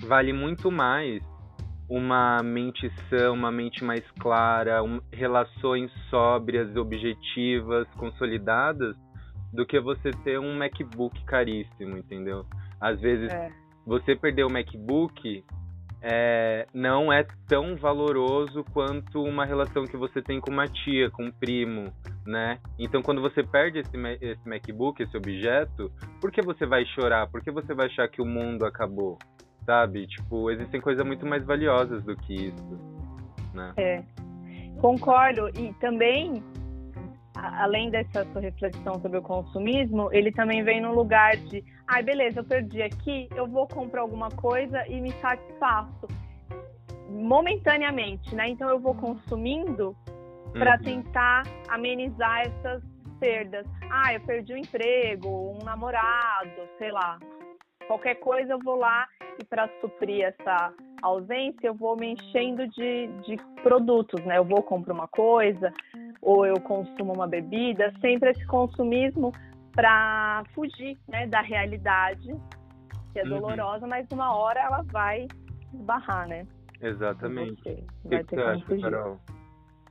vale 0.05 0.31
muito 0.31 0.69
mais 0.71 1.23
uma 1.89 2.41
mente 2.43 2.91
sã, 3.09 3.31
uma 3.31 3.51
mente 3.51 3.83
mais 3.83 4.03
clara, 4.19 4.83
um, 4.83 5.01
relações 5.11 5.91
sóbrias, 6.09 6.75
objetivas, 6.75 7.87
consolidadas, 7.97 8.95
do 9.51 9.65
que 9.65 9.79
você 9.79 10.11
ter 10.23 10.39
um 10.39 10.57
MacBook 10.57 11.23
caríssimo, 11.25 11.97
entendeu? 11.97 12.45
Às 12.81 12.99
vezes, 12.99 13.31
é. 13.31 13.51
você 13.85 14.15
perder 14.15 14.43
o 14.43 14.51
MacBook 14.51 15.43
é, 16.01 16.67
não 16.73 17.13
é 17.13 17.25
tão 17.47 17.77
valoroso 17.77 18.65
quanto 18.73 19.23
uma 19.23 19.45
relação 19.45 19.85
que 19.85 19.95
você 19.95 20.21
tem 20.21 20.41
com 20.41 20.51
uma 20.51 20.67
tia, 20.67 21.09
com 21.09 21.25
um 21.25 21.31
primo, 21.31 21.93
né? 22.25 22.59
Então, 22.77 23.01
quando 23.01 23.21
você 23.21 23.41
perde 23.41 23.79
esse, 23.79 23.91
esse 24.19 24.49
MacBook, 24.49 25.01
esse 25.01 25.15
objeto, 25.15 25.89
por 26.19 26.29
que 26.29 26.41
você 26.41 26.65
vai 26.65 26.85
chorar? 26.87 27.27
Por 27.27 27.41
que 27.41 27.51
você 27.51 27.73
vai 27.73 27.85
achar 27.85 28.09
que 28.09 28.21
o 28.21 28.25
mundo 28.25 28.65
acabou? 28.65 29.17
Sabe? 29.65 30.07
Tipo, 30.07 30.49
existem 30.51 30.81
coisas 30.81 31.05
muito 31.05 31.25
mais 31.25 31.43
valiosas 31.45 32.03
do 32.03 32.15
que 32.15 32.47
isso, 32.47 32.79
né? 33.53 33.73
É, 33.77 34.03
concordo. 34.79 35.49
E 35.57 35.73
também, 35.79 36.43
além 37.35 37.89
dessa 37.89 38.25
sua 38.31 38.41
reflexão 38.41 38.99
sobre 39.01 39.17
o 39.17 39.21
consumismo, 39.21 40.09
ele 40.11 40.31
também 40.31 40.63
vem 40.63 40.81
no 40.81 40.93
lugar 40.93 41.35
de, 41.37 41.63
ai, 41.87 42.01
ah, 42.01 42.03
beleza, 42.03 42.39
eu 42.39 42.43
perdi 42.43 42.81
aqui, 42.81 43.27
eu 43.35 43.47
vou 43.47 43.67
comprar 43.67 44.01
alguma 44.01 44.29
coisa 44.29 44.85
e 44.87 44.99
me 44.99 45.11
satisfaço 45.13 46.07
momentaneamente, 47.09 48.33
né? 48.33 48.49
Então 48.49 48.69
eu 48.69 48.79
vou 48.79 48.95
consumindo 48.95 49.95
para 50.53 50.75
uhum. 50.77 50.83
tentar 50.83 51.43
amenizar 51.69 52.41
essas 52.41 52.83
perdas. 53.19 53.65
Ah, 53.89 54.13
eu 54.13 54.21
perdi 54.21 54.53
o 54.53 54.55
um 54.55 54.59
emprego, 54.59 55.57
um 55.59 55.63
namorado, 55.63 56.51
sei 56.77 56.91
lá. 56.91 57.17
Qualquer 57.87 58.15
coisa 58.15 58.53
eu 58.53 58.59
vou 58.59 58.75
lá 58.75 59.07
e 59.39 59.45
para 59.45 59.69
suprir 59.81 60.23
essa 60.23 60.73
ausência 61.01 61.67
eu 61.67 61.73
vou 61.73 61.97
me 61.97 62.13
enchendo 62.13 62.67
de, 62.69 63.07
de 63.25 63.37
produtos, 63.61 64.23
né? 64.25 64.37
Eu 64.37 64.45
vou 64.45 64.61
comprar 64.63 64.93
uma 64.93 65.07
coisa 65.07 65.71
ou 66.21 66.45
eu 66.45 66.59
consumo 66.61 67.13
uma 67.13 67.27
bebida, 67.27 67.93
sempre 67.99 68.31
esse 68.31 68.45
consumismo 68.47 69.31
para 69.73 70.43
fugir 70.53 70.97
né, 71.07 71.27
da 71.27 71.41
realidade, 71.41 72.33
que 73.11 73.19
é 73.19 73.23
uhum. 73.23 73.29
dolorosa, 73.29 73.85
mas 73.87 74.07
uma 74.11 74.35
hora 74.35 74.61
ela 74.61 74.83
vai 74.83 75.27
esbarrar, 75.73 76.27
né? 76.27 76.47
Exatamente. 76.81 77.85
O 78.03 78.09
que, 78.09 78.23
que 78.23 78.35
você 78.35 78.41
acha, 78.41 78.77
Carol? 78.81 79.19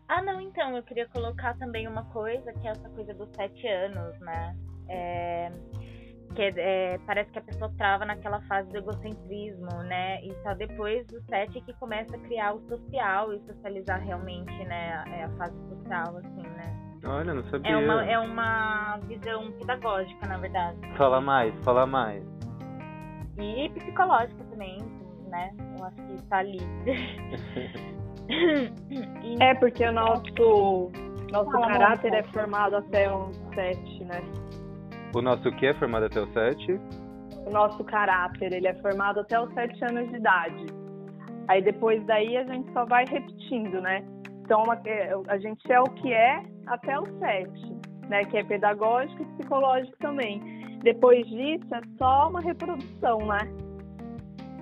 Ah, 0.09 0.23
não, 0.23 0.41
então, 0.41 0.77
eu 0.77 0.83
queria 0.83 1.09
colocar 1.09 1.57
também 1.59 1.89
uma 1.89 2.05
coisa, 2.07 2.53
que 2.53 2.67
é 2.67 2.71
essa 2.71 2.89
coisa 2.91 3.15
dos 3.15 3.29
sete 3.35 3.67
anos, 3.67 4.19
né? 4.21 4.57
É, 4.89 5.51
que 6.35 6.43
é, 6.43 6.99
parece 7.07 7.31
que 7.31 7.39
a 7.39 7.43
pessoa 7.43 7.71
trava 7.77 8.05
naquela 8.05 8.41
fase 8.43 8.69
do 8.71 8.79
egocentrismo, 8.79 9.71
né? 9.85 10.23
E 10.25 10.35
só 10.43 10.55
depois 10.55 11.07
do 11.07 11.21
sete 11.23 11.61
que 11.61 11.73
começa 11.75 12.17
a 12.17 12.19
criar 12.21 12.55
o 12.55 12.61
social 12.69 13.33
e 13.33 13.41
socializar 13.41 14.01
realmente, 14.01 14.53
né? 14.65 15.05
É 15.09 15.25
a 15.25 15.31
fase 15.31 15.57
social, 15.69 16.17
assim, 16.19 16.43
né? 16.43 16.77
Olha, 17.05 17.35
não 17.35 17.45
sabia. 17.45 17.71
É 17.71 17.77
uma, 17.77 18.05
é 18.05 18.19
uma 18.19 18.99
visão 19.09 19.53
pedagógica, 19.53 20.27
na 20.27 20.39
verdade. 20.39 20.79
Fala 20.97 21.21
mais, 21.21 21.55
fala 21.65 21.87
mais. 21.87 22.25
E 23.39 23.69
psicológica 23.71 24.45
também, 24.51 24.79
né? 25.29 25.53
Eu 25.79 25.85
acho 25.85 25.97
que 25.97 26.15
está 26.15 26.39
ali. 26.39 26.61
é 29.41 29.55
porque 29.55 29.85
o 29.85 29.93
nosso, 29.93 30.91
nosso 31.31 31.51
caráter 31.51 32.15
é 32.15 32.23
formado 32.25 32.77
até 32.77 33.13
um 33.13 33.33
sete, 33.55 34.05
né? 34.05 34.23
O 35.15 35.21
nosso 35.21 35.51
que 35.53 35.67
é 35.67 35.75
formado 35.75 36.07
até 36.07 36.21
os 36.21 36.33
7? 36.33 36.81
O 37.47 37.51
nosso 37.51 37.85
caráter, 37.85 38.53
ele 38.53 38.67
é 38.67 38.75
formado 38.75 39.21
até 39.21 39.39
os 39.41 39.53
7 39.53 39.85
anos 39.85 40.11
de 40.11 40.17
idade. 40.17 40.67
Aí 41.49 41.61
depois 41.63 42.05
daí 42.07 42.37
a 42.37 42.45
gente 42.45 42.73
só 42.73 42.85
vai 42.85 43.05
repetindo, 43.05 43.81
né? 43.81 44.05
Então 44.45 44.65
a 45.29 45.39
gente 45.39 45.71
é 45.71 45.81
o 45.81 45.85
que 45.85 46.13
é 46.13 46.43
até 46.67 46.99
os 46.99 47.09
7. 47.19 47.49
né? 48.09 48.25
Que 48.25 48.39
é 48.39 48.45
pedagógico 48.45 49.23
e 49.23 49.27
psicológico 49.37 49.97
também. 49.99 50.41
Depois 50.83 51.27
disso, 51.27 51.75
é 51.75 51.81
só 51.99 52.29
uma 52.29 52.41
reprodução, 52.41 53.19
né? 53.27 53.39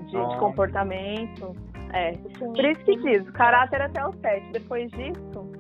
De, 0.07 0.11
de 0.11 0.39
comportamento. 0.39 1.55
É. 1.93 2.13
Por 2.39 2.65
isso 2.65 2.85
que 2.85 2.97
diz, 2.97 3.27
o 3.29 3.33
caráter 3.33 3.83
até 3.83 4.05
o 4.05 4.13
7. 4.13 4.53
Depois 4.53 4.91
disso, 4.93 5.53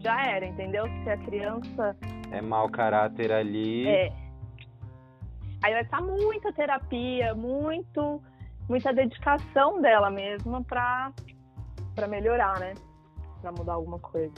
já 0.00 0.20
era, 0.26 0.46
entendeu? 0.46 0.84
Se 1.02 1.10
a 1.10 1.16
criança. 1.18 1.96
É 2.30 2.40
mau 2.40 2.68
caráter 2.68 3.32
ali. 3.32 3.86
É. 3.88 4.21
Aí 5.62 5.72
vai 5.72 5.82
estar 5.82 6.00
muita 6.00 6.52
terapia, 6.52 7.34
muito, 7.34 8.22
muita 8.68 8.92
dedicação 8.92 9.80
dela 9.80 10.10
mesma 10.10 10.62
pra, 10.64 11.12
pra 11.94 12.08
melhorar, 12.08 12.58
né? 12.58 12.74
Pra 13.40 13.52
mudar 13.52 13.74
alguma 13.74 13.98
coisa. 13.98 14.34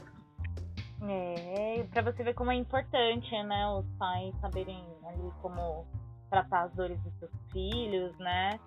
É, 1.02 1.84
pra 1.90 2.02
você 2.02 2.22
ver 2.22 2.34
como 2.34 2.50
é 2.50 2.54
importante, 2.54 3.30
né? 3.42 3.66
Os 3.68 3.86
pais 3.98 4.34
saberem 4.40 4.82
ali 5.06 5.30
como 5.42 5.86
tratar 6.30 6.64
as 6.64 6.72
dores 6.74 7.00
dos 7.02 7.14
seus 7.18 7.32
filhos, 7.52 8.16
né? 8.18 8.58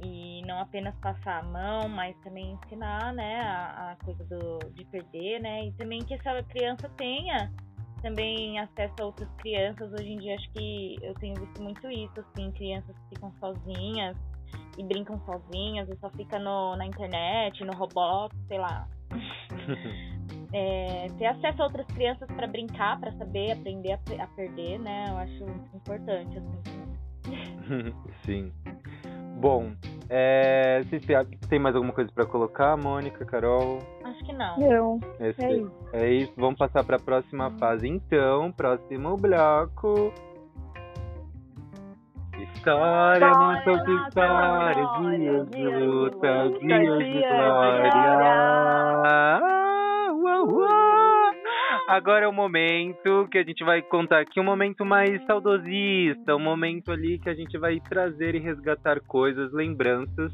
E 0.00 0.42
não 0.46 0.60
apenas 0.60 0.94
passar 0.96 1.40
a 1.40 1.42
mão, 1.42 1.88
mas 1.88 2.14
também 2.18 2.52
ensinar, 2.52 3.12
né? 3.14 3.40
A, 3.40 3.92
a 3.92 4.04
coisa 4.04 4.24
do, 4.24 4.58
de 4.72 4.84
perder, 4.86 5.40
né? 5.40 5.66
E 5.66 5.72
também 5.72 6.04
que 6.04 6.14
essa 6.14 6.42
criança 6.44 6.88
tenha 6.96 7.50
também 8.02 8.58
acesso 8.58 8.94
a 9.00 9.04
outras 9.04 9.28
crianças. 9.38 9.92
Hoje 9.92 10.12
em 10.12 10.18
dia 10.18 10.34
acho 10.34 10.50
que 10.52 10.96
eu 11.02 11.14
tenho 11.14 11.34
visto 11.34 11.62
muito 11.62 11.90
isso, 11.90 12.20
assim, 12.20 12.50
crianças 12.52 12.96
que 12.96 13.14
ficam 13.14 13.32
sozinhas 13.40 14.16
e 14.78 14.84
brincam 14.84 15.20
sozinhas, 15.24 15.88
e 15.88 15.96
só 15.96 16.10
fica 16.10 16.38
no, 16.38 16.76
na 16.76 16.86
internet, 16.86 17.64
no 17.64 17.72
Roblox, 17.72 18.36
sei 18.48 18.58
lá. 18.58 18.86
é, 20.52 21.06
ter 21.18 21.26
acesso 21.26 21.62
a 21.62 21.64
outras 21.64 21.86
crianças 21.86 22.28
para 22.28 22.46
brincar, 22.46 23.00
para 23.00 23.12
saber, 23.12 23.52
aprender 23.52 23.92
a, 23.92 24.22
a, 24.22 24.26
perder, 24.28 24.78
né? 24.78 25.06
Eu 25.08 25.16
acho 25.16 25.44
importante, 25.74 26.38
assim. 26.38 27.94
Sim. 28.24 28.52
Bom, 29.40 29.74
é, 30.08 30.82
vocês 30.84 31.04
tem 31.48 31.58
mais 31.58 31.74
alguma 31.74 31.92
coisa 31.92 32.10
para 32.12 32.24
colocar, 32.26 32.76
Mônica, 32.76 33.24
Carol? 33.24 33.78
Acho 34.04 34.24
que 34.24 34.32
não. 34.32 34.58
Não. 34.58 35.00
Esse, 35.20 35.44
é, 35.44 35.56
isso. 35.56 35.72
é 35.92 36.12
isso. 36.12 36.32
Vamos 36.36 36.58
passar 36.58 36.84
para 36.84 36.96
a 36.96 37.00
próxima 37.00 37.50
fase. 37.58 37.88
Então, 37.88 38.52
próximo 38.52 39.16
bloco. 39.16 40.12
História, 42.54 43.30
muitas 43.30 43.88
histórias, 43.88 44.88
dias 44.98 45.50
de 45.50 45.66
luta, 45.66 46.50
dias 46.60 46.98
de 46.98 47.20
glória. 47.20 48.36
Agora 51.88 52.24
é 52.24 52.28
o 52.28 52.32
momento 52.32 53.28
que 53.30 53.38
a 53.38 53.44
gente 53.44 53.62
vai 53.64 53.80
contar 53.80 54.20
aqui 54.20 54.40
um 54.40 54.44
momento 54.44 54.84
mais 54.84 55.24
saudosista, 55.24 56.34
um 56.34 56.40
momento 56.40 56.90
ali 56.90 57.18
que 57.18 57.28
a 57.28 57.34
gente 57.34 57.56
vai 57.56 57.78
trazer 57.80 58.34
e 58.34 58.40
resgatar 58.40 59.00
coisas, 59.00 59.52
lembranças 59.52 60.32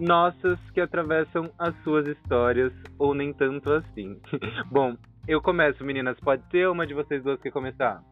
nossas 0.00 0.58
que 0.70 0.80
atravessam 0.80 1.50
as 1.58 1.74
suas 1.82 2.06
histórias, 2.06 2.72
ou 2.98 3.14
nem 3.14 3.32
tanto 3.32 3.72
assim. 3.72 4.18
Bom, 4.70 4.96
eu 5.28 5.40
começo, 5.40 5.84
meninas. 5.84 6.18
Pode 6.20 6.42
ser 6.50 6.68
uma 6.68 6.86
de 6.86 6.94
vocês 6.94 7.22
duas 7.22 7.40
que 7.40 7.50
começar? 7.50 8.02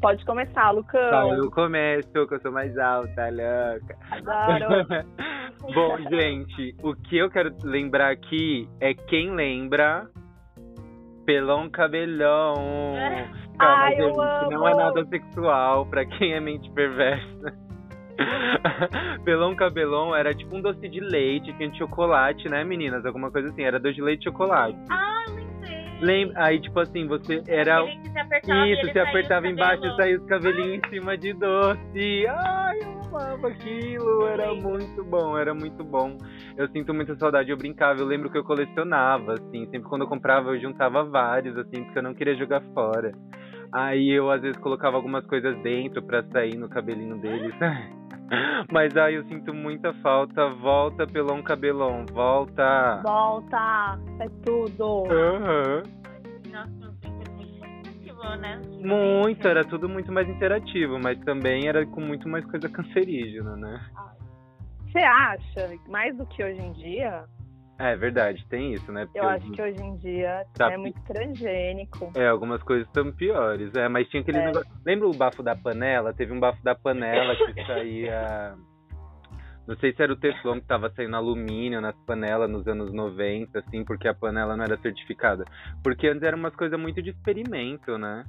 Pode 0.00 0.24
começar, 0.24 0.70
Lucão. 0.70 1.10
Tá, 1.10 1.28
eu 1.28 1.50
começo, 1.50 2.10
que 2.10 2.34
eu 2.34 2.40
sou 2.40 2.52
mais 2.52 2.76
alta, 2.76 3.28
louca. 3.30 3.96
Adoro. 4.10 4.86
Bom, 5.72 5.96
gente, 6.10 6.74
o 6.82 6.94
que 6.94 7.18
eu 7.18 7.30
quero 7.30 7.54
lembrar 7.62 8.10
aqui 8.10 8.68
é 8.80 8.92
quem 8.92 9.30
lembra 9.30 10.08
Pelão 11.24 11.68
cabelão. 11.70 12.54
Calma, 13.58 13.84
Ai, 13.84 13.96
gente, 13.96 14.50
não 14.50 14.66
é 14.66 14.74
nada 14.74 15.04
sexual 15.06 15.86
pra 15.86 16.04
quem 16.04 16.32
é 16.32 16.40
mente 16.40 16.70
perversa. 16.70 17.54
Pelão 19.24 19.54
cabelão 19.54 20.14
era 20.14 20.34
tipo 20.34 20.56
um 20.56 20.60
doce 20.60 20.88
de 20.88 21.00
leite, 21.00 21.52
tinha 21.54 21.72
chocolate, 21.74 22.48
né, 22.48 22.64
meninas? 22.64 23.04
Alguma 23.04 23.30
coisa 23.30 23.48
assim, 23.48 23.62
era 23.62 23.78
doce 23.78 23.94
de 23.94 24.02
leite 24.02 24.22
e 24.22 24.24
chocolate. 24.24 24.78
Ah, 24.90 25.24
lembrei. 25.28 25.98
Lembra? 26.00 26.44
Aí, 26.44 26.60
tipo 26.60 26.78
assim, 26.80 27.06
você 27.06 27.42
era. 27.46 27.84
Se 27.84 28.18
apertava, 28.18 28.66
Isso, 28.68 28.92
você 28.92 28.98
apertava 28.98 29.46
embaixo 29.46 29.86
e 29.86 29.96
saía 29.96 30.18
os 30.18 30.26
cabelinhos 30.26 30.80
em 30.84 30.90
cima 30.90 31.16
de 31.16 31.32
doce. 31.34 32.26
Ai, 32.26 32.78
eu 32.82 33.01
amava 33.12 33.48
aquilo. 33.48 34.26
Era 34.26 34.54
muito 34.54 35.04
bom, 35.04 35.36
era 35.36 35.54
muito 35.54 35.84
bom. 35.84 36.16
Eu 36.56 36.68
sinto 36.68 36.94
muita 36.94 37.14
saudade, 37.16 37.50
eu 37.50 37.56
brincava. 37.56 38.00
Eu 38.00 38.06
lembro 38.06 38.30
que 38.30 38.38
eu 38.38 38.44
colecionava, 38.44 39.34
assim. 39.34 39.66
Sempre 39.66 39.88
quando 39.88 40.02
eu 40.02 40.08
comprava, 40.08 40.50
eu 40.50 40.60
juntava 40.60 41.04
vários, 41.04 41.56
assim, 41.56 41.84
porque 41.84 41.98
eu 41.98 42.02
não 42.02 42.14
queria 42.14 42.34
jogar 42.34 42.62
fora. 42.74 43.12
Aí 43.72 44.10
eu 44.10 44.30
às 44.30 44.42
vezes 44.42 44.58
colocava 44.58 44.96
algumas 44.96 45.24
coisas 45.26 45.56
dentro 45.62 46.02
para 46.02 46.22
sair 46.30 46.56
no 46.56 46.68
cabelinho 46.68 47.18
deles. 47.18 47.54
Mas 48.72 48.96
aí 48.96 49.14
eu 49.14 49.24
sinto 49.24 49.52
muita 49.52 49.92
falta. 49.94 50.48
Volta, 50.50 51.06
pelão 51.06 51.42
cabelão. 51.42 52.04
Volta. 52.12 53.00
Volta. 53.02 53.98
É 54.20 54.28
tudo. 54.44 55.04
Uhum. 55.04 56.01
Né? 58.38 58.60
Muito, 58.80 59.46
era 59.46 59.64
tudo 59.64 59.88
muito 59.88 60.12
mais 60.12 60.28
interativo, 60.28 60.98
mas 60.98 61.18
também 61.20 61.66
era 61.66 61.84
com 61.84 62.00
muito 62.00 62.28
mais 62.28 62.44
coisa 62.44 62.68
cancerígena, 62.68 63.56
né? 63.56 63.80
Você 64.86 64.98
acha? 64.98 65.78
Mais 65.88 66.16
do 66.16 66.26
que 66.26 66.42
hoje 66.42 66.60
em 66.60 66.72
dia? 66.72 67.24
É 67.78 67.96
verdade, 67.96 68.46
tem 68.48 68.74
isso, 68.74 68.92
né? 68.92 69.06
Porque 69.06 69.18
eu 69.18 69.28
acho 69.28 69.50
que 69.50 69.60
hoje 69.60 69.82
em 69.82 69.96
dia 69.96 70.44
tá... 70.54 70.72
é 70.72 70.76
muito 70.76 71.00
transgênico. 71.02 72.12
É, 72.14 72.28
algumas 72.28 72.62
coisas 72.62 72.86
estão 72.86 73.10
piores. 73.10 73.74
É, 73.74 73.88
mas 73.88 74.08
tinha 74.08 74.22
aquele 74.22 74.38
é. 74.38 74.46
negócio. 74.46 74.70
Lembra 74.86 75.08
o 75.08 75.16
bafo 75.16 75.42
da 75.42 75.56
panela? 75.56 76.12
Teve 76.12 76.32
um 76.32 76.38
bafo 76.38 76.62
da 76.62 76.74
panela 76.74 77.34
que 77.34 77.54
saía. 77.66 78.54
Não 79.66 79.76
sei 79.76 79.92
se 79.94 80.02
era 80.02 80.12
o 80.12 80.16
Teflon 80.16 80.60
que 80.60 80.66
tava 80.66 80.90
saindo 80.90 81.16
alumínio 81.16 81.80
nas 81.80 81.94
panelas 82.04 82.50
nos 82.50 82.66
anos 82.66 82.92
90, 82.92 83.58
assim, 83.58 83.84
porque 83.84 84.08
a 84.08 84.14
panela 84.14 84.56
não 84.56 84.64
era 84.64 84.76
certificada. 84.78 85.44
Porque 85.82 86.08
antes 86.08 86.22
eram 86.22 86.38
umas 86.38 86.54
coisas 86.54 86.78
muito 86.78 87.00
de 87.00 87.10
experimento, 87.10 87.96
né? 87.96 88.24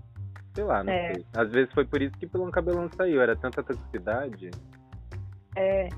Sei 0.54 0.64
lá, 0.64 0.84
não 0.84 0.94
é. 0.94 1.14
sei. 1.14 1.26
Às 1.36 1.52
vezes 1.52 1.74
foi 1.74 1.86
por 1.86 2.02
isso 2.02 2.16
que 2.18 2.28
pelo 2.28 2.50
cabelão 2.52 2.88
saiu, 2.96 3.22
era 3.22 3.36
tanta 3.36 3.64
toxicidade. 3.64 4.52
É, 5.56 5.90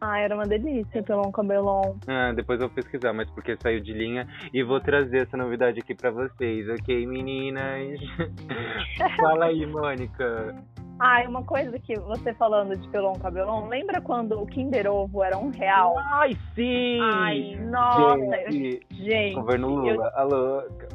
ah, 0.00 0.18
era 0.18 0.34
uma 0.34 0.44
delícia 0.44 1.02
um 1.16 1.32
cabelão. 1.32 1.98
Ah, 2.06 2.32
depois 2.32 2.60
eu 2.60 2.68
vou 2.68 2.74
pesquisar, 2.74 3.12
mas 3.12 3.30
porque 3.30 3.56
saiu 3.56 3.80
de 3.80 3.92
linha 3.92 4.28
e 4.52 4.62
vou 4.62 4.80
trazer 4.80 5.26
essa 5.26 5.36
novidade 5.36 5.80
aqui 5.80 5.94
pra 5.94 6.10
vocês, 6.10 6.68
ok, 6.68 7.06
meninas? 7.06 7.98
Fala 9.18 9.46
aí, 9.46 9.64
Mônica. 9.66 10.54
Ah, 10.98 11.22
uma 11.28 11.42
coisa 11.42 11.78
que 11.78 11.94
você 12.00 12.32
falando 12.34 12.74
de 12.76 12.88
pelão 12.88 13.14
cabelão, 13.14 13.68
lembra 13.68 14.00
quando 14.00 14.40
o 14.40 14.46
Kinder 14.46 14.90
Ovo 14.90 15.22
era 15.22 15.36
um 15.36 15.50
real? 15.50 15.94
Ai, 15.98 16.32
sim! 16.54 16.98
Ai, 17.02 17.56
nossa! 17.60 18.50
Gente, 18.50 18.86
gente 18.90 19.34
governo 19.34 19.68
Lula, 19.68 19.92
eu... 19.92 20.18
a 20.18 20.22
louca. 20.22 20.88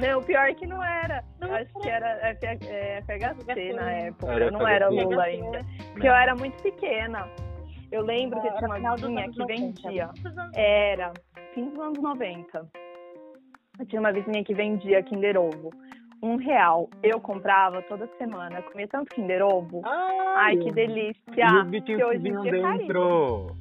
Não, 0.00 0.22
pior 0.22 0.54
que 0.54 0.66
não 0.66 0.82
era. 0.82 1.22
Não 1.40 1.54
Acho 1.54 1.72
que 1.74 1.88
era 1.88 2.34
FHC 2.34 3.72
na 3.74 3.90
época. 3.92 4.32
Era 4.32 4.50
não 4.50 4.66
era 4.66 4.88
Lula 4.88 5.24
ainda. 5.24 5.64
Porque 5.92 6.08
eu 6.08 6.14
era 6.14 6.34
muito 6.34 6.60
pequena. 6.62 7.28
Eu 7.92 8.02
lembro 8.02 8.40
que 8.40 8.50
tinha 8.56 8.68
uma 8.68 8.94
vizinha 8.96 9.30
que 9.30 9.44
vendia. 9.44 10.10
Era, 10.54 11.12
fim 11.54 11.68
dos 11.68 11.78
anos 11.78 11.98
90. 12.00 12.70
Eu 13.78 13.86
tinha 13.86 14.00
uma 14.00 14.12
vizinha 14.12 14.42
que 14.44 14.54
vendia 14.54 15.02
Kinder 15.02 15.36
Ovo. 15.38 15.70
Um 16.22 16.36
real. 16.36 16.88
Eu 17.02 17.20
comprava 17.20 17.82
toda 17.82 18.06
semana. 18.18 18.60
comia 18.62 18.86
tanto 18.88 19.14
Kinder 19.14 19.42
Ovo. 19.42 19.82
Ai, 19.84 20.18
Ai 20.36 20.56
que 20.58 20.70
delícia. 20.72 21.46
que 21.84 22.04
hoje 22.04 22.28
em 22.28 22.40
dia 22.42 22.56
é 22.58 22.78
dentro. 22.78 23.56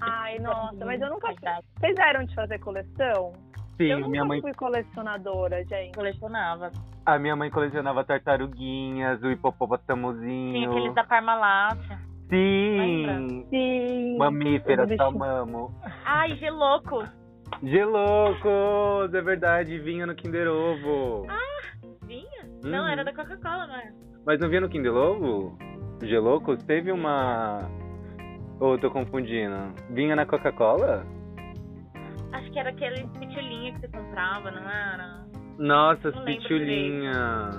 Ai, 0.00 0.38
nossa, 0.38 0.84
mas 0.84 1.00
eu 1.00 1.10
nunca. 1.10 1.32
Vocês 1.78 1.96
eram 1.98 2.24
de 2.24 2.34
fazer 2.34 2.58
coleção? 2.60 3.32
Sim, 3.76 3.86
eu 3.86 3.96
nunca 3.98 4.10
minha 4.10 4.24
mãe. 4.24 4.40
fui 4.40 4.54
colecionadora, 4.54 5.64
gente. 5.64 5.94
Colecionava. 5.96 6.70
A 7.04 7.18
minha 7.18 7.34
mãe 7.34 7.50
colecionava 7.50 8.04
tartaruguinhas, 8.04 9.20
o 9.22 9.30
hipopótamozinho. 9.30 10.52
Tinha 10.52 10.68
aqueles 10.70 10.94
da 10.94 11.02
Parmalat. 11.04 11.78
Sim! 12.28 13.46
Sim! 13.50 14.16
Mamíferas, 14.16 14.88
salmamo. 14.96 15.74
Ai, 16.04 16.36
geloco! 16.36 17.02
Gelocos! 17.62 19.12
É 19.12 19.20
verdade, 19.20 19.78
vinha 19.80 20.06
no 20.06 20.14
Kinder 20.14 20.46
Ovo. 20.48 21.26
Ah, 21.28 21.69
Uhum. 22.64 22.70
Não, 22.70 22.88
era 22.88 23.04
da 23.04 23.12
Coca-Cola, 23.12 23.66
não 23.66 23.76
é? 23.76 23.92
Mas 24.26 24.38
não 24.40 24.48
vinha 24.48 24.60
no 24.60 24.68
Kinder 24.68 24.94
Ovo? 24.94 25.56
Gelocos? 26.02 26.62
Teve 26.64 26.92
uma. 26.92 27.68
Ou 28.58 28.74
oh, 28.74 28.78
tô 28.78 28.90
confundindo? 28.90 29.74
Vinha 29.90 30.14
na 30.14 30.26
Coca-Cola? 30.26 31.06
Acho 32.32 32.50
que 32.52 32.58
era 32.58 32.70
aquele 32.70 33.06
pitulinha 33.18 33.72
que 33.74 33.80
você 33.80 33.88
comprava, 33.88 34.50
não 34.50 34.70
era? 34.70 35.26
Nossa, 35.58 36.12
pitulinha. 36.24 37.50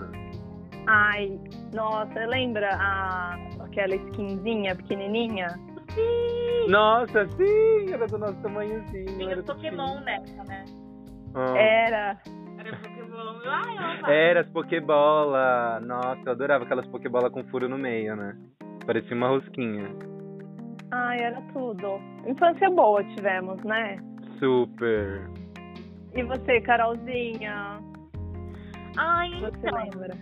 Ai, 0.88 1.40
nossa, 1.74 2.26
lembra 2.26 2.70
a, 2.74 3.36
aquela 3.64 3.96
skinzinha 3.96 4.76
pequenininha? 4.76 5.50
Sim! 5.94 6.70
Nossa, 6.70 7.28
sim! 7.30 7.92
Era 7.92 8.08
do 8.08 8.18
nosso 8.18 8.42
tamanhozinho. 8.42 9.18
Tinha 9.18 9.44
Pokémon 9.44 10.00
nessa, 10.02 10.44
né? 10.46 10.66
Ah. 11.36 11.58
Era. 11.58 12.18
Era 12.58 12.78
Pokémon 12.78 13.01
Era 14.08 14.42
as 14.42 14.48
Pokébola. 14.50 15.80
Nossa, 15.82 16.22
eu 16.26 16.32
adorava 16.32 16.64
aquelas 16.64 16.88
Pokébola 16.88 17.30
com 17.30 17.44
furo 17.46 17.68
no 17.70 17.78
meio, 17.78 18.16
né? 18.16 18.36
Parecia 18.86 19.16
uma 19.16 19.28
rosquinha. 19.28 19.90
Ai, 20.92 21.20
era 21.20 21.42
tudo. 21.54 22.00
Infância 22.28 22.70
boa 22.70 23.04
tivemos, 23.16 23.62
né? 23.64 23.98
Super. 24.40 25.30
E 26.14 26.24
você, 26.24 26.60
Carolzinha? 26.62 27.80
Ai, 28.98 29.30
Você 29.40 29.58
então, 29.68 29.84
lembra? 29.84 30.18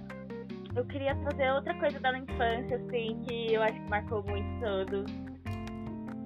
eu 0.75 0.85
queria 0.85 1.15
trazer 1.15 1.51
outra 1.53 1.73
coisa 1.79 1.99
da 1.99 2.17
infância, 2.17 2.75
assim, 2.77 3.19
que 3.27 3.53
eu 3.53 3.63
acho 3.63 3.73
que 3.73 3.89
marcou 3.89 4.23
muito 4.23 4.47
todos. 4.62 5.28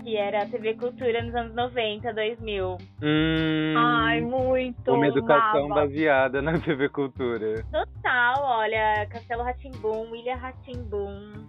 Que 0.04 0.18
era 0.18 0.44
a 0.44 0.46
TV 0.46 0.74
Cultura 0.74 1.24
nos 1.24 1.34
anos 1.34 1.56
90, 1.56 2.14
2000. 2.14 2.78
Hum, 3.02 3.74
Ai, 3.78 4.20
muito. 4.22 4.92
uma 4.94 5.08
educação 5.08 5.66
amava. 5.66 5.82
baseada 5.82 6.42
na 6.42 6.60
TV 6.60 6.90
Cultura. 6.90 7.64
Total, 7.72 8.36
olha, 8.44 9.08
Castelo 9.10 9.44
Ratimbum, 9.44 10.14
Ilha 10.14 10.36
Ratimbum. 10.36 11.48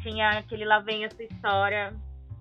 Tinha 0.00 0.30
aquele 0.30 0.64
Lá 0.64 0.80
Vem 0.80 1.04
a 1.04 1.10
Sua 1.10 1.24
História. 1.24 1.92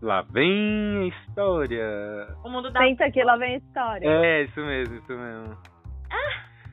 Lá 0.02 0.24
vem 0.24 0.97
a 1.04 1.06
história. 1.08 2.28
O 2.43 2.50
Mundo 2.50 2.71
da 2.71 2.80
Senta 2.80 3.06
aqui, 3.06 3.24
lá 3.24 3.38
vem 3.38 3.54
a 3.54 3.58
história. 3.58 4.08
É, 4.10 4.43
isso 4.45 4.60
mesmo, 4.60 4.95
isso 4.95 5.13
mesmo. 5.13 5.56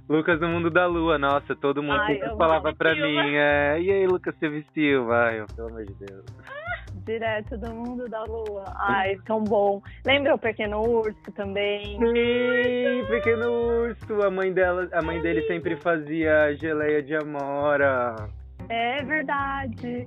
Lucas 0.08 0.40
do 0.40 0.48
Mundo 0.48 0.70
da 0.70 0.86
Lua, 0.86 1.18
nossa, 1.18 1.54
todo 1.54 1.82
mundo 1.82 2.00
Ai, 2.00 2.18
falava 2.38 2.74
pra 2.74 2.94
mim, 2.94 3.34
é, 3.34 3.78
e 3.78 3.92
aí, 3.92 4.06
Lucas, 4.06 4.34
você 4.38 4.48
vestiu? 4.48 5.12
Ai, 5.12 5.44
pelo 5.54 5.68
amor 5.68 5.84
de 5.84 5.92
Deus. 5.92 6.24
Direto 7.12 7.56
do 7.56 7.72
mundo 7.74 8.06
da 8.06 8.22
lua. 8.24 8.64
Ai, 8.76 9.16
tão 9.24 9.42
bom. 9.42 9.80
Lembra 10.04 10.34
o 10.34 10.38
Pequeno 10.38 10.82
Urso 10.82 11.32
também? 11.34 11.98
Sim, 11.98 13.06
pequeno 13.08 13.50
urso, 13.50 14.22
a 14.22 14.30
mãe 14.30 14.52
dela, 14.52 14.86
a 14.92 15.00
mãe 15.00 15.18
dele 15.22 15.40
sempre 15.46 15.74
fazia 15.76 16.54
geleia 16.56 17.02
de 17.02 17.14
amora. 17.16 18.14
É 18.68 19.02
verdade. 19.04 20.06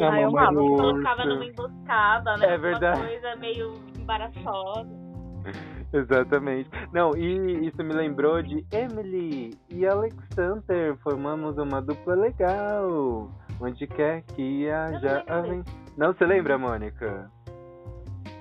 A 0.00 0.08
Ai, 0.08 0.24
eu 0.24 0.28
amava. 0.28 0.54
colocava 0.54 1.24
numa 1.26 1.44
emboscada, 1.44 2.36
né? 2.38 2.46
É 2.46 2.48
Uma 2.48 2.58
verdade. 2.58 3.00
coisa 3.06 3.36
meio 3.36 3.74
embaraçosa. 3.98 4.88
Exatamente. 5.92 6.70
Não, 6.94 7.14
e 7.14 7.66
isso 7.68 7.84
me 7.84 7.92
lembrou 7.92 8.40
de 8.42 8.64
Emily 8.72 9.50
e 9.68 9.86
Alexander. 9.86 10.96
Formamos 11.02 11.58
uma 11.58 11.82
dupla 11.82 12.14
legal. 12.14 13.30
Onde 13.60 13.86
quer 13.86 14.22
que 14.22 14.40
ia, 14.40 14.92
Eu 14.94 15.00
já 15.00 15.24
não 15.98 16.12
você 16.14 16.24
lembra, 16.24 16.56
Mônica? 16.56 17.30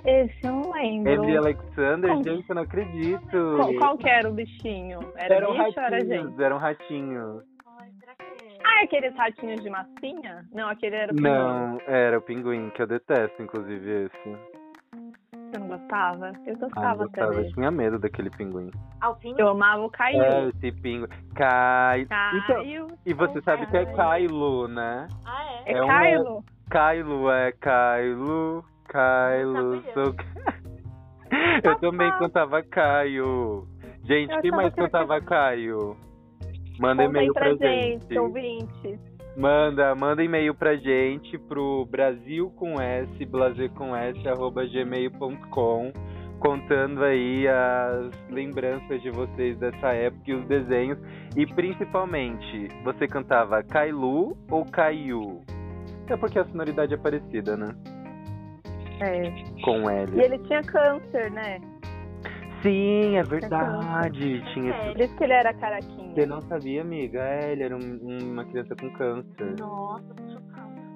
Esse 0.06 0.39
eu 0.46 0.54
não 0.54 0.72
lembro. 0.72 1.12
Emily 1.12 1.34
e 1.34 1.38
Alexander, 1.38 2.10
Como? 2.12 2.24
gente, 2.24 2.50
eu 2.50 2.56
não 2.56 2.62
acredito. 2.62 3.56
Qual, 3.58 3.74
qual 3.76 3.98
que 3.98 4.08
era 4.10 4.30
o 4.30 4.34
bichinho? 4.34 5.00
Era 5.17 5.36
eram 5.36 5.52
bicho 5.52 5.63
ou 5.63 5.84
era 5.84 5.98
ratinhos, 5.98 6.30
gente? 6.30 6.43
eram 6.43 6.58
ratinhos. 6.58 7.43
É? 7.43 8.58
Ah, 8.63 8.84
aqueles 8.84 9.15
ratinhos 9.15 9.62
de 9.63 9.70
massinha? 9.70 10.46
Não, 10.54 10.70
aquele 10.70 10.96
era 10.96 11.12
o 11.12 11.15
pinguim. 11.15 11.30
Não, 11.30 11.82
era 11.88 12.17
o 12.17 12.22
pinguim, 12.22 12.70
que 12.70 12.82
eu 12.82 12.88
detesto, 12.88 13.41
inclusive, 13.41 14.06
esse. 14.06 14.38
Você 15.52 15.60
não 15.60 15.67
gostava? 15.67 16.32
Eu 16.46 16.54
Ah, 16.56 16.58
gostava 16.60 17.04
eu 17.04 17.08
até 17.08 17.22
gostava, 17.22 17.34
eu 17.48 17.54
tinha 17.54 17.72
medo 17.72 18.00
daquele 18.00 18.30
pinguim. 18.30 18.70
Eu 19.38 19.48
amava 19.50 19.84
o 19.84 19.89
Caio. 19.89 20.22
É, 20.22 20.46
esse 20.50 20.72
pinguim. 20.74 21.08
Cai. 21.36 22.02
Então, 22.02 22.17
Caio. 22.48 22.88
e 23.06 23.13
você 23.13 23.41
sabe 23.41 23.65
que 23.67 23.76
é 23.78 23.86
Caio. 23.93 24.28
Kylo, 24.30 24.67
né? 24.67 25.08
Ah, 25.26 25.46
é? 25.65 25.72
É 25.74 25.78
É 25.78 25.84
um- 25.84 26.43
Kylo? 26.70 27.30
É 27.32 27.52
Kylo, 27.52 28.64
Kylo, 28.90 29.84
sou... 29.94 30.16
Eu 31.64 31.76
também 31.80 32.10
cantava 32.20 32.64
Caio. 32.64 33.68
Gente, 34.04 34.34
Eu 34.34 34.42
quem 34.42 34.52
mais 34.52 34.74
que 34.74 34.82
cantava 34.82 35.20
Caio? 35.22 35.98
Manda 36.80 37.04
Contem 37.04 37.10
e-mail 37.10 37.34
pra 37.34 37.56
pra 37.56 37.68
gente, 37.68 38.08
gente. 38.08 39.00
Manda, 39.36 39.94
manda 39.96 40.24
e-mail 40.24 40.54
pra 40.56 40.76
gente 40.76 41.38
pro 41.38 41.86
Brasil 41.86 42.50
com 42.56 42.80
S, 42.82 43.26
blazer 43.26 43.70
com 43.72 43.96
S, 43.96 44.28
arroba 44.28 44.66
gmail.com, 44.66 45.92
contando 46.40 47.04
aí 47.04 47.48
as 47.48 48.12
lembranças 48.32 49.02
de 49.02 49.12
vocês 49.12 49.58
dessa 49.58 49.94
época 49.94 50.32
e 50.32 50.34
os 50.34 50.46
desenhos. 50.48 50.98
E 51.36 51.46
principalmente, 51.46 52.68
você 52.84 53.08
cantava 53.08 53.62
Kailu 53.62 54.38
ou 54.50 54.66
Caiu? 54.66 55.44
É 56.10 56.17
porque 56.17 56.39
a 56.39 56.46
sonoridade 56.46 56.93
é 56.93 56.98
parecida, 56.98 57.58
né? 57.58 57.76
É. 59.00 59.32
Com 59.63 59.89
E 59.89 59.93
L. 59.93 60.22
ele 60.24 60.39
tinha 60.39 60.62
câncer, 60.63 61.32
né? 61.32 61.60
Sim, 62.63 63.15
é 63.17 63.24
verdade. 63.24 64.41
Tinha 64.54 64.72
esse... 64.72 64.93
Por 64.93 65.02
isso 65.02 65.15
que 65.17 65.24
ele 65.24 65.34
era 65.34 65.54
caraquinha. 65.54 66.13
Você 66.15 66.26
não 66.26 66.41
sabia, 66.41 66.82
amiga? 66.82 67.20
É, 67.20 67.52
ele 67.52 67.63
era 67.63 67.76
um- 67.78 68.00
uma 68.32 68.43
criança 68.46 68.76
com 68.76 68.89
câncer. 68.93 69.56
Nossa. 69.60 70.04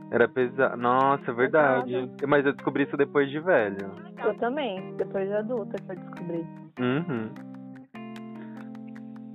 Era 0.09 0.27
pesado. 0.27 0.75
Nossa, 0.77 1.29
é 1.29 1.33
verdade. 1.33 2.11
Mas 2.27 2.45
eu 2.45 2.53
descobri 2.53 2.83
isso 2.83 2.97
depois 2.97 3.29
de 3.29 3.39
velho. 3.39 3.91
Eu 4.25 4.33
também, 4.39 4.93
depois 4.97 5.27
de 5.27 5.33
adulta 5.35 5.75
que 5.77 5.91
eu 5.91 5.95
descobri. 5.95 6.45
Uhum. 6.79 7.29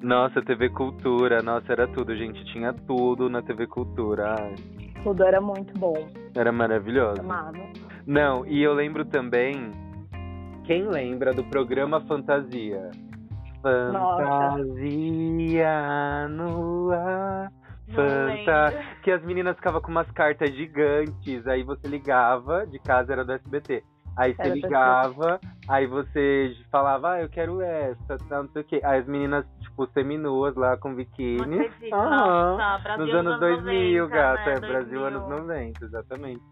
Nossa, 0.02 0.42
TV 0.42 0.68
Cultura. 0.70 1.42
Nossa, 1.42 1.72
era 1.72 1.86
tudo, 1.88 2.14
gente. 2.16 2.44
Tinha 2.52 2.72
tudo 2.72 3.30
na 3.30 3.40
TV 3.42 3.66
Cultura. 3.66 4.34
Ai, 4.38 4.54
Tudo 5.06 5.22
era 5.22 5.40
muito 5.40 5.72
bom. 5.78 5.94
era 6.34 6.50
maravilhoso. 6.50 7.20
Amava. 7.20 7.56
Não, 8.04 8.44
e 8.44 8.60
eu 8.60 8.74
lembro 8.74 9.04
também. 9.04 9.70
Quem 10.64 10.88
lembra 10.88 11.32
do 11.32 11.44
programa 11.44 12.00
Fantasia? 12.08 12.90
Nossa. 13.62 14.56
Fantasia 14.56 16.28
no 16.28 16.90
ar. 16.90 17.52
Fanta... 17.94 18.84
Que 19.04 19.12
as 19.12 19.22
meninas 19.22 19.54
ficavam 19.54 19.80
com 19.80 19.92
umas 19.92 20.10
cartas 20.10 20.52
gigantes, 20.52 21.46
aí 21.46 21.62
você 21.62 21.86
ligava, 21.86 22.66
de 22.66 22.80
casa 22.80 23.12
era 23.12 23.24
do 23.24 23.30
SBT. 23.30 23.84
Aí 24.16 24.34
você 24.34 24.42
Era 24.42 24.54
ligava, 24.54 25.40
aí 25.68 25.86
você 25.86 26.52
falava, 26.72 27.12
ah, 27.12 27.22
eu 27.22 27.28
quero 27.28 27.60
essa, 27.60 28.16
tá, 28.28 28.42
não 28.42 28.48
sei 28.48 28.62
o 28.62 28.64
quê. 28.64 28.80
Aí 28.82 28.98
as 28.98 29.06
meninas, 29.06 29.44
tipo, 29.76 29.86
seminuas 29.92 30.56
lá 30.56 30.76
com 30.78 30.94
biquíni. 30.94 31.68
Brasil 31.68 33.06
Nos 33.06 33.14
anos 33.14 33.40
2000, 33.40 34.02
90, 34.04 34.16
gata. 34.16 34.44
né? 34.44 34.56
É, 34.56 34.60
Brasil 34.60 35.00
2000. 35.00 35.06
anos 35.06 35.28
90, 35.28 35.84
exatamente. 35.84 36.42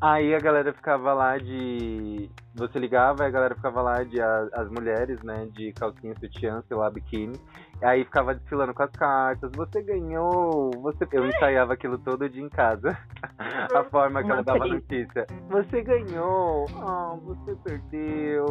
Aí 0.00 0.34
a 0.34 0.38
galera 0.38 0.72
ficava 0.72 1.12
lá 1.12 1.36
de. 1.36 2.30
Você 2.54 2.78
ligava, 2.78 3.22
aí 3.22 3.28
a 3.28 3.32
galera 3.32 3.54
ficava 3.54 3.82
lá 3.82 4.02
de. 4.02 4.20
As 4.20 4.68
mulheres, 4.70 5.22
né? 5.22 5.46
De 5.52 5.72
calcinha, 5.74 6.14
sutiã, 6.18 6.62
sei 6.66 6.76
lá, 6.76 6.90
biquíni. 6.90 7.38
Aí 7.82 8.04
ficava 8.04 8.34
desfilando 8.34 8.74
com 8.74 8.82
as 8.82 8.90
cartas. 8.92 9.50
Você 9.54 9.82
ganhou. 9.82 10.70
Você... 10.82 11.06
Eu 11.12 11.26
ensaiava 11.26 11.74
aquilo 11.74 11.98
todo 11.98 12.28
dia 12.28 12.42
em 12.42 12.48
casa. 12.48 12.96
a 13.74 13.84
forma 13.84 14.20
que 14.20 14.26
Uma 14.26 14.36
ela 14.36 14.42
dava 14.42 14.66
notícia. 14.66 15.26
Você 15.50 15.82
ganhou. 15.82 16.66
Ah, 16.76 17.16
você 17.22 17.54
perdeu. 17.56 18.46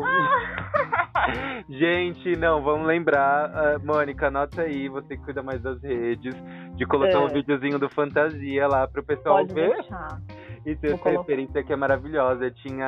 Gente, 1.69 2.35
não, 2.35 2.61
vamos 2.61 2.87
lembrar. 2.87 3.51
ah, 3.53 3.79
Mônica, 3.83 4.27
anota 4.27 4.61
aí, 4.63 4.87
você 4.89 5.15
que 5.17 5.23
cuida 5.23 5.43
mais 5.43 5.61
das 5.61 5.81
redes, 5.81 6.33
de 6.75 6.85
colocar 6.85 7.13
É. 7.13 7.17
um 7.19 7.27
videozinho 7.27 7.77
do 7.79 7.89
Fantasia 7.89 8.67
lá 8.67 8.87
pro 8.87 9.03
pessoal 9.03 9.37
Pode 9.37 9.53
ver. 9.53 9.73
deixar. 9.75 10.19
E 10.65 10.75
ter 10.75 10.87
essa 10.93 10.97
colocar. 10.97 11.21
referência 11.21 11.63
que 11.63 11.71
é 11.71 11.75
maravilhosa. 11.75 12.51
Tinha 12.51 12.85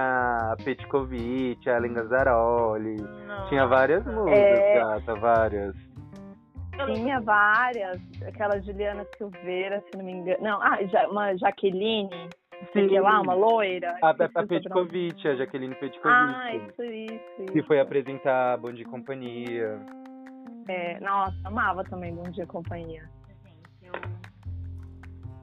a 0.52 0.56
Petkovic, 0.64 1.70
a 1.70 1.78
Ellen 1.78 1.94
Gazzaroli. 1.94 2.98
Não. 3.28 3.48
Tinha 3.50 3.66
várias 3.66 4.06
músicas, 4.06 4.38
É. 4.60 4.76
gata, 4.76 5.16
várias. 5.16 5.76
Tinha 6.94 7.20
várias. 7.22 8.00
Aquela 8.28 8.60
Juliana 8.62 9.06
Silveira, 9.18 9.82
se 9.90 9.98
não 9.98 10.04
me 10.06 10.12
engano. 10.14 10.38
Não, 10.42 10.62
ah, 10.62 10.80
uma 11.10 11.36
Jaqueline, 11.38 12.10
sei 12.74 13.00
lá, 13.00 13.22
uma 13.22 13.34
loira. 13.34 13.98
A, 14.02 14.10
a. 14.10 14.48
Petkovic, 14.48 15.28
a 15.28 15.36
Jaqueline 15.36 15.76
Petkovic. 15.76 16.08
Ah, 16.08 16.56
isso, 16.56 16.84
isso, 16.84 17.22
isso. 17.40 17.54
que 17.54 17.64
foi 17.64 17.80
apresentar 17.80 18.58
Bom 18.58 18.72
de 18.72 18.84
Companhia. 18.86 19.80
É, 20.68 21.00
nossa, 21.00 21.36
amava 21.44 21.84
também 21.84 22.14
Bom 22.14 22.30
Dia 22.30 22.46
Companhia. 22.46 23.04
Gente, 23.44 23.86
eu, 23.86 23.94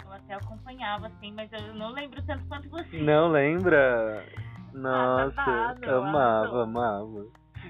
eu 0.07 0.13
até 0.13 0.35
acompanhava, 0.35 1.09
assim, 1.09 1.33
mas 1.33 1.51
eu 1.53 1.75
não 1.75 1.93
lembro 1.93 2.23
tanto 2.23 2.45
quanto 2.47 2.69
você. 2.69 2.99
Não 2.99 3.29
lembra? 3.29 4.25
Nossa, 4.73 5.35
babado, 5.35 5.91
amava, 5.91 6.39
arrasou. 6.39 6.61
amava. 6.63 7.27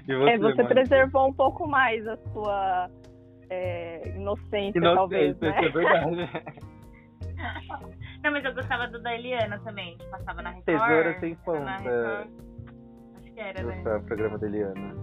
E 0.07 0.15
você, 0.15 0.29
é, 0.29 0.37
você 0.37 0.63
preservou 0.63 1.27
um 1.27 1.33
pouco 1.33 1.67
mais 1.67 2.07
a 2.07 2.17
sua 2.31 2.89
é, 3.49 4.15
inocência, 4.15 4.81
talvez, 4.81 5.37
Inocência, 5.37 5.61
né? 5.61 5.67
isso 5.67 5.77
é 5.77 5.81
verdade. 5.81 6.69
Não, 8.23 8.31
mas 8.31 8.43
eu 8.45 8.53
gostava 8.53 8.87
do 8.87 9.01
da 9.01 9.13
Eliana 9.15 9.59
também, 9.59 9.97
que 9.97 10.05
passava 10.07 10.41
na 10.41 10.49
Record. 10.51 10.65
Tesoura 10.79 11.19
sem 11.19 11.35
ponta. 11.35 12.27
Acho 13.17 13.33
que 13.33 13.39
era, 13.39 13.63
né? 13.63 13.75
Gostava 13.75 13.99
do 13.99 14.05
programa 14.05 14.37
da 14.37 14.47
Eliana. 14.47 14.95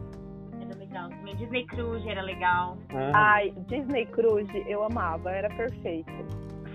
Era 0.61 0.79
legal. 0.79 1.09
Também 1.11 1.37
Disney 1.37 1.67
Cruise 1.67 2.09
era 2.09 2.23
legal. 2.23 2.77
Uhum. 2.93 3.13
Ai, 3.15 3.53
Disney 3.69 4.07
Cruise, 4.07 4.65
eu 4.69 4.83
amava, 4.85 5.31
era 5.31 5.49
perfeito. 5.49 6.11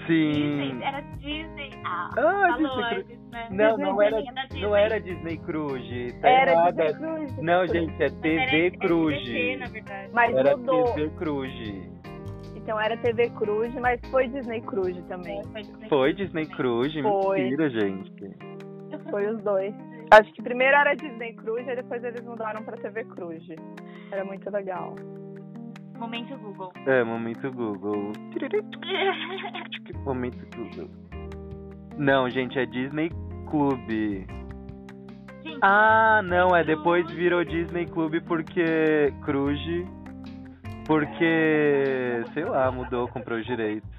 Sim. 0.08 0.32
Disney, 0.32 0.84
era 0.84 1.02
Disney. 1.18 1.70
Ah, 1.86 2.10
Ah, 2.18 2.48
falou 2.54 2.70
Disney 2.70 2.84
antes, 2.96 3.20
né? 3.30 3.48
Não, 3.52 3.70
Disney 3.76 3.86
não 3.92 4.02
era, 4.02 4.24
não 4.62 4.76
era 4.76 5.00
Disney 5.00 5.38
Cruise. 5.38 6.14
Tá 6.22 6.28
era 6.30 6.52
errada. 6.54 6.86
Disney 6.86 7.00
Cruise. 7.08 7.42
Não, 7.42 7.68
gente, 7.68 7.94
é 8.02 8.10
Mas 8.10 8.12
era 8.14 8.22
TV 8.22 8.72
Cruise. 8.78 9.56
na 9.58 9.66
verdade. 9.68 10.10
Mas 10.12 10.36
Era 10.36 10.58
mudou. 10.58 10.94
TV 10.96 11.10
Cruise. 11.12 11.92
Então 12.64 12.80
era 12.80 12.96
TV 12.98 13.30
Cruz, 13.32 13.74
mas 13.76 14.00
foi 14.12 14.28
Disney 14.28 14.62
Cruz 14.62 14.96
também. 15.08 15.42
Foi 15.90 16.14
Disney 16.14 16.46
Foi. 16.46 16.56
Cruz? 16.56 16.94
Foi. 17.02 17.42
Mentira, 17.42 17.70
gente. 17.70 18.12
Foi 19.10 19.28
os 19.28 19.42
dois. 19.44 19.74
Acho 20.12 20.32
que 20.34 20.42
primeiro 20.42 20.76
era 20.76 20.94
Disney 20.94 21.34
Cruz 21.34 21.68
e 21.68 21.76
depois 21.76 22.04
eles 22.04 22.24
mudaram 22.26 22.64
pra 22.64 22.78
TV 22.78 23.04
Cruz. 23.06 23.44
Era 24.12 24.24
muito 24.26 24.50
legal. 24.52 24.96
Momento 25.98 26.36
Google. 26.38 26.72
É, 26.86 27.04
momento 27.04 27.52
Google. 27.52 28.12
Momento 30.04 30.46
Google. 30.56 30.90
Não, 31.98 32.30
gente, 32.30 32.58
é 32.58 32.66
Disney 32.66 33.12
Clube. 33.50 34.26
Gente, 35.44 35.60
Ah, 35.62 36.22
não, 36.24 36.56
é 36.56 36.64
depois 36.64 37.10
virou 37.12 37.44
Disney 37.46 37.86
Clube 37.86 38.20
porque 38.22 39.14
Cruz. 39.24 39.60
Porque, 40.86 42.24
sei 42.34 42.46
lá, 42.46 42.72
mudou, 42.72 43.08
comprou 43.08 43.40
os 43.40 43.46
direitos. 43.46 43.90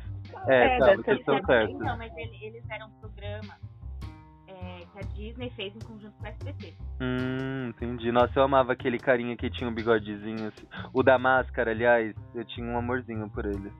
É, 0.49 0.77
É, 0.77 0.79
tá, 0.79 0.97
vocês 0.97 1.19
estão 1.19 1.37
sido. 1.37 1.47
certos. 1.47 1.75
Então, 1.77 1.97
mas 1.99 2.17
ele- 2.17 2.39
eles 2.43 2.71
eram 2.71 2.87
um 2.89 2.91
programa 3.01 3.55
é, 4.49 4.85
que 4.93 4.99
a 4.99 5.03
Disney 5.15 5.51
fez 5.51 5.75
em 5.75 5.79
conjunto 5.81 6.13
com 6.19 6.25
o 6.25 6.27
SBT. 6.29 6.75
Hum, 7.01 7.69
entendi. 7.69 8.13
Nossa, 8.13 8.39
eu 8.39 8.43
amava 8.43 8.73
aquele 8.73 8.99
carinha 8.99 9.37
que 9.37 9.49
tinha 9.51 9.69
um 9.69 9.75
bigodezinho 9.75 10.49
assim. 10.49 10.67
O 10.93 11.03
da 11.03 11.19
máscara, 11.19 11.71
aliás, 11.71 12.15
eu 12.35 12.45
tinha 12.45 12.67
um 12.67 12.77
amorzinho 12.79 13.29
por 13.31 13.45
ele. 13.47 13.73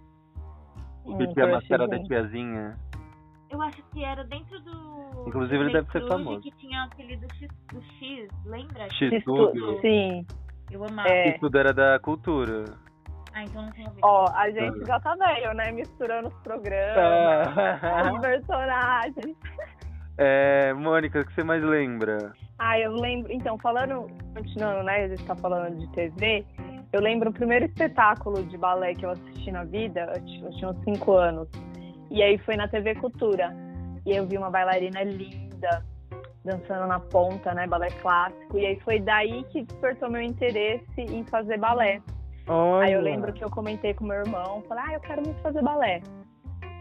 O 1.05 1.17
que 1.17 1.25
Hum, 1.25 1.33
tinha 1.35 1.45
a 1.47 1.49
máscara 1.53 1.87
da 1.89 1.97
assim. 1.97 2.05
tiazinha. 2.07 2.77
Eu 3.51 3.61
acho 3.61 3.83
que 3.93 4.03
era 4.05 4.25
dentro 4.25 4.59
do. 4.61 5.25
Inclusive, 5.29 5.57
ele 5.57 5.65
Disney 5.67 5.83
deve 5.83 5.93
ser 5.93 6.09
famoso. 6.09 6.41
que 6.41 6.51
tinha 6.53 6.85
aquele 6.85 7.17
do 7.17 7.35
X, 7.35 7.49
do 7.73 7.83
X 7.83 8.29
lembra? 8.47 8.89
X 8.93 9.13
Isso- 9.13 9.25
tudo. 9.25 9.81
Sim. 9.81 10.27
Eu 10.71 10.85
amava. 10.85 11.09
É. 11.09 11.31
Isso 11.31 11.41
tudo 11.41 11.59
era 11.59 11.73
da 11.75 11.99
cultura. 12.01 12.65
Ah, 13.35 13.45
então 13.45 13.63
não 13.63 13.73
tem 13.73 13.87
a 13.87 13.91
ver. 13.91 14.01
Ó, 14.03 14.27
a 14.35 14.51
gente 14.51 14.83
Ah. 14.83 14.87
já 14.87 15.01
tá 15.01 15.15
velho, 15.15 15.55
né? 15.55 15.73
Misturando 15.73 16.29
os 16.29 16.35
programas, 16.43 17.57
Ah. 17.83 18.13
os 18.13 18.21
personagens. 18.21 19.37
É, 20.19 20.73
Mônica, 20.75 21.21
o 21.21 21.25
que 21.27 21.33
você 21.35 21.43
mais 21.43 21.63
lembra? 21.63 22.33
Ah, 22.59 22.79
eu 22.79 22.93
lembro. 22.93 23.33
Então, 23.33 23.59
falando, 23.59 24.07
continuando, 24.37 24.83
né? 24.85 25.05
A 25.05 25.09
gente 25.09 25.25
tá 25.25 25.35
falando 25.35 25.77
de 25.79 25.89
TV. 25.93 26.45
Eu 26.93 27.01
lembro 27.01 27.31
o 27.31 27.33
primeiro 27.33 27.65
espetáculo 27.65 28.43
de 28.45 28.59
balé 28.59 28.95
que 28.95 29.07
eu 29.07 29.11
assisti 29.11 29.51
na 29.51 29.65
vida, 29.65 30.13
eu 30.15 30.25
tinha, 30.25 30.45
eu 30.47 30.51
tinha 30.53 30.71
uns 30.71 30.85
5 30.85 31.13
anos. 31.13 31.49
E 32.11 32.23
aí 32.23 32.37
foi 32.39 32.55
na 32.57 32.69
TV 32.69 32.95
Cultura. 32.97 33.51
E 34.05 34.15
eu 34.15 34.27
vi 34.27 34.37
uma 34.37 34.51
bailarina 34.51 35.03
linda 35.03 35.83
dançando 36.45 36.87
na 36.87 37.01
ponta, 37.01 37.55
né? 37.55 37.67
Balé 37.67 37.89
clássico. 38.03 38.59
E 38.59 38.67
aí 38.67 38.79
foi 38.81 39.01
daí 39.01 39.43
que 39.45 39.63
despertou 39.63 40.11
meu 40.11 40.21
interesse 40.21 40.85
em 41.01 41.25
fazer 41.25 41.57
balé. 41.59 42.03
Olha. 42.49 42.87
Aí 42.87 42.93
eu 42.93 43.01
lembro 43.01 43.33
que 43.33 43.45
eu 43.45 43.51
comentei 43.51 43.95
com 43.95 44.05
meu 44.05 44.17
irmão, 44.17 44.63
falei, 44.69 44.85
ah, 44.89 44.93
eu 44.95 45.01
quero 45.01 45.23
muito 45.23 45.41
fazer 45.41 45.63
balé. 45.63 46.01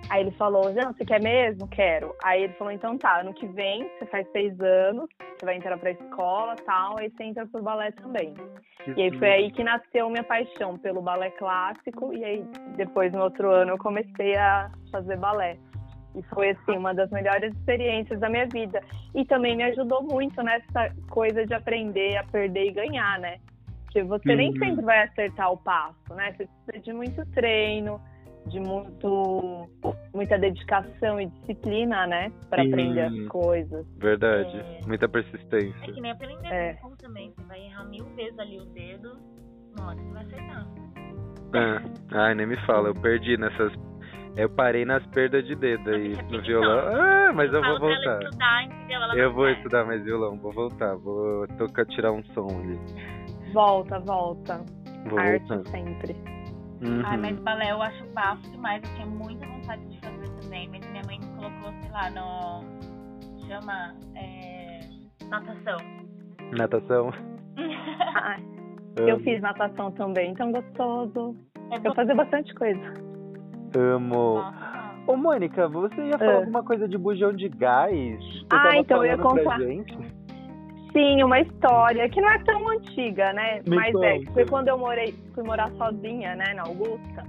Aí 0.09 0.24
ele 0.24 0.32
falou, 0.32 0.74
não, 0.74 0.91
você 0.91 1.05
quer 1.05 1.22
mesmo? 1.22 1.68
Quero. 1.70 2.14
Aí 2.24 2.43
ele 2.43 2.53
falou, 2.53 2.74
então 2.74 2.97
tá, 2.97 3.22
ano 3.22 3.34
que 3.34 3.47
vem, 3.47 3.89
você 3.97 4.05
faz 4.07 4.28
seis 4.32 4.59
anos, 4.59 5.07
você 5.18 5.45
vai 5.45 5.55
entrar 5.55 5.78
pra 5.78 5.91
escola 5.91 6.55
tal, 6.66 6.99
aí 6.99 7.09
você 7.09 7.24
entra 7.24 7.45
pro 7.47 7.64
balé 7.64 7.91
também. 7.91 8.34
Que 8.84 8.91
E 8.91 9.03
aí 9.03 9.18
foi 9.18 9.30
aí 9.30 9.51
que 9.51 9.64
nasceu 9.64 10.09
minha 10.09 10.24
paixão 10.24 10.78
pelo 10.78 11.01
balé 11.01 11.30
clássico, 11.32 12.14
e 12.14 12.26
aí 12.26 12.45
depois 12.76 13.14
no 13.14 13.22
outro 13.22 13.49
ano 13.51 13.72
eu 13.72 13.78
comecei 13.78 14.36
a 14.36 14.70
fazer 14.91 15.18
balé. 15.18 15.57
E 16.14 16.22
foi 16.24 16.49
assim, 16.49 16.78
uma 16.78 16.93
das 16.93 17.09
melhores 17.09 17.53
experiências 17.53 18.20
da 18.20 18.30
minha 18.30 18.47
vida. 18.47 18.82
E 19.16 19.24
também 19.24 19.55
me 19.55 19.64
ajudou 19.64 20.03
muito 20.03 20.43
nessa 20.43 20.93
coisa 21.09 21.45
de 21.45 21.53
aprender 21.53 22.18
a 22.18 22.24
perder 22.26 22.68
e 22.68 22.72
ganhar, 22.72 23.18
né? 23.20 23.39
Porque 23.92 24.04
você 24.04 24.36
nem 24.36 24.54
Sim. 24.54 24.60
sempre 24.60 24.86
vai 24.86 25.04
acertar 25.04 25.52
o 25.52 25.58
passo, 25.58 26.14
né? 26.16 26.32
Você 26.32 26.48
precisa 26.66 26.86
de 26.86 26.94
muito 26.94 27.26
treino, 27.34 28.00
de 28.48 28.58
muito, 28.62 29.68
muita 30.14 30.39
dedicação 30.39 31.20
e 31.20 31.26
disciplina, 31.26 32.08
né? 32.08 32.32
Para 32.50 32.64
aprender 32.64 33.02
as 33.02 33.28
coisas. 33.28 33.86
Verdade. 33.98 34.58
É. 34.58 34.80
Muita 34.88 35.06
É 35.06 35.08
persistência. 35.10 35.94
que 35.94 36.00
nem 36.00 36.10
aprender 36.12 36.48
É. 36.48 36.78
também. 37.00 37.34
Você 37.36 37.44
vai 37.44 37.66
errar 37.66 37.84
mil 37.84 38.06
vezes 38.16 38.39
ali 38.39 38.60
o 38.62 38.66
dedo, 38.68 39.18
uma 39.78 39.89
hora 39.89 39.98
você 39.98 40.14
vai 40.14 40.24
acertar. 40.24 40.68
É. 41.54 42.18
Ai, 42.18 42.36
nem 42.36 42.48
me 42.48 42.56
fala, 42.66 42.88
eu 42.88 42.96
perdi 42.96 43.36
nessas. 43.36 43.74
Eu 44.38 44.50
parei 44.50 44.86
nas 44.86 45.06
perdas 45.08 45.46
de 45.46 45.54
dedo 45.54 45.89
aí 45.89 46.16
no 46.30 46.38
é 46.38 46.42
violão. 46.42 46.80
Ah, 46.80 47.34
mas 47.36 47.52
eu 47.52 47.60
falo 47.62 47.78
vou 47.78 47.89
voltar. 47.89 48.24
estudar, 48.24 49.18
Eu 49.18 49.34
vou 49.34 49.46
quer. 49.48 49.58
estudar 49.58 49.86
mais 49.86 50.02
violão, 50.06 50.38
vou 50.39 50.54
voltar, 50.54 50.96
vou 50.96 51.46
tocar, 51.58 51.86
tirar 51.88 52.14
um 52.14 52.24
som 52.34 52.48
ali. 52.48 52.80
Volta, 53.54 53.99
volta. 53.99 54.62
Vou 55.10 55.20
Arte 55.20 55.70
sempre. 55.70 56.16
Uhum. 56.84 57.02
Ai, 57.06 57.18
mas 57.18 57.39
balé 57.39 57.72
eu 57.72 57.82
acho 57.82 58.04
bafo 58.14 58.41
demais. 58.52 58.82
Eu 58.84 58.95
tinha 58.95 59.06
muita 59.06 59.45
vontade 59.45 59.86
de 59.88 59.99
fazer 59.99 60.30
também, 60.41 60.70
mas 60.70 60.89
minha 60.89 61.04
mãe 61.06 61.20
me 61.20 61.28
colocou, 61.36 61.72
sei 61.82 61.91
lá, 61.91 62.10
no. 62.10 62.64
Chama. 63.47 63.95
É... 64.16 64.80
Natação. 65.30 65.78
Natação. 66.58 67.12
Ah, 68.14 68.36
eu 68.97 69.20
fiz 69.22 69.41
natação 69.41 69.89
também, 69.91 70.34
tão 70.34 70.52
gostoso. 70.52 71.36
É 71.72 71.88
Eu 71.88 71.95
fazia 71.95 72.14
bastante 72.14 72.54
coisa. 72.56 72.93
Amo. 73.78 74.36
Nossa. 74.36 74.72
Ô, 75.08 75.16
Mônica, 75.16 75.68
você 75.70 76.08
ia 76.08 76.18
falar 76.20 76.32
Ah. 76.34 76.38
alguma 76.38 76.64
coisa 76.64 76.88
de 76.89 76.97
bujão 76.97 77.32
de 77.34 77.47
gás? 77.47 77.93
Você 78.20 78.45
Ah, 78.52 78.76
então 78.78 78.97
eu 78.97 79.12
ia 79.12 79.18
contar. 79.18 79.58
Sim, 80.92 81.24
uma 81.24 81.39
história 81.39 82.08
que 82.10 82.20
não 82.20 82.30
é 82.30 82.39
tão 82.44 82.68
antiga, 82.70 83.32
né? 83.32 83.62
Me 83.68 83.78
Mas 83.78 83.96
é, 83.96 84.20
foi 84.34 84.46
quando 84.46 84.68
eu 84.68 84.78
morei, 84.78 85.14
fui 85.34 85.44
morar 85.44 85.72
sozinha, 85.72 86.36
né, 86.36 86.54
na 86.54 86.64
Augusta. 86.64 87.24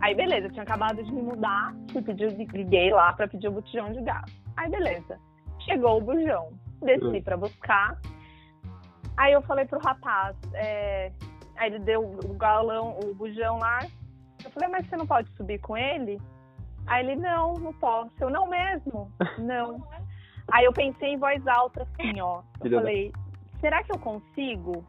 Aí 0.00 0.14
beleza, 0.14 0.46
eu 0.46 0.50
tinha 0.50 0.62
acabado 0.62 1.02
de 1.02 1.12
me 1.12 1.22
mudar, 1.22 1.74
fui 1.92 2.00
pedir, 2.00 2.28
liguei 2.52 2.90
lá 2.90 3.12
pra 3.12 3.28
pedir 3.28 3.48
o 3.48 3.52
botijão 3.52 3.92
de 3.92 4.00
gás. 4.02 4.24
Aí 4.56 4.70
beleza, 4.70 5.18
chegou 5.60 5.98
o 5.98 6.00
bujão, 6.00 6.48
desci 6.82 7.04
Hum. 7.18 7.22
pra 7.22 7.36
buscar. 7.36 7.98
Aí 9.18 9.32
eu 9.32 9.42
falei 9.42 9.66
pro 9.66 9.78
rapaz, 9.78 10.34
é, 10.54 11.12
aí 11.56 11.70
ele 11.70 11.80
deu 11.80 12.02
o 12.02 12.34
galão, 12.34 12.98
o 13.04 13.14
bujão 13.14 13.58
lá. 13.58 13.80
Eu 14.44 14.50
falei, 14.52 14.68
mas 14.70 14.86
você 14.88 14.96
não 14.96 15.06
pode 15.06 15.28
subir 15.36 15.58
com 15.58 15.76
ele? 15.76 16.20
Aí 16.86 17.04
ele, 17.04 17.16
não, 17.16 17.54
não 17.54 17.72
posso. 17.74 18.10
Eu, 18.20 18.30
não 18.30 18.48
mesmo? 18.48 19.10
Não. 19.38 19.82
Aí 20.52 20.64
eu 20.64 20.72
pensei 20.72 21.10
em 21.10 21.18
voz 21.18 21.46
alta 21.46 21.82
assim, 21.82 22.20
ó. 22.20 22.42
Eu 22.62 22.70
falei, 22.70 23.12
será 23.60 23.82
que 23.82 23.92
eu 23.92 23.98
consigo? 23.98 24.84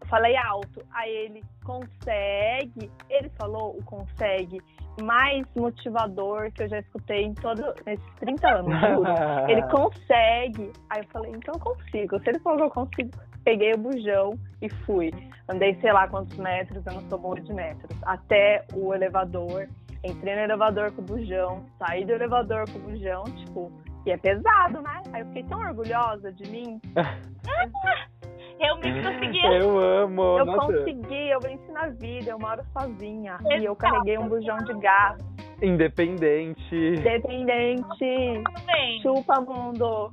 Eu 0.00 0.06
falei 0.08 0.36
alto. 0.36 0.84
Aí 0.92 1.10
ele, 1.10 1.42
consegue. 1.66 2.90
Ele 3.10 3.28
falou 3.30 3.76
o 3.76 3.84
consegue 3.84 4.62
mais 5.02 5.44
motivador 5.54 6.50
que 6.52 6.62
eu 6.62 6.68
já 6.68 6.78
escutei 6.78 7.24
em 7.24 7.34
todos 7.34 7.64
esses 7.86 8.14
30 8.20 8.48
anos, 8.48 8.80
juro. 8.80 9.50
Ele 9.50 9.62
consegue. 9.64 10.72
Aí 10.88 11.02
eu 11.02 11.08
falei, 11.12 11.32
então 11.32 11.54
eu 11.54 11.60
consigo. 11.60 12.18
Se 12.20 12.30
ele 12.30 12.38
falou 12.38 12.58
que 12.58 12.64
eu 12.64 12.70
consigo, 12.70 13.10
peguei 13.44 13.72
o 13.74 13.78
bujão 13.78 14.38
e 14.62 14.70
fui. 14.84 15.12
Andei 15.48 15.74
sei 15.80 15.92
lá 15.92 16.08
quantos 16.08 16.36
metros, 16.38 16.86
eu 16.86 16.94
não 16.94 17.02
sou 17.08 17.18
boa 17.18 17.38
de 17.40 17.52
metros. 17.52 17.98
Até 18.02 18.64
o 18.72 18.94
elevador. 18.94 19.68
Entrei 20.04 20.36
no 20.36 20.42
elevador 20.42 20.92
com 20.92 21.02
o 21.02 21.04
bujão, 21.04 21.64
saí 21.78 22.04
do 22.04 22.12
elevador 22.12 22.70
com 22.70 22.78
o 22.78 22.82
bujão, 22.82 23.24
tipo, 23.24 23.72
e 24.06 24.12
é 24.12 24.16
pesado, 24.16 24.80
né? 24.80 25.02
Aí 25.12 25.20
eu 25.20 25.26
fiquei 25.26 25.42
tão 25.44 25.58
orgulhosa 25.58 26.32
de 26.32 26.48
mim. 26.50 26.80
Realmente 28.58 29.02
consegui. 29.02 29.44
Eu 29.44 29.78
amo. 29.78 30.38
Eu 30.38 30.46
nossa. 30.46 30.72
consegui, 30.72 31.28
eu 31.28 31.40
venci 31.40 31.70
na 31.72 31.88
vida, 31.88 32.30
eu 32.30 32.38
moro 32.38 32.64
sozinha. 32.72 33.38
E 33.50 33.64
eu 33.64 33.76
carreguei 33.76 34.16
um 34.16 34.28
bujão 34.28 34.56
de 34.58 34.72
gás. 34.78 35.18
Independente. 35.60 36.96
Dependente. 37.02 37.84
Também. 37.98 39.00
Chupa, 39.02 39.40
mundo. 39.40 40.10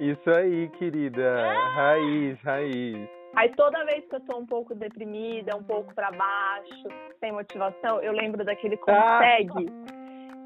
Isso 0.00 0.30
aí, 0.30 0.68
querida. 0.78 1.36
Raiz, 1.74 2.40
raiz. 2.42 3.08
Aí 3.34 3.50
toda 3.54 3.84
vez 3.84 4.06
que 4.08 4.16
eu 4.16 4.20
tô 4.20 4.38
um 4.38 4.46
pouco 4.46 4.74
deprimida, 4.74 5.54
um 5.56 5.62
pouco 5.62 5.94
pra 5.94 6.10
baixo, 6.10 6.88
sem 7.20 7.32
motivação, 7.32 8.00
eu 8.00 8.12
lembro 8.12 8.42
daquele 8.44 8.78
consegue. 8.78 9.66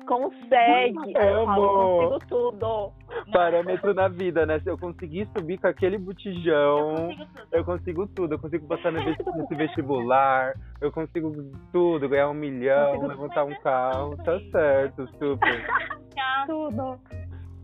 Consegue. 0.07 1.13
Eu 1.15 1.45
falo, 1.47 1.65
Amo. 1.65 2.03
eu 2.03 2.09
consigo 2.11 2.27
tudo. 2.29 2.93
Parâmetro 3.33 3.95
na 3.95 4.09
vida, 4.09 4.45
né? 4.47 4.59
Se 4.61 4.69
eu 4.71 4.79
conseguir 4.79 5.29
subir 5.37 5.59
com 5.59 5.67
aquele 5.67 5.97
Eu 5.97 6.01
botijão, 6.01 6.95
consigo 6.97 7.27
tudo. 7.27 7.49
eu 7.53 7.65
consigo 7.65 8.07
tudo. 8.09 8.35
Eu 8.35 8.39
consigo 8.39 8.67
passar 8.67 8.93
nesse 8.93 9.55
vestibular, 9.55 10.53
eu 10.81 10.91
consigo 10.93 11.33
tudo, 11.73 12.09
ganhar 12.09 12.29
um 12.29 12.35
milhão, 12.35 12.93
Consigo 12.95 13.07
levantar 13.09 13.45
um 13.45 13.55
carro. 13.63 14.17
Tá 14.25 14.39
certo, 14.51 15.07
super. 15.19 15.67
Tudo. 16.47 16.99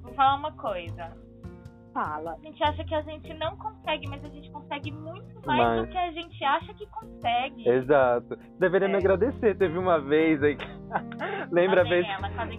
Vou 0.02 0.12
falar 0.14 0.36
uma 0.36 0.52
coisa. 0.52 1.10
Fala. 1.92 2.32
A 2.34 2.38
gente 2.44 2.62
acha 2.62 2.84
que 2.84 2.94
a 2.94 3.00
gente 3.00 3.32
não 3.34 3.56
consegue, 3.56 4.06
mas 4.08 4.22
a 4.24 4.28
gente 4.28 4.50
consegue 4.50 4.92
muito 4.92 5.46
mais 5.46 5.58
Mas- 5.60 5.80
do 5.80 5.86
que 5.90 5.96
a 5.98 6.12
gente 6.12 6.44
acha 6.44 6.74
que 6.74 6.86
consegue. 6.88 7.66
Exato. 7.68 8.36
Deveria 8.58 8.86
me 8.88 8.94
É. 8.94 8.98
agradecer. 8.98 9.56
Teve 9.56 9.78
uma 9.78 9.98
vez 9.98 10.42
aí 10.42 10.56
que. 10.56 10.75
Lembra 11.52 11.82
a 11.82 11.84
vez 11.84 12.06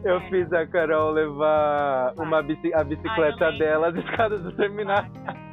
eu 0.03 0.21
fiz 0.29 0.51
a 0.53 0.65
Carol 0.67 1.11
levar 1.11 2.13
Vai. 2.15 2.25
uma 2.25 2.41
bici- 2.41 2.73
a 2.73 2.83
bicicleta 2.83 3.47
Ai, 3.47 3.57
dela 3.57 3.89
às 3.89 3.95
escadas 3.95 4.41
do. 4.41 4.51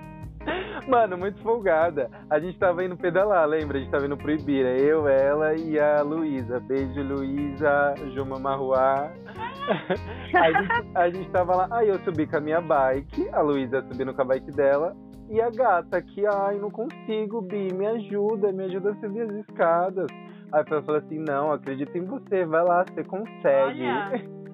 Mano, 0.87 1.17
muito 1.17 1.41
folgada. 1.43 2.11
A 2.29 2.39
gente 2.39 2.59
tava 2.59 2.85
indo 2.85 2.97
pedalar, 2.97 3.47
lembra? 3.49 3.79
A 3.79 3.81
gente 3.81 3.91
tava 3.91 4.05
indo 4.05 4.17
pro 4.17 4.31
Ibira. 4.31 4.69
Eu, 4.79 5.09
ela 5.09 5.55
e 5.55 5.79
a 5.79 6.03
Luísa. 6.03 6.61
Beijo, 6.61 7.01
Luísa, 7.03 7.95
Juma 8.15 8.39
Marruá. 8.39 9.11
a, 10.35 10.53
gente, 10.53 10.91
a 10.95 11.11
gente 11.11 11.31
tava 11.31 11.57
lá. 11.57 11.69
Aí 11.71 11.89
eu 11.89 11.99
subi 12.01 12.27
com 12.27 12.37
a 12.37 12.41
minha 12.41 12.61
bike, 12.61 13.29
a 13.33 13.41
Luísa 13.41 13.83
subindo 13.91 14.13
com 14.13 14.21
a 14.23 14.25
bike 14.27 14.51
dela. 14.51 14.95
E 15.31 15.41
a 15.41 15.49
gata 15.49 16.03
que, 16.03 16.27
ai, 16.27 16.59
não 16.59 16.71
consigo, 16.71 17.41
Bi, 17.41 17.73
me 17.73 17.87
ajuda, 17.87 18.53
me 18.53 18.65
ajuda 18.65 18.91
a 18.91 18.95
subir 18.97 19.23
as 19.23 19.31
escadas. 19.49 20.07
Aí 20.55 20.65
ela 20.71 20.83
falou 20.83 21.01
assim, 21.01 21.19
não, 21.19 21.53
acredito 21.53 21.97
em 21.99 22.05
você, 22.05 22.45
vai 22.47 22.63
lá, 22.65 22.85
você 22.85 23.03
consegue. 23.05 23.83
Olha. 23.83 24.35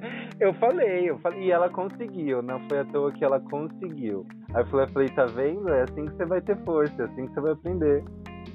Eu 0.40 0.54
falei, 0.54 1.10
eu 1.10 1.18
falei, 1.18 1.42
e 1.42 1.50
ela 1.52 1.68
conseguiu, 1.68 2.40
não 2.40 2.58
foi 2.66 2.78
à 2.78 2.84
toa 2.86 3.12
que 3.12 3.22
ela 3.22 3.38
conseguiu. 3.38 4.24
Aí 4.54 4.62
eu 4.62 4.66
falei, 4.68 4.86
eu 4.86 4.90
falei, 4.94 5.08
tá 5.10 5.26
vendo? 5.26 5.68
É 5.68 5.82
assim 5.82 6.06
que 6.06 6.14
você 6.16 6.24
vai 6.24 6.40
ter 6.40 6.56
força, 6.64 7.02
é 7.02 7.04
assim 7.04 7.26
que 7.26 7.34
você 7.34 7.40
vai 7.42 7.52
aprender. 7.52 8.02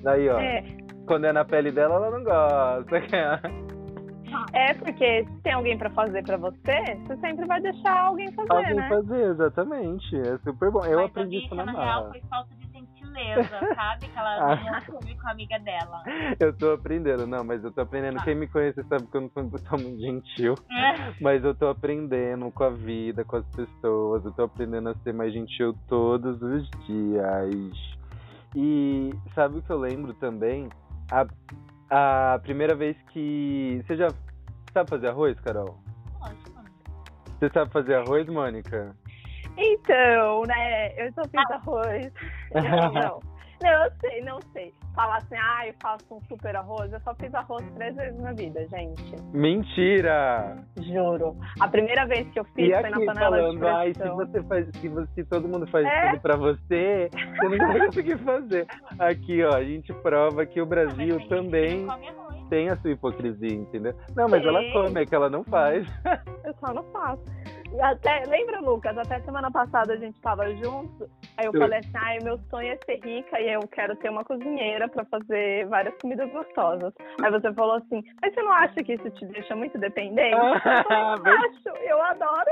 Daí, 0.01 0.27
ó, 0.27 0.39
É, 0.39 0.63
quando 1.05 1.25
é 1.25 1.31
na 1.31 1.45
pele 1.45 1.71
dela, 1.71 1.97
ela 1.97 2.09
não 2.09 2.23
gosta. 2.23 2.97
é 4.53 4.73
porque 4.73 5.25
se 5.25 5.41
tem 5.43 5.53
alguém 5.53 5.77
pra 5.77 5.91
fazer 5.91 6.23
pra 6.23 6.37
você, 6.37 6.95
você 7.05 7.17
sempre 7.17 7.45
vai 7.45 7.61
deixar 7.61 7.95
alguém 8.05 8.31
fazer, 8.31 8.51
Alguém 8.51 8.73
né? 8.73 8.89
fazer, 8.89 9.23
exatamente. 9.29 10.15
É 10.21 10.37
super 10.39 10.71
bom. 10.71 10.83
Eu 10.85 10.97
Mas 11.01 11.11
aprendi 11.11 11.37
isso 11.45 11.53
na 11.53 11.65
na 11.65 11.71
real, 11.71 11.85
marra. 12.01 12.09
foi 12.09 12.21
falta 12.29 12.49
de 12.55 12.64
gentileza, 13.15 13.75
sabe? 13.75 14.07
Que 14.07 14.17
ela 14.19 14.51
Ah. 14.51 14.55
não 14.55 14.73
assume 14.75 15.15
com 15.15 15.27
a 15.27 15.31
amiga 15.31 15.59
dela. 15.59 16.03
Eu 16.39 16.53
tô 16.53 16.71
aprendendo, 16.73 17.25
não, 17.25 17.43
mas 17.43 17.63
eu 17.63 17.71
tô 17.71 17.81
aprendendo. 17.81 18.19
Ah. 18.19 18.23
Quem 18.23 18.35
me 18.35 18.47
conhece 18.47 18.83
sabe 18.83 19.05
que 19.07 19.15
eu 19.17 19.21
não 19.21 19.29
sou 19.29 19.43
uma 19.43 19.51
pessoa 19.51 19.81
muito 19.81 19.99
gentil. 19.99 20.55
Mas 21.21 21.43
eu 21.43 21.55
tô 21.55 21.67
aprendendo 21.67 22.51
com 22.51 22.63
a 22.63 22.69
vida, 22.69 23.23
com 23.23 23.37
as 23.37 23.45
pessoas. 23.55 24.23
Eu 24.25 24.31
tô 24.31 24.43
aprendendo 24.43 24.89
a 24.89 24.95
ser 24.95 25.13
mais 25.13 25.33
gentil 25.33 25.75
todos 25.87 26.41
os 26.41 26.69
dias. 26.85 27.95
E 28.55 29.13
sabe 29.33 29.57
o 29.57 29.61
que 29.61 29.69
eu 29.69 29.77
lembro 29.79 30.13
também? 30.13 30.69
A, 31.11 31.25
a 32.33 32.39
primeira 32.39 32.75
vez 32.75 32.95
que. 33.11 33.81
Você 33.85 33.95
já 33.97 34.07
sabe 34.73 34.89
fazer 34.89 35.07
arroz, 35.09 35.39
Carol? 35.41 35.77
Lógico. 36.19 36.55
Você 37.39 37.49
sabe 37.49 37.69
fazer 37.71 37.95
arroz, 37.95 38.27
Mônica? 38.27 38.95
Então, 39.57 40.43
né, 40.43 40.93
eu 40.97 41.11
só 41.13 41.21
fiz 41.23 41.51
arroz. 41.51 42.11
Não, 42.53 42.91
não. 42.93 43.19
Não, 43.63 43.71
eu 43.85 43.91
sei, 44.01 44.21
não 44.21 44.39
sei. 44.51 44.73
Falar 44.93 45.17
assim, 45.17 45.35
ah, 45.37 45.65
eu 45.65 45.73
faço 45.81 46.05
um 46.13 46.21
super 46.27 46.53
arroz. 46.57 46.91
Eu 46.91 46.99
só 46.99 47.15
fiz 47.15 47.33
arroz 47.33 47.65
três 47.75 47.95
vezes 47.95 48.19
na 48.19 48.33
vida, 48.33 48.67
gente. 48.67 49.15
Mentira! 49.33 50.57
Juro. 50.81 51.37
A 51.59 51.67
primeira 51.67 52.05
vez 52.05 52.27
que 52.31 52.39
eu 52.39 52.43
fiz 52.53 52.69
E 52.69 52.81
foi 52.81 52.89
na 52.89 52.97
aqui 52.97 53.05
panela 53.05 53.37
falando, 53.37 53.59
de 53.59 53.65
ai, 53.67 53.87
se 53.93 53.99
pressão. 53.99 54.15
você 54.17 54.43
faz, 54.43 54.67
se, 54.75 54.87
você, 54.89 55.07
se 55.15 55.23
todo 55.23 55.47
mundo 55.47 55.65
faz 55.67 55.85
É? 55.85 56.09
tudo 56.11 56.21
pra 56.21 56.35
você, 56.35 57.09
você 57.13 57.57
não 57.57 57.67
vai 57.67 57.85
conseguir 57.85 58.17
fazer. 58.19 58.67
Aqui, 58.99 59.43
ó, 59.43 59.55
a 59.55 59.63
gente 59.63 59.93
prova 59.93 60.45
que 60.45 60.61
o 60.61 60.65
Brasil 60.65 61.25
também 61.29 61.85
não 61.85 61.93
arroz. 61.93 62.47
tem 62.49 62.69
a 62.69 62.75
sua 62.77 62.91
hipocrisia, 62.91 63.53
entendeu? 63.53 63.93
Não, 64.15 64.27
mas 64.27 64.45
ela 64.45 64.59
Sim. 64.61 64.71
come, 64.73 65.01
é 65.01 65.05
que 65.05 65.15
ela 65.15 65.29
não 65.29 65.43
faz. 65.45 65.87
Eu 66.43 66.53
só 66.55 66.73
não 66.73 66.83
faço. 66.91 67.23
Até, 67.81 68.23
lembra, 68.27 68.59
Lucas? 68.61 68.97
Até 68.97 69.19
semana 69.21 69.51
passada 69.51 69.93
a 69.93 69.97
gente 69.97 70.19
tava 70.21 70.49
junto. 70.55 71.09
Aí 71.37 71.45
eu 71.45 71.51
Eu- 71.53 71.59
falei 71.59 71.79
assim, 71.79 71.91
ai, 71.95 72.17
meu 72.23 72.37
sonho 72.49 72.69
é 72.73 72.77
ser 72.85 72.99
rica 73.05 73.39
e 73.39 73.51
eu 73.53 73.61
quero 73.67 73.95
ter 73.97 74.09
uma 74.09 74.23
cozinheira 74.23 74.87
pra 74.87 75.03
fazer 75.05 75.65
várias 75.67 75.93
comidas 76.01 76.31
gostosas. 76.31 76.93
Aí 77.23 77.31
você 77.31 77.53
falou 77.53 77.75
assim, 77.75 78.03
mas 78.21 78.33
você 78.33 78.41
não 78.41 78.51
acha 78.53 78.83
que 78.83 78.93
isso 78.93 79.09
te 79.11 79.25
deixa 79.27 79.55
muito 79.55 79.77
dependente? 79.77 80.35
Ah, 80.35 80.53
Eu 80.77 80.83
falei, 80.83 81.33
acho, 81.49 81.69
eu 81.83 82.01
adoro. 82.01 82.51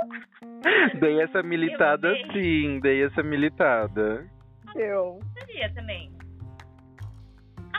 dei 1.00 1.22
essa 1.22 1.42
militada 1.44 2.10
Eu 2.10 2.32
sim, 2.34 2.80
dei 2.82 3.04
essa 3.06 3.24
militada. 3.24 4.26
Eu. 4.76 5.20
Seria 5.40 5.72
também. 5.74 6.12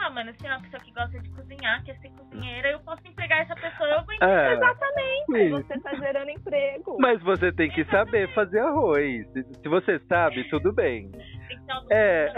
Ah, 0.05 0.11
mano, 0.11 0.35
se 0.39 0.47
é 0.47 0.51
uma 0.51 0.61
pessoa 0.61 0.83
que 0.83 0.93
gosta 0.93 1.19
de 1.19 1.31
cozinhar, 1.31 1.83
quer 1.83 1.97
ser 1.97 2.11
cozinheira, 2.11 2.73
eu 2.73 2.79
posso 2.81 3.01
empregar 3.09 3.41
essa 3.41 3.55
pessoa, 3.55 3.89
eu 3.89 3.99
aguento. 4.01 4.23
É, 4.23 4.53
Exatamente. 4.53 5.25
Sim. 5.33 5.51
Você 5.51 5.81
tá 5.81 5.95
gerando 5.95 6.29
emprego. 6.29 6.97
mas 7.01 7.23
você 7.23 7.51
tem 7.53 7.71
que 7.71 7.87
saber 7.87 8.29
fazer 8.35 8.59
arroz. 8.59 9.27
Se, 9.33 9.67
você 9.67 9.99
sabe, 10.01 10.45
tudo 10.51 10.75
bem. 10.75 11.11
Tem 11.11 11.59
que 11.59 11.65
ser 11.65 11.73
uma 11.73 11.87
É. 11.91 12.33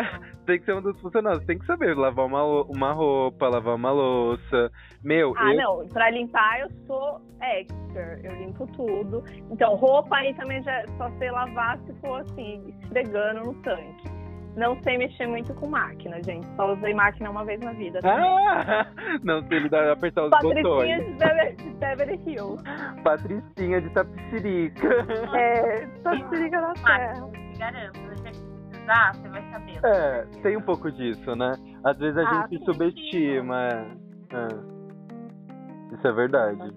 Tem 0.46 0.60
que 0.60 0.64
ser 0.64 0.76
um 0.76 0.80
dos 0.80 1.00
funcionários. 1.00 1.44
Tem 1.44 1.58
que 1.58 1.66
saber 1.66 1.96
lavar 1.96 2.26
uma, 2.26 2.44
uma 2.66 2.92
roupa, 2.92 3.48
lavar 3.48 3.74
uma 3.74 3.90
louça. 3.90 4.70
Meu, 5.02 5.34
Ah, 5.36 5.50
eu 5.52 5.56
não. 5.56 5.88
Pra 5.88 6.08
limpar 6.10 6.60
eu 6.60 6.70
sou 6.86 7.20
expert. 7.40 8.24
Eu 8.24 8.32
limpo 8.36 8.64
tudo. 8.76 9.24
Então, 9.50 9.74
roupa 9.74 10.18
aí 10.18 10.32
também 10.34 10.62
já 10.62 10.84
só 10.98 11.10
sei 11.18 11.32
lavar 11.32 11.78
se 11.80 11.92
for 11.94 12.20
assim, 12.20 12.72
esfregando 12.82 13.40
no 13.40 13.54
tanque. 13.62 14.15
Não 14.56 14.80
sei 14.82 14.96
mexer 14.96 15.26
muito 15.26 15.52
com 15.54 15.68
máquina, 15.68 16.22
gente. 16.22 16.46
Só 16.56 16.72
usei 16.72 16.94
máquina 16.94 17.30
uma 17.30 17.44
vez 17.44 17.60
na 17.60 17.72
vida. 17.74 18.00
Ah, 18.04 18.86
não 19.22 19.46
sei 19.48 19.58
lidar, 19.58 19.90
apertar 19.90 20.24
os 20.24 20.30
Patricinha 20.30 20.62
botões. 20.62 21.16
Beverly, 21.18 21.56
de 21.56 21.70
Beverly 21.74 22.20
Hills. 22.26 22.62
Patricinha 23.04 23.80
de 23.82 23.90
Tapicirica. 23.90 24.88
É, 25.36 25.86
liga 26.32 26.60
na 26.60 26.72
terra. 26.72 27.28
Garanto. 27.58 27.98
Se 27.98 28.06
você 28.08 28.30
precisar, 28.70 29.14
você 29.14 29.28
vai 29.28 29.42
saber. 29.52 29.80
É, 29.84 30.24
tem 30.42 30.56
um 30.56 30.62
pouco 30.62 30.90
disso, 30.90 31.36
né? 31.36 31.52
Às 31.84 31.98
vezes 31.98 32.16
a 32.16 32.22
Ah, 32.22 32.46
gente 32.50 32.58
sim, 32.58 32.64
subestima. 32.64 33.62
é. 33.62 33.86
É. 34.32 35.94
Isso 35.94 36.06
é 36.08 36.12
verdade. 36.12 36.72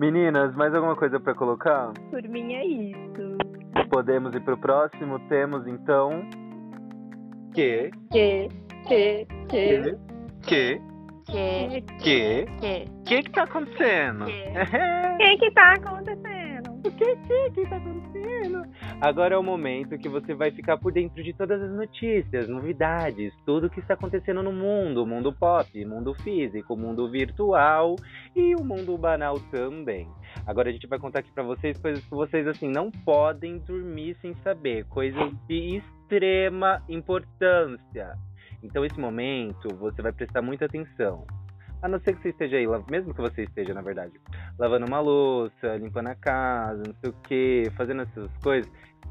Meninas, 0.00 0.54
mais 0.54 0.74
alguma 0.74 0.96
coisa 0.96 1.18
pra 1.20 1.34
colocar? 1.34 1.92
Por 2.10 2.22
mim 2.24 2.52
é 2.54 2.64
isso. 2.66 3.38
Podemos 3.90 4.34
ir 4.34 4.40
pro 4.40 4.56
próximo? 4.56 5.18
Temos 5.28 5.66
então. 5.66 6.10
Que? 7.54 7.92
Que, 8.10 8.48
que, 8.88 9.26
que, 9.48 9.96
Que? 10.42 10.80
Que? 11.24 11.80
Que, 11.80 11.80
Que? 12.02 12.46
que, 12.60 12.90
que 13.06 13.22
que 13.22 13.30
tá 13.30 13.44
acontecendo? 13.44 14.26
Que? 14.26 14.42
que 15.18 15.36
que 15.38 15.50
tá 15.52 15.74
acontecendo? 15.74 16.70
O 16.74 16.82
que 16.82 17.16
que 17.16 17.50
que 17.52 17.70
tá 17.70 17.76
acontecendo? 17.76 18.64
Agora 19.00 19.36
é 19.36 19.38
o 19.38 19.42
momento 19.42 19.96
que 19.96 20.08
você 20.08 20.34
vai 20.34 20.50
ficar 20.50 20.78
por 20.78 20.92
dentro 20.92 21.22
de 21.22 21.32
todas 21.32 21.62
as 21.62 21.70
notícias, 21.70 22.48
novidades, 22.48 23.32
tudo 23.46 23.70
que 23.70 23.78
está 23.78 23.94
acontecendo 23.94 24.42
no 24.42 24.52
mundo, 24.52 25.06
mundo 25.06 25.32
pop, 25.32 25.84
mundo 25.84 26.12
físico, 26.12 26.76
mundo 26.76 27.08
virtual 27.08 27.94
e 28.34 28.54
o 28.56 28.64
mundo 28.64 28.98
banal 28.98 29.38
também. 29.52 30.08
Agora 30.44 30.70
a 30.70 30.72
gente 30.72 30.88
vai 30.88 30.98
contar 30.98 31.20
aqui 31.20 31.30
pra 31.30 31.44
vocês 31.44 31.78
coisas 31.78 32.04
que 32.04 32.10
vocês 32.10 32.46
assim 32.48 32.68
não 32.68 32.90
podem 32.90 33.58
dormir 33.58 34.16
sem 34.20 34.34
saber, 34.42 34.84
coisas 34.86 35.32
de 35.46 35.76
extrema 36.04 36.82
importância. 36.88 38.16
Então 38.62 38.84
esse 38.84 38.98
momento 38.98 39.68
você 39.76 40.00
vai 40.02 40.12
prestar 40.12 40.42
muita 40.42 40.66
atenção. 40.66 41.26
A 41.82 41.88
não 41.88 41.98
ser 42.00 42.14
que 42.14 42.22
você 42.22 42.30
esteja 42.30 42.56
aí, 42.56 42.66
mesmo 42.90 43.12
que 43.12 43.20
você 43.20 43.42
esteja, 43.42 43.74
na 43.74 43.82
verdade, 43.82 44.12
lavando 44.58 44.86
uma 44.86 45.00
louça, 45.00 45.76
limpando 45.76 46.06
a 46.06 46.14
casa, 46.14 46.82
não 46.86 46.94
sei 46.94 47.10
o 47.10 47.12
que, 47.28 47.70
fazendo 47.76 48.02
essas 48.02 48.30
coisas, 48.42 48.70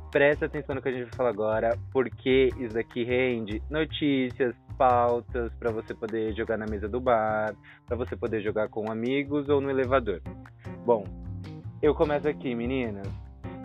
presta 0.09 0.47
atenção 0.47 0.73
no 0.73 0.81
que 0.81 0.89
a 0.89 0.91
gente 0.91 1.03
vai 1.03 1.13
falar 1.13 1.29
agora, 1.29 1.77
porque 1.91 2.49
isso 2.57 2.73
daqui 2.73 3.03
rende 3.03 3.61
notícias, 3.69 4.55
pautas 4.75 5.53
para 5.59 5.71
você 5.71 5.93
poder 5.93 6.33
jogar 6.33 6.57
na 6.57 6.65
mesa 6.65 6.89
do 6.89 6.99
bar, 6.99 7.53
para 7.85 7.95
você 7.95 8.15
poder 8.15 8.41
jogar 8.41 8.69
com 8.69 8.91
amigos 8.91 9.47
ou 9.49 9.61
no 9.61 9.69
elevador. 9.69 10.19
Bom, 10.83 11.05
eu 11.79 11.93
começo 11.93 12.27
aqui, 12.27 12.55
meninas. 12.55 13.07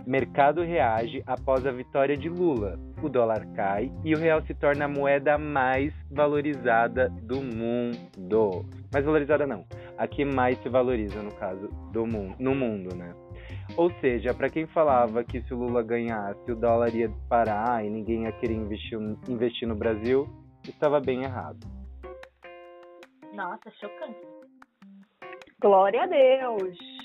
Mercado 0.08 0.62
reage 0.62 1.22
após 1.26 1.66
a 1.66 1.70
vitória 1.70 2.16
de 2.16 2.30
Lula. 2.30 2.80
O 3.02 3.10
dólar 3.10 3.44
cai 3.54 3.92
e 4.02 4.14
o 4.14 4.18
real 4.18 4.40
se 4.40 4.54
torna 4.54 4.86
a 4.86 4.88
moeda 4.88 5.36
mais 5.36 5.92
valorizada 6.10 7.10
do 7.10 7.42
mundo. 7.42 8.64
Mais 8.90 9.04
valorizada 9.04 9.46
não. 9.46 9.66
A 9.98 10.06
que 10.08 10.24
mais 10.24 10.56
se 10.62 10.68
valoriza 10.70 11.22
no 11.22 11.30
caso 11.34 11.68
do 11.92 12.06
mundo, 12.06 12.34
no 12.40 12.54
mundo, 12.54 12.96
né? 12.96 13.14
Ou 13.76 13.92
seja, 14.00 14.32
para 14.32 14.48
quem 14.48 14.66
falava 14.68 15.22
que 15.22 15.42
se 15.42 15.52
o 15.52 15.58
Lula 15.58 15.82
ganhasse 15.82 16.50
o 16.50 16.56
dólar 16.56 16.94
ia 16.94 17.10
parar 17.28 17.84
e 17.84 17.90
ninguém 17.90 18.22
ia 18.22 18.32
querer 18.32 18.54
investir, 18.54 18.98
investir 19.28 19.68
no 19.68 19.76
Brasil, 19.76 20.26
estava 20.66 21.00
bem 21.00 21.24
errado. 21.24 21.66
Nossa, 23.34 23.70
chocante. 23.72 24.26
Glória 25.60 26.04
a 26.04 26.06
Deus. 26.06 26.97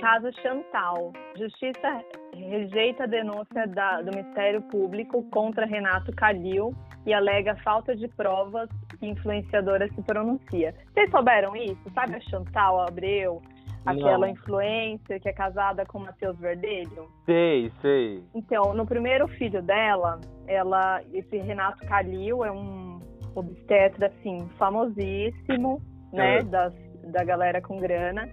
Caso 0.00 0.30
Chantal. 0.42 1.12
Justiça 1.36 2.04
rejeita 2.34 3.04
a 3.04 3.06
denúncia 3.06 3.66
da- 3.68 4.02
do 4.02 4.10
Ministério 4.16 4.62
Público 4.62 5.22
contra 5.30 5.66
Renato 5.66 6.12
Calil 6.12 6.74
e 7.06 7.12
alega 7.14 7.56
falta 7.62 7.94
de 7.94 8.08
provas 8.08 8.68
e 9.00 9.08
influenciadora 9.08 9.88
se 9.88 10.02
pronuncia. 10.02 10.74
Vocês 10.92 11.10
souberam 11.10 11.54
isso? 11.56 11.78
Sabe 11.94 12.16
a 12.16 12.20
Chantal 12.20 12.80
Abreu? 12.80 13.40
Aquela 13.86 14.26
Não. 14.26 14.28
influencer 14.28 15.20
que 15.20 15.28
é 15.28 15.32
casada 15.32 15.84
com 15.84 15.98
o 15.98 16.02
Matheus 16.02 16.38
Verdelho? 16.38 17.06
Sei, 17.26 17.70
sei. 17.82 18.22
Então, 18.34 18.72
no 18.72 18.86
primeiro 18.86 19.28
filho 19.28 19.60
dela, 19.62 20.20
ela, 20.46 21.02
esse 21.12 21.36
Renato 21.36 21.86
Calil 21.86 22.42
é 22.44 22.50
um 22.50 22.98
obstetra 23.34 24.06
assim 24.06 24.48
famosíssimo, 24.58 25.82
né, 26.12 26.38
É. 26.38 26.42
das, 26.44 26.72
da 27.12 27.22
galera 27.24 27.60
com 27.60 27.78
grana. 27.78 28.28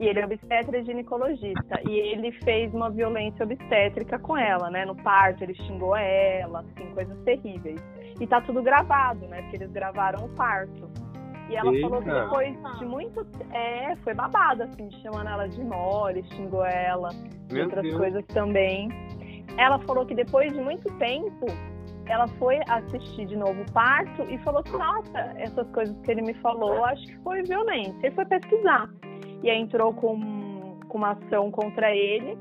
E 0.00 0.08
ele 0.08 0.18
é 0.18 0.24
obstetra 0.24 0.78
e 0.78 0.82
ginecologista. 0.82 1.78
E 1.86 1.92
ele 1.92 2.32
fez 2.42 2.72
uma 2.72 2.88
violência 2.90 3.44
obstétrica 3.44 4.18
com 4.18 4.34
ela, 4.34 4.70
né? 4.70 4.86
No 4.86 4.96
parto, 4.96 5.44
ele 5.44 5.54
xingou 5.54 5.94
ela, 5.94 6.60
assim, 6.60 6.90
coisas 6.94 7.18
terríveis. 7.22 7.78
E 8.18 8.26
tá 8.26 8.40
tudo 8.40 8.62
gravado, 8.62 9.26
né? 9.28 9.42
Porque 9.42 9.56
eles 9.56 9.70
gravaram 9.70 10.24
o 10.24 10.28
parto. 10.30 10.88
E 11.50 11.56
ela 11.56 11.70
Eita. 11.74 11.86
falou 11.86 12.02
que 12.02 12.10
depois 12.10 12.78
de 12.78 12.84
muito. 12.86 13.26
É, 13.52 13.94
foi 13.96 14.14
babado, 14.14 14.62
assim, 14.62 14.90
chamando 15.02 15.28
ela 15.28 15.46
de 15.46 15.62
mole, 15.62 16.24
xingou 16.34 16.64
ela, 16.64 17.10
e 17.50 17.54
Meu 17.54 17.64
outras 17.64 17.82
Deus. 17.82 17.96
coisas 17.96 18.24
também. 18.28 18.88
Ela 19.58 19.78
falou 19.80 20.06
que 20.06 20.14
depois 20.14 20.50
de 20.50 20.60
muito 20.60 20.90
tempo, 20.94 21.44
ela 22.06 22.26
foi 22.38 22.58
assistir 22.68 23.26
de 23.26 23.36
novo 23.36 23.60
o 23.60 23.72
parto 23.72 24.22
e 24.30 24.38
falou 24.38 24.62
que, 24.62 24.72
nossa, 24.72 25.18
essas 25.36 25.68
coisas 25.72 25.94
que 26.02 26.10
ele 26.10 26.22
me 26.22 26.34
falou, 26.34 26.84
acho 26.86 27.04
que 27.06 27.18
foi 27.18 27.42
violência. 27.42 28.06
E 28.06 28.10
foi 28.12 28.24
pesquisar. 28.24 28.88
E 29.42 29.50
aí 29.50 29.60
entrou 29.60 29.92
com, 29.94 30.78
com 30.88 30.98
uma 30.98 31.12
ação 31.12 31.50
contra 31.50 31.94
ele, 31.94 32.36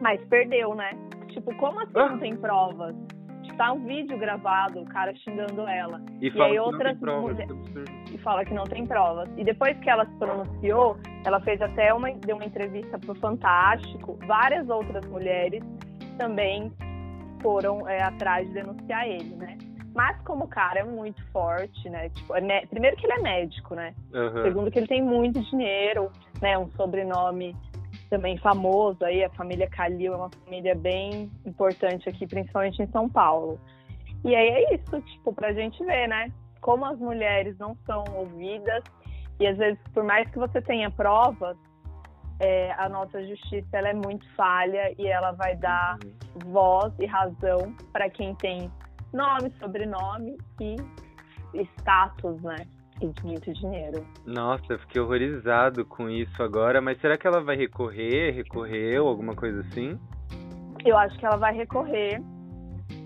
mas 0.00 0.22
perdeu, 0.26 0.74
né? 0.74 0.90
Tipo, 1.28 1.54
como 1.56 1.80
assim 1.80 1.92
Ah. 1.96 2.08
não 2.10 2.18
tem 2.18 2.36
provas? 2.36 2.94
Tá 3.58 3.70
um 3.70 3.84
vídeo 3.84 4.16
gravado, 4.16 4.80
o 4.80 4.84
cara 4.86 5.14
xingando 5.14 5.60
ela 5.68 6.00
E, 6.22 6.28
E 6.30 6.40
aí 6.42 6.58
outras 6.58 6.92
tem 6.92 6.96
prova, 7.00 7.20
mulher- 7.20 7.46
é 7.50 8.14
e 8.14 8.18
fala 8.18 8.44
que 8.46 8.54
não 8.54 8.64
tem 8.64 8.86
provas. 8.86 9.28
E 9.36 9.44
depois 9.44 9.76
que 9.80 9.90
ela 9.90 10.06
se 10.06 10.14
pronunciou, 10.16 10.96
ela 11.26 11.38
fez 11.42 11.60
até 11.60 11.92
uma, 11.92 12.10
deu 12.12 12.36
uma 12.36 12.46
entrevista 12.46 12.98
pro 12.98 13.14
Fantástico. 13.16 14.18
Várias 14.26 14.70
outras 14.70 15.04
mulheres 15.04 15.62
também 16.18 16.72
foram 17.42 17.86
é, 17.86 18.02
atrás 18.02 18.48
de 18.48 18.54
denunciar 18.54 19.06
ele, 19.06 19.34
né? 19.36 19.58
Mas 19.94 20.18
como 20.22 20.44
o 20.44 20.48
cara 20.48 20.80
é 20.80 20.84
muito 20.84 21.22
forte, 21.30 21.88
né? 21.90 22.08
Tipo, 22.10 22.34
é 22.34 22.66
primeiro 22.66 22.96
que 22.96 23.06
ele 23.06 23.14
é 23.14 23.20
médico, 23.20 23.74
né? 23.74 23.94
Aham. 24.14 24.42
Segundo 24.42 24.70
que 24.70 24.78
ele 24.78 24.86
tem 24.86 25.02
muito 25.02 25.40
dinheiro, 25.50 26.10
né? 26.40 26.58
Um 26.58 26.70
sobrenome 26.70 27.54
também 28.08 28.36
famoso 28.38 29.04
aí, 29.04 29.24
a 29.24 29.30
família 29.30 29.68
Calil 29.68 30.12
é 30.12 30.16
uma 30.16 30.30
família 30.44 30.74
bem 30.74 31.30
importante 31.46 32.08
aqui, 32.08 32.26
principalmente 32.26 32.82
em 32.82 32.86
São 32.88 33.08
Paulo. 33.08 33.58
E 34.24 34.34
aí 34.34 34.48
é 34.48 34.74
isso, 34.74 35.00
tipo, 35.00 35.32
pra 35.32 35.52
gente 35.52 35.82
ver, 35.84 36.08
né? 36.08 36.30
Como 36.60 36.84
as 36.84 36.98
mulheres 36.98 37.56
não 37.58 37.76
são 37.86 38.04
ouvidas 38.14 38.84
e 39.40 39.46
às 39.46 39.56
vezes, 39.56 39.80
por 39.92 40.04
mais 40.04 40.30
que 40.30 40.38
você 40.38 40.60
tenha 40.62 40.90
provas, 40.90 41.56
é, 42.38 42.72
a 42.72 42.88
nossa 42.88 43.24
justiça 43.26 43.68
ela 43.72 43.88
é 43.88 43.94
muito 43.94 44.28
falha 44.34 44.94
e 44.98 45.06
ela 45.06 45.32
vai 45.32 45.56
dar 45.56 45.98
voz 46.46 46.92
e 46.98 47.06
razão 47.06 47.74
para 47.92 48.08
quem 48.10 48.34
tem 48.36 48.70
nome, 49.12 49.52
sobrenome 49.60 50.36
e 50.60 50.76
status, 51.78 52.40
né? 52.42 52.56
E 53.00 53.26
muito 53.26 53.52
dinheiro. 53.52 54.06
Nossa, 54.26 54.64
eu 54.74 54.78
fiquei 54.78 55.00
horrorizado 55.00 55.84
com 55.84 56.08
isso 56.08 56.40
agora, 56.42 56.80
mas 56.80 57.00
será 57.00 57.16
que 57.18 57.26
ela 57.26 57.40
vai 57.42 57.56
recorrer? 57.56 58.30
Recorreu, 58.32 59.08
alguma 59.08 59.34
coisa 59.34 59.60
assim? 59.60 59.98
Eu 60.84 60.96
acho 60.98 61.18
que 61.18 61.26
ela 61.26 61.36
vai 61.36 61.52
recorrer, 61.54 62.22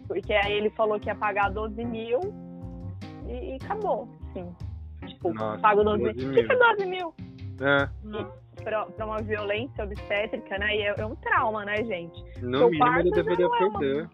porque 0.06 0.32
aí 0.34 0.52
ele 0.52 0.70
falou 0.70 0.98
que 1.00 1.08
ia 1.08 1.14
pagar 1.14 1.50
12 1.50 1.82
mil 1.84 2.20
e, 3.26 3.52
e 3.52 3.58
acabou, 3.62 4.08
sim. 4.32 4.46
Tipo, 5.06 5.32
Nossa, 5.32 5.60
pago 5.60 5.82
12, 5.84 6.02
12 6.04 6.26
mil. 6.26 6.30
O 6.30 6.46
que 6.46 6.52
é 6.52 6.56
12 6.56 6.86
mil? 6.86 7.14
É. 7.60 7.88
Pra, 8.62 8.84
pra 8.86 9.06
uma 9.06 9.22
violência 9.22 9.84
obstétrica, 9.84 10.58
né? 10.58 10.76
E 10.76 10.82
é, 10.82 10.94
é 10.98 11.06
um 11.06 11.14
trauma, 11.16 11.64
né, 11.64 11.76
gente? 11.84 12.22
no 12.42 12.58
Seu 12.58 12.70
mínimo 12.70 12.98
ele 12.98 13.10
deveria 13.12 13.46
não 13.48 13.56
é 13.56 13.64
uma- 13.66 13.78
perder. 13.78 14.10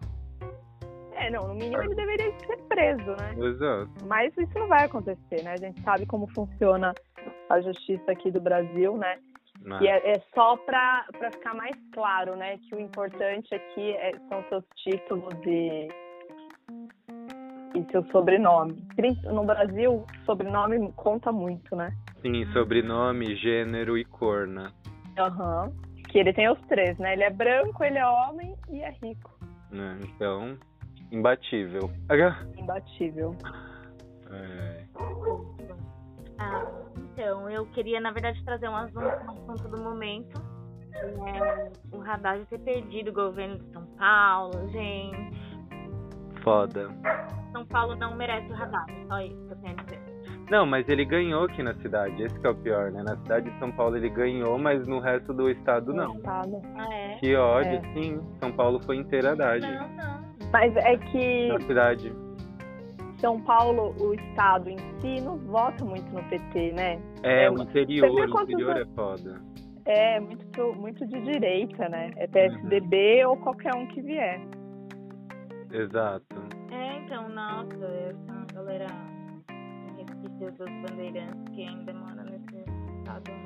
É, 1.23 1.29
não, 1.29 1.47
no 1.47 1.55
mínimo 1.55 1.81
ele 1.81 1.95
deveria 1.95 2.31
ser 2.39 2.57
preso, 2.67 3.11
né? 3.15 3.33
Exato. 3.37 3.89
Mas 4.05 4.35
isso 4.37 4.57
não 4.59 4.67
vai 4.67 4.85
acontecer, 4.85 5.41
né? 5.43 5.53
A 5.53 5.57
gente 5.57 5.81
sabe 5.81 6.05
como 6.05 6.27
funciona 6.33 6.93
a 7.49 7.61
justiça 7.61 8.11
aqui 8.11 8.29
do 8.31 8.41
Brasil, 8.41 8.97
né? 8.97 9.17
Mas- 9.65 9.81
E 9.81 9.87
é, 9.87 10.15
é 10.15 10.21
só 10.35 10.57
para 10.57 11.05
ficar 11.31 11.53
mais 11.53 11.75
claro, 11.93 12.35
né? 12.35 12.57
Que 12.67 12.75
o 12.75 12.79
importante 12.79 13.53
aqui 13.55 13.91
é- 13.91 14.17
são 14.27 14.43
seus 14.49 14.63
títulos 14.83 15.33
e, 15.45 15.87
e 17.75 17.91
seu 17.91 18.03
sobrenome. 18.11 18.83
No 19.25 19.45
Brasil, 19.45 20.05
sobrenome 20.25 20.91
conta 20.93 21.31
muito, 21.31 21.75
né? 21.75 21.93
Sim, 22.21 22.45
sobrenome, 22.51 23.35
gênero 23.35 23.97
e 23.97 24.03
cor, 24.05 24.47
né? 24.47 24.71
Aham. 25.17 25.71
Que 26.09 26.19
ele 26.19 26.33
tem 26.33 26.49
os 26.49 26.59
três, 26.67 26.97
né? 26.97 27.13
Ele 27.13 27.23
é 27.23 27.29
branco, 27.29 27.83
ele 27.83 27.97
é 27.97 28.05
homem 28.05 28.55
e 28.69 28.81
é 28.81 28.91
rico. 29.01 29.31
Né? 29.71 29.97
Então, 30.03 30.55
imbatível. 31.13 31.89
Imbatível. 32.57 33.35
é. 34.31 34.83
Ah, 36.39 36.65
então, 36.97 37.49
eu 37.49 37.65
queria, 37.67 38.01
na 38.01 38.11
verdade, 38.11 38.43
trazer 38.43 38.67
um 38.67 38.75
assunto, 38.75 39.05
um 39.05 39.51
assunto 39.51 39.69
do 39.69 39.77
momento. 39.81 40.41
É 40.95 41.71
o 41.95 42.01
Haddad 42.01 42.45
ter 42.45 42.59
perdido 42.59 43.09
o 43.09 43.13
governo 43.13 43.57
de 43.59 43.71
São 43.71 43.85
Paulo, 43.97 44.69
gente. 44.69 45.33
Foda. 46.43 46.89
São 47.51 47.65
Paulo 47.65 47.95
não 47.95 48.15
merece 48.15 48.51
o 48.51 48.55
Haddad, 48.55 48.91
só 49.07 49.19
isso 49.21 49.45
que 49.47 49.53
eu 49.53 49.57
tenho 49.57 49.79
a 49.79 49.83
dizer. 49.83 50.13
Não, 50.51 50.65
mas 50.65 50.87
ele 50.89 51.05
ganhou 51.05 51.45
aqui 51.45 51.63
na 51.63 51.73
cidade, 51.75 52.21
esse 52.21 52.37
que 52.39 52.45
é 52.45 52.49
o 52.49 52.55
pior, 52.55 52.91
né? 52.91 53.01
Na 53.01 53.15
cidade 53.17 53.49
de 53.49 53.57
São 53.59 53.71
Paulo 53.71 53.95
ele 53.95 54.09
ganhou, 54.09 54.57
mas 54.59 54.85
no 54.87 54.99
resto 54.99 55.33
do 55.33 55.49
estado 55.49 55.93
não. 55.93 56.15
Estado. 56.15 56.61
Ah, 56.75 56.93
é? 56.93 57.15
Que 57.17 57.35
ódio, 57.35 57.71
É. 57.77 57.93
sim. 57.93 58.21
São 58.39 58.51
Paulo 58.51 58.79
foi 58.83 58.97
inteiramente. 58.97 59.61
Não, 59.65 59.87
não. 59.93 60.32
Mas 60.53 60.75
é 60.77 60.97
que 60.97 61.47
Na 61.47 61.59
cidade. 61.61 62.13
São 63.17 63.41
Paulo, 63.41 63.95
o 63.99 64.13
estado 64.13 64.69
em 64.69 64.77
si, 64.99 65.19
não 65.21 65.37
vota 65.37 65.83
muito 65.83 66.09
no 66.13 66.21
PT, 66.25 66.73
né? 66.73 67.01
É, 67.23 67.45
É, 67.45 67.49
o 67.49 67.57
interior, 67.61 68.11
o 68.11 68.41
interior 68.41 68.77
é 68.77 68.85
foda. 68.93 69.41
É 69.85 70.19
muito, 70.19 70.75
muito 70.75 71.07
de 71.07 71.21
direita, 71.21 71.89
né? 71.89 72.11
É 72.17 72.27
PSDB 72.27 73.25
ou 73.25 73.37
qualquer 73.37 73.73
um 73.75 73.87
que 73.87 74.01
vier. 74.01 74.41
Exato. 75.71 76.35
É, 76.71 76.99
então, 76.99 77.29
nossa, 77.29 77.85
essa 77.85 78.53
galera 78.53 78.87
resquícios 79.97 80.53
dos 80.57 80.69
bandeirantes 80.81 81.49
que 81.55 81.63
ainda 81.63 81.93
mora 81.93 82.23
nesse 82.23 82.57
estado, 82.99 83.31
né? 83.31 83.43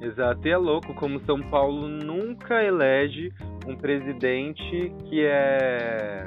Exato. 0.00 0.48
E 0.48 0.50
é 0.50 0.56
louco 0.56 0.92
como 0.94 1.20
São 1.20 1.40
Paulo 1.48 1.86
nunca 1.88 2.62
elege 2.62 3.32
um 3.66 3.76
presidente 3.76 4.92
que 5.08 5.24
é 5.24 6.26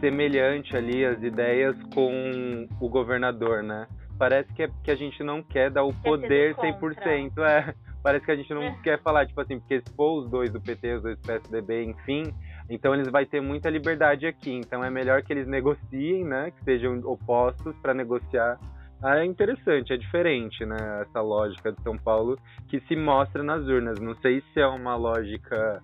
semelhante 0.00 0.76
ali 0.76 1.04
às 1.04 1.22
ideias 1.22 1.74
com 1.94 2.66
o 2.80 2.88
governador, 2.88 3.62
né? 3.62 3.86
Parece 4.18 4.52
que, 4.54 4.62
é, 4.62 4.70
que 4.82 4.90
a 4.90 4.94
gente 4.94 5.22
não 5.22 5.42
quer 5.42 5.70
dar 5.70 5.84
o 5.84 5.92
poder 5.92 6.54
contra. 6.54 6.72
100%. 6.72 7.32
É, 7.38 7.74
parece 8.02 8.24
que 8.24 8.30
a 8.32 8.36
gente 8.36 8.52
não 8.54 8.62
É. 8.62 8.76
quer 8.82 9.00
falar, 9.02 9.26
tipo 9.26 9.40
assim, 9.40 9.58
porque 9.58 9.80
se 9.80 9.94
for 9.94 10.22
os 10.22 10.30
dois 10.30 10.50
do 10.50 10.60
PT, 10.60 10.94
os 10.94 11.02
dois 11.02 11.18
do 11.18 11.26
PSDB, 11.26 11.84
enfim, 11.84 12.22
então 12.70 12.94
eles 12.94 13.08
vão 13.08 13.24
ter 13.24 13.40
muita 13.40 13.68
liberdade 13.70 14.26
aqui. 14.26 14.52
Então 14.52 14.82
é 14.84 14.90
melhor 14.90 15.22
que 15.22 15.32
eles 15.32 15.46
negociem, 15.46 16.24
né? 16.24 16.50
Que 16.50 16.64
sejam 16.64 16.98
opostos 17.04 17.74
para 17.82 17.92
negociar. 17.94 18.58
Ah, 19.02 19.18
é 19.18 19.24
interessante, 19.26 19.92
é 19.92 19.96
diferente, 19.98 20.64
né? 20.64 20.76
Essa 21.02 21.20
lógica 21.20 21.70
de 21.70 21.82
São 21.82 21.98
Paulo 21.98 22.38
que 22.68 22.80
se 22.80 22.96
mostra 22.96 23.42
nas 23.42 23.66
urnas. 23.66 24.00
Não 24.00 24.14
sei 24.16 24.42
se 24.52 24.60
é 24.60 24.66
uma 24.66 24.96
lógica 24.96 25.82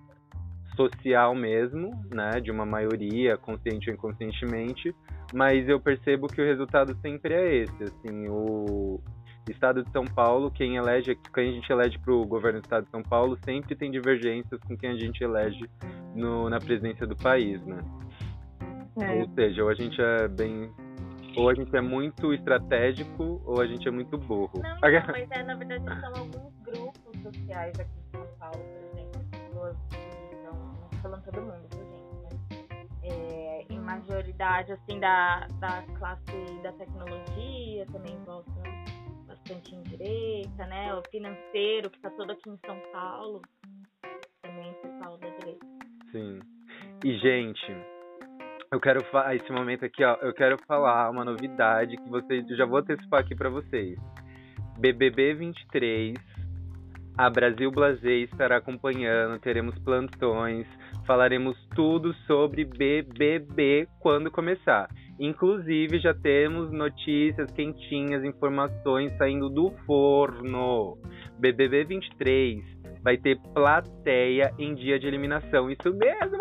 social 0.75 1.35
mesmo, 1.35 1.91
né? 2.11 2.39
De 2.39 2.51
uma 2.51 2.65
maioria, 2.65 3.37
consciente 3.37 3.89
ou 3.89 3.95
inconscientemente, 3.95 4.95
mas 5.33 5.67
eu 5.67 5.79
percebo 5.79 6.27
que 6.27 6.41
o 6.41 6.45
resultado 6.45 6.95
sempre 7.01 7.33
é 7.33 7.55
esse. 7.55 7.83
Assim, 7.83 8.27
o 8.29 8.99
Estado 9.49 9.83
de 9.83 9.91
São 9.91 10.05
Paulo, 10.05 10.51
quem 10.51 10.77
elege, 10.77 11.17
quem 11.33 11.49
a 11.49 11.51
gente 11.51 11.71
elege 11.71 11.97
para 11.99 12.13
o 12.13 12.25
governo 12.25 12.59
do 12.59 12.63
Estado 12.63 12.85
de 12.85 12.91
São 12.91 13.03
Paulo, 13.03 13.37
sempre 13.43 13.75
tem 13.75 13.91
divergências 13.91 14.59
com 14.61 14.77
quem 14.77 14.91
a 14.91 14.95
gente 14.95 15.23
elege 15.23 15.69
no, 16.15 16.49
na 16.49 16.59
presidência 16.59 17.05
do 17.05 17.15
país, 17.15 17.61
né? 17.65 17.79
É. 19.01 19.11
Ou 19.21 19.29
seja, 19.33 19.63
ou 19.63 19.69
a 19.69 19.73
gente 19.73 19.99
é 19.99 20.27
bem. 20.27 20.71
Ou 21.35 21.49
a 21.49 21.55
gente 21.55 21.75
é 21.75 21.81
muito 21.81 22.31
estratégico, 22.31 23.41
ou 23.43 23.59
a 23.59 23.65
gente 23.65 23.87
é 23.87 23.91
muito 23.91 24.17
burro. 24.19 24.61
Não, 24.61 24.77
então, 24.87 25.03
mas 25.11 25.31
é, 25.31 25.43
na 25.43 25.55
verdade 25.55 25.83
são 25.99 26.13
alguns 26.15 26.53
grupos 26.63 27.21
sociais 27.23 27.73
aqui 27.79 27.91
em 27.97 28.17
São 28.17 28.27
Paulo, 28.37 28.59
por 28.59 28.99
exemplo, 28.99 29.21
pessoas 29.31 29.77
falando 31.03 31.23
todo 31.23 31.41
mundo, 31.41 31.67
viu, 31.75 31.85
gente? 31.85 32.73
É, 33.03 33.65
em 33.69 33.79
majoridade, 33.79 34.71
assim, 34.71 34.99
da, 34.99 35.45
da 35.59 35.83
classe 35.99 36.61
da 36.63 36.71
tecnologia, 36.71 37.85
também 37.91 38.17
votam 38.25 38.63
bastante 39.27 39.75
em 39.75 39.83
direita, 39.83 40.65
né? 40.65 40.95
O 40.95 41.03
financeiro, 41.11 41.89
que 41.89 41.99
tá 41.99 42.09
todo 42.11 42.31
aqui 42.31 42.49
em 42.49 42.57
São 42.65 42.79
Paulo, 42.93 43.41
também 44.41 44.73
pessoal 44.81 45.17
da 45.17 45.27
direita. 45.27 45.65
Sim. 46.11 46.39
E, 47.03 47.17
gente, 47.17 47.75
eu 48.71 48.79
quero 48.79 49.03
falar 49.05 49.35
esse 49.35 49.51
momento 49.51 49.83
aqui, 49.83 50.03
ó. 50.05 50.15
Eu 50.21 50.33
quero 50.33 50.57
falar 50.65 51.09
uma 51.09 51.25
novidade 51.25 51.97
que 51.97 52.09
vocês. 52.09 52.47
Já 52.55 52.65
vou 52.65 52.79
antecipar 52.79 53.19
aqui 53.19 53.35
pra 53.35 53.49
vocês. 53.49 53.99
BBB 54.79 55.33
23. 55.33 56.15
A 57.15 57.29
Brasil 57.29 57.69
Blazer 57.69 58.23
estará 58.23 58.57
acompanhando, 58.57 59.39
teremos 59.39 59.77
plantões, 59.79 60.65
falaremos 61.05 61.57
tudo 61.75 62.13
sobre 62.25 62.65
BBB 62.65 63.87
quando 63.99 64.31
começar. 64.31 64.89
Inclusive, 65.19 65.99
já 65.99 66.13
temos 66.13 66.71
notícias 66.71 67.51
quentinhas, 67.51 68.23
informações 68.23 69.15
saindo 69.17 69.49
do 69.49 69.71
forno. 69.85 70.97
BBB 71.39 71.85
23 71.85 72.72
vai 73.03 73.17
ter 73.17 73.37
plateia 73.53 74.53
em 74.57 74.73
dia 74.73 74.97
de 74.97 75.05
eliminação. 75.05 75.69
Isso 75.69 75.93
mesmo! 75.93 76.37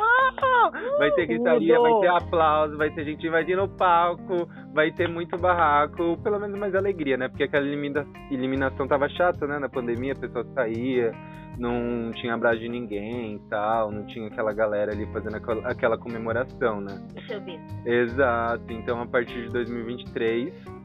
Vai 0.99 1.11
ter 1.13 1.27
gritaria, 1.27 1.79
vai 1.79 2.01
ter 2.01 2.09
aplauso, 2.09 2.77
vai 2.77 2.91
ter 2.91 3.05
gente 3.05 3.27
invadindo 3.27 3.65
o 3.65 3.69
palco, 3.69 4.49
vai 4.73 4.93
ter 4.93 5.09
muito 5.09 5.37
barraco, 5.37 6.17
pelo 6.23 6.39
menos 6.39 6.59
mais 6.59 6.75
alegria, 6.75 7.17
né? 7.17 7.29
Porque 7.29 7.45
aquela 7.45 7.67
elimina 7.67 8.07
eliminação 8.31 8.87
tava 8.87 9.09
chata, 9.09 9.47
né? 9.47 9.59
Na 9.59 9.69
pandemia, 9.69 10.13
a 10.13 10.17
pessoa 10.17 10.45
saía, 10.55 11.13
não 11.59 12.11
tinha 12.13 12.35
abraço 12.35 12.61
de 12.61 12.69
ninguém 12.69 13.37
e 13.37 13.39
tal, 13.51 13.91
não 13.91 14.07
tinha 14.07 14.29
aquela 14.29 14.53
galera 14.53 14.93
ali 14.93 15.07
fazendo 15.13 15.37
aquela, 15.37 15.69
aquela 15.69 15.99
comemoração, 15.99 16.81
né? 16.81 16.95
Exato. 17.85 18.73
Então, 18.73 19.01
a 19.01 19.07
partir 19.07 19.43
de 19.43 19.49
2023 19.49 20.83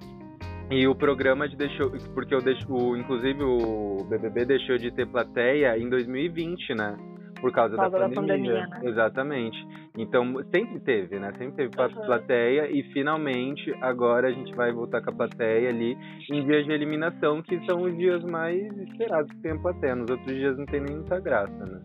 e 0.70 0.88
o 0.88 0.94
programa 0.94 1.48
deixou, 1.48 1.92
porque 2.14 2.36
eu 2.36 2.42
deixo, 2.42 2.96
inclusive 2.98 3.42
o 3.42 4.04
BBB 4.10 4.46
deixou 4.46 4.78
de 4.78 4.92
ter 4.92 5.08
plateia 5.08 5.78
em 5.78 5.90
2020, 5.90 6.76
né? 6.76 6.98
Por 7.40 7.52
causa, 7.52 7.76
Por 7.76 7.90
causa 7.90 8.00
da, 8.00 8.10
pandemia. 8.10 8.54
Da 8.54 8.62
pandemia 8.62 8.68
né? 8.68 8.90
Exatamente. 8.90 9.68
Então, 9.98 10.44
sempre 10.54 10.80
teve, 10.80 11.20
né? 11.20 11.32
Sempre 11.38 11.56
teve 11.56 11.70
uhum. 11.80 12.06
plateia 12.06 12.70
e 12.70 12.84
finalmente 12.94 13.74
agora 13.82 14.28
a 14.28 14.32
gente 14.32 14.54
vai 14.56 14.72
voltar 14.72 15.02
com 15.02 15.12
a 15.12 15.14
plateia 15.14 15.70
ali 15.70 15.98
em 16.32 16.46
dias 16.46 16.66
de 16.66 16.72
eliminação, 16.72 17.42
que 17.42 17.64
são 17.66 17.84
os 17.84 17.96
dias 17.96 18.24
mais 18.24 18.66
esperados 18.78 19.32
que 19.32 19.42
tem 19.42 19.52
a 19.52 19.60
plateia. 19.60 19.96
Nos 19.96 20.10
outros 20.10 20.36
dias 20.36 20.58
não 20.58 20.66
tem 20.66 20.82
nem 20.82 20.96
muita 20.96 21.20
graça, 21.20 21.66
né? 21.66 21.80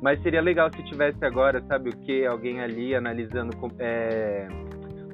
Mas 0.00 0.22
seria 0.22 0.42
legal 0.42 0.70
se 0.70 0.82
tivesse 0.84 1.24
agora, 1.24 1.62
sabe 1.62 1.90
o 1.90 1.96
que? 2.00 2.26
Alguém 2.26 2.60
ali 2.60 2.94
analisando 2.94 3.52
é, 3.78 4.46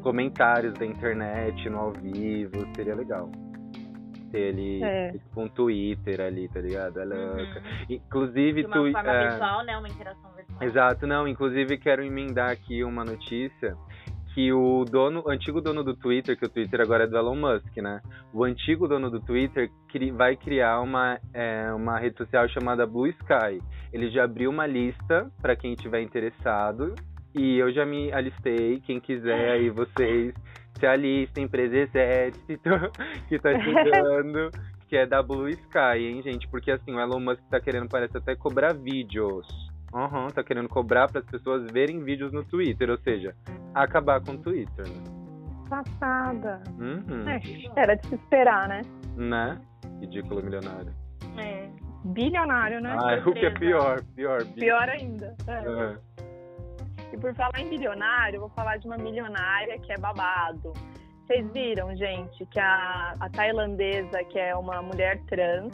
comentários 0.01 0.74
da 0.74 0.84
internet 0.84 1.68
no 1.68 1.78
ao 1.78 1.92
vivo, 1.92 2.66
seria 2.74 2.94
legal. 2.94 3.30
Ter 4.30 4.38
ele 4.38 4.82
é. 4.82 5.12
tipo, 5.12 5.40
um 5.40 5.48
Twitter 5.48 6.20
ali, 6.20 6.48
tá 6.48 6.61
ligado? 6.61 7.01
É 7.01 7.05
louca. 7.05 7.40
Uhum. 7.40 7.86
Inclusive, 7.88 8.62
De 8.62 8.66
uma 8.66 8.76
tu, 8.76 8.92
forma 8.92 9.12
é... 9.12 9.28
visual, 9.30 9.64
né? 9.64 9.76
Uma 9.76 9.88
interação 9.88 10.30
virtual. 10.34 10.62
Exato, 10.62 11.07
não. 11.07 11.26
Inclusive, 11.26 11.78
quero 11.78 12.05
emendar 12.05 12.51
aqui 12.51 12.84
uma 12.84 13.05
notícia 13.05 13.76
que 14.34 14.53
o 14.53 14.84
dono, 14.84 15.24
o 15.26 15.30
antigo 15.30 15.61
dono 15.61 15.82
do 15.82 15.94
Twitter, 15.94 16.38
que 16.38 16.46
o 16.46 16.48
Twitter 16.48 16.80
agora 16.80 17.05
é 17.05 17.07
do 17.07 17.16
Elon 17.16 17.34
Musk, 17.34 17.76
né? 17.78 18.01
O 18.32 18.44
antigo 18.44 18.86
dono 18.86 19.11
do 19.11 19.20
Twitter 19.20 19.70
cri, 19.88 20.12
vai 20.12 20.36
criar 20.36 20.80
uma, 20.80 21.18
é, 21.34 21.72
uma 21.72 21.98
rede 21.98 22.16
social 22.16 22.48
chamada 22.48 22.86
Blue 22.86 23.09
Sky. 23.09 23.61
Ele 23.92 24.09
já 24.11 24.24
abriu 24.24 24.51
uma 24.51 24.66
lista 24.66 25.30
para 25.42 25.57
quem 25.57 25.74
tiver 25.74 26.03
interessado 26.03 26.94
e 27.34 27.58
eu 27.58 27.72
já 27.72 27.84
me 27.84 28.12
alistei. 28.12 28.80
Quem 28.80 29.00
quiser 29.00 29.52
aí, 29.52 29.70
vocês 29.70 30.34
se 30.78 30.86
alistem, 30.86 31.44
empresa 31.44 31.76
exército 31.76 32.70
que 33.28 33.38
tá 33.38 33.50
chegando, 33.60 34.50
que 34.88 34.96
é 34.96 35.06
da 35.06 35.22
Blue 35.22 35.48
Sky, 35.48 35.98
hein, 35.98 36.22
gente? 36.22 36.48
Porque 36.48 36.70
assim, 36.70 36.92
o 36.92 37.00
Elon 37.00 37.20
Musk 37.20 37.42
tá 37.50 37.60
querendo, 37.60 37.88
parece 37.88 38.16
até 38.16 38.34
cobrar 38.34 38.72
vídeos. 38.74 39.46
Aham, 39.92 40.24
uhum, 40.24 40.28
tá 40.28 40.42
querendo 40.42 40.68
cobrar 40.68 41.08
para 41.08 41.20
as 41.20 41.26
pessoas 41.26 41.70
verem 41.70 42.02
vídeos 42.02 42.32
no 42.32 42.44
Twitter, 42.44 42.90
ou 42.90 42.98
seja, 42.98 43.34
acabar 43.74 44.20
com 44.20 44.32
o 44.32 44.38
Twitter, 44.38 44.86
né? 44.86 45.04
Passada. 45.68 46.62
Uhum. 46.78 47.28
É, 47.28 47.40
era 47.76 47.94
de 47.94 48.06
se 48.06 48.14
esperar, 48.14 48.68
né? 48.68 48.82
Né? 49.16 49.60
Ridículo 50.00 50.42
milionário. 50.42 50.92
É. 51.36 51.68
Bilionário, 52.04 52.80
né? 52.80 52.96
Ah, 52.98 53.20
o 53.28 53.32
que 53.32 53.46
é 53.46 53.50
pior, 53.50 54.00
pior. 54.14 54.44
Pior 54.54 54.88
ainda. 54.88 55.36
É. 55.46 55.68
Uhum. 55.68 55.96
E 57.12 57.16
por 57.16 57.34
falar 57.34 57.58
em 57.61 57.68
bilionário, 57.68 58.36
eu 58.36 58.40
vou 58.40 58.50
falar 58.50 58.76
de 58.76 58.86
uma 58.86 58.96
milionária 58.96 59.78
que 59.78 59.92
é 59.92 59.98
babado. 59.98 60.72
Vocês 61.26 61.48
viram, 61.52 61.94
gente, 61.96 62.44
que 62.46 62.58
a, 62.58 63.14
a 63.20 63.28
tailandesa, 63.30 64.24
que 64.24 64.38
é 64.38 64.54
uma 64.54 64.82
mulher 64.82 65.20
trans, 65.26 65.72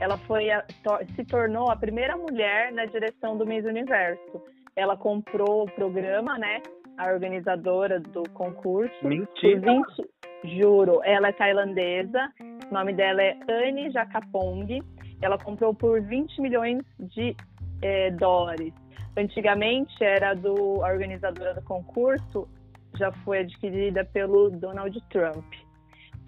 ela 0.00 0.16
foi 0.18 0.50
a, 0.50 0.62
to, 0.62 0.98
se 1.14 1.24
tornou 1.24 1.70
a 1.70 1.76
primeira 1.76 2.16
mulher 2.16 2.72
na 2.72 2.86
direção 2.86 3.36
do 3.36 3.46
Miss 3.46 3.64
Universo. 3.64 4.42
Ela 4.76 4.96
comprou 4.96 5.64
o 5.64 5.70
programa, 5.72 6.38
né? 6.38 6.62
A 6.96 7.12
organizadora 7.12 8.00
do 8.00 8.22
concurso. 8.30 8.94
Mentira! 9.06 9.60
20, 9.60 10.58
juro, 10.58 11.00
ela 11.04 11.28
é 11.28 11.32
tailandesa. 11.32 12.32
O 12.70 12.74
nome 12.74 12.92
dela 12.94 13.22
é 13.22 13.36
Anne 13.48 13.90
Jacapong. 13.90 14.80
Ela 15.20 15.38
comprou 15.38 15.74
por 15.74 16.00
20 16.00 16.40
milhões 16.40 16.82
de 16.98 17.34
é, 17.82 18.10
dólares. 18.12 18.72
Antigamente 19.18 19.92
era 20.02 20.34
do 20.34 20.84
a 20.84 20.92
organizadora 20.92 21.54
do 21.54 21.62
concurso, 21.62 22.48
já 22.96 23.10
foi 23.24 23.40
adquirida 23.40 24.04
pelo 24.04 24.50
Donald 24.50 24.96
Trump. 25.10 25.44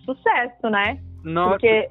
Sucesso, 0.04 0.68
né? 0.68 1.00
Nossa. 1.22 1.50
Porque 1.50 1.90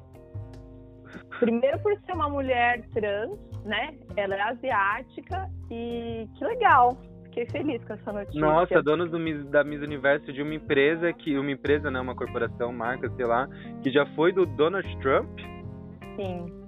primeiro 1.38 1.78
por 1.80 1.98
ser 2.00 2.12
uma 2.12 2.28
mulher 2.28 2.82
trans, 2.92 3.38
né? 3.64 3.94
Ela 4.16 4.36
é 4.36 4.40
asiática 4.42 5.50
e 5.70 6.28
que 6.36 6.44
legal. 6.44 6.96
Fiquei 7.24 7.46
feliz 7.46 7.82
com 7.84 7.94
essa 7.94 8.12
notícia. 8.12 8.40
Nossa, 8.40 8.82
dona 8.82 9.06
do, 9.06 9.44
da 9.44 9.64
Miss 9.64 9.80
Universo 9.80 10.32
de 10.32 10.42
uma 10.42 10.54
empresa 10.54 11.12
que 11.12 11.38
uma 11.38 11.50
empresa, 11.50 11.90
né, 11.90 12.00
uma 12.00 12.14
corporação, 12.14 12.72
marca, 12.72 13.08
sei 13.16 13.24
lá, 13.24 13.48
que 13.82 13.90
já 13.90 14.04
foi 14.14 14.32
do 14.32 14.44
Donald 14.44 14.98
Trump? 14.98 15.38
Sim. 16.16 16.59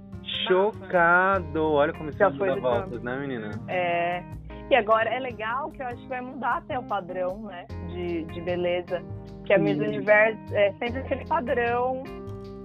Chocado! 0.47 1.73
Olha 1.73 1.93
como 1.93 2.11
isso 2.11 2.19
Já 2.19 2.31
muda 2.31 2.57
voltas, 2.57 3.03
né, 3.03 3.17
menina? 3.17 3.51
É. 3.69 4.23
E 4.71 4.75
agora 4.75 5.11
é 5.11 5.19
legal 5.19 5.71
que 5.71 5.83
eu 5.83 5.87
acho 5.87 5.97
que 5.97 6.09
vai 6.09 6.21
mudar 6.21 6.59
até 6.59 6.79
o 6.79 6.83
padrão, 6.83 7.43
né? 7.43 7.67
De, 7.89 8.25
de 8.25 8.41
beleza. 8.41 9.03
Que 9.45 9.53
a 9.53 9.59
Miss 9.59 9.79
Universo 9.79 10.55
é 10.55 10.73
sempre 10.79 11.01
aquele 11.01 11.27
padrão 11.27 12.03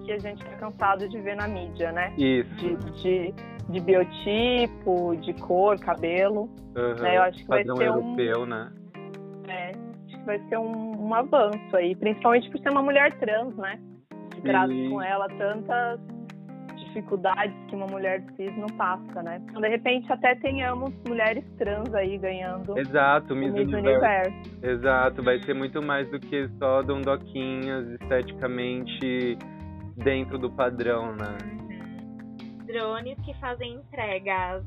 que 0.06 0.14
a 0.14 0.20
gente 0.20 0.44
tá 0.46 0.56
cansado 0.58 1.10
de 1.10 1.20
ver 1.20 1.36
na 1.36 1.48
mídia, 1.48 1.92
né? 1.92 2.14
Isso. 2.18 2.56
De, 2.56 2.76
de, 3.02 3.34
de 3.70 3.82
biotipo, 3.82 5.18
de 5.18 5.34
cor, 5.34 5.78
cabelo. 5.80 6.50
Uhum. 6.76 6.96
Né? 7.02 7.18
Eu 7.18 7.24
acho 7.24 7.40
que 7.40 7.48
Padrão 7.48 7.76
vai 7.76 7.86
ser 7.86 7.92
europeu, 7.92 8.42
um... 8.42 8.46
né? 8.46 8.72
É, 9.48 9.72
acho 9.72 10.18
que 10.18 10.26
vai 10.26 10.40
ser 10.48 10.58
um, 10.58 11.08
um 11.08 11.14
avanço 11.14 11.76
aí, 11.76 11.96
principalmente 11.96 12.50
por 12.50 12.60
ser 12.60 12.70
uma 12.70 12.82
mulher 12.82 13.12
trans, 13.20 13.56
né? 13.58 13.80
Que 14.32 14.42
traz 14.42 14.72
com 14.90 15.02
ela 15.02 15.28
tantas 15.30 16.00
dificuldades 16.98 17.56
que 17.68 17.76
uma 17.76 17.86
mulher 17.86 18.24
cis 18.36 18.56
não 18.58 18.68
passa, 18.76 19.22
né? 19.22 19.42
Então, 19.48 19.62
de 19.62 19.70
repente, 19.70 20.12
até 20.12 20.36
tenhamos 20.36 20.92
mulheres 21.08 21.44
trans 21.58 21.94
aí 21.94 22.18
ganhando 22.18 22.78
Exato, 22.78 23.36
Miss, 23.36 23.54
Miss 23.54 23.68
Universo. 23.68 24.30
Universo. 24.32 24.66
Exato, 24.66 25.24
vai 25.24 25.42
ser 25.44 25.54
muito 25.54 25.82
mais 25.82 26.10
do 26.10 26.20
que 26.20 26.50
só 26.58 26.82
dondoquinhas 26.82 27.88
esteticamente 28.02 29.38
dentro 29.98 30.38
do 30.38 30.52
padrão, 30.52 31.16
né? 31.16 31.38
Drones 32.66 33.18
que 33.22 33.34
fazem 33.36 33.76
entregas. 33.76 34.66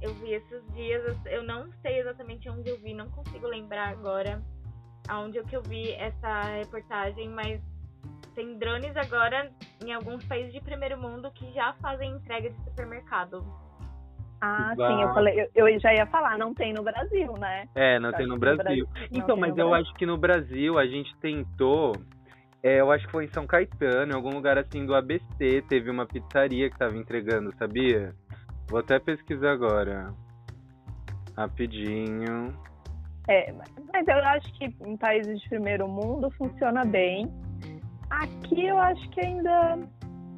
Eu 0.00 0.14
vi 0.14 0.34
esses 0.34 0.74
dias, 0.74 1.18
eu 1.26 1.42
não 1.42 1.68
sei 1.82 2.00
exatamente 2.00 2.48
onde 2.48 2.70
eu 2.70 2.78
vi, 2.78 2.94
não 2.94 3.08
consigo 3.10 3.46
lembrar 3.46 3.88
agora 3.88 4.40
aonde 5.08 5.42
que 5.44 5.56
eu 5.56 5.62
vi 5.62 5.92
essa 5.92 6.42
reportagem, 6.58 7.28
mas 7.30 7.60
tem 8.38 8.56
drones 8.56 8.96
agora 8.96 9.50
em 9.84 9.92
alguns 9.92 10.24
países 10.24 10.52
de 10.52 10.60
primeiro 10.60 10.96
mundo 10.96 11.28
que 11.32 11.52
já 11.52 11.72
fazem 11.82 12.12
entrega 12.12 12.48
de 12.48 12.56
supermercado. 12.62 13.44
Ah, 14.40 14.72
sim, 14.76 15.02
eu 15.02 15.12
falei, 15.12 15.50
eu, 15.56 15.66
eu, 15.66 15.80
já 15.80 15.92
ia 15.92 16.06
falar, 16.06 16.38
não 16.38 16.54
tem 16.54 16.72
no 16.72 16.84
Brasil, 16.84 17.32
né? 17.32 17.68
É, 17.74 17.98
não 17.98 18.12
tem 18.12 18.28
no 18.28 18.38
Brasil. 18.38 18.62
Brasil. 18.62 18.88
Então, 19.10 19.36
mas 19.36 19.48
eu 19.58 19.70
Brasil. 19.70 19.74
acho 19.74 19.94
que 19.94 20.06
no 20.06 20.16
Brasil 20.16 20.78
a 20.78 20.86
gente 20.86 21.12
tentou, 21.16 21.96
é, 22.62 22.80
eu 22.80 22.92
acho 22.92 23.06
que 23.06 23.10
foi 23.10 23.24
em 23.24 23.32
São 23.32 23.44
Caetano, 23.44 24.12
em 24.12 24.14
algum 24.14 24.30
lugar 24.30 24.56
assim 24.56 24.86
do 24.86 24.94
ABC, 24.94 25.64
teve 25.68 25.90
uma 25.90 26.06
pizzaria 26.06 26.68
que 26.68 26.76
estava 26.76 26.96
entregando, 26.96 27.52
sabia? 27.58 28.14
Vou 28.68 28.78
até 28.78 29.00
pesquisar 29.00 29.50
agora. 29.50 30.14
Rapidinho. 31.36 32.54
É, 33.26 33.52
mas 33.92 34.06
eu 34.06 34.18
acho 34.18 34.52
que 34.52 34.72
em 34.86 34.96
países 34.96 35.40
de 35.40 35.48
primeiro 35.48 35.88
mundo 35.88 36.30
funciona 36.38 36.84
bem. 36.84 37.28
Aqui 38.10 38.66
eu 38.66 38.78
acho 38.78 39.08
que 39.10 39.20
ainda. 39.20 39.76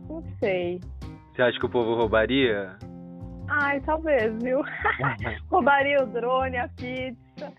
Não 0.09 0.23
sei. 0.39 0.81
Você 1.33 1.43
acha 1.43 1.59
que 1.59 1.67
o 1.67 1.71
povo 1.71 1.95
roubaria? 1.95 2.77
Ai, 3.49 3.81
talvez, 3.81 4.33
viu? 4.43 4.63
roubaria 5.51 6.03
o 6.03 6.07
drone, 6.07 6.57
a 6.57 6.69
pizza, 6.69 7.53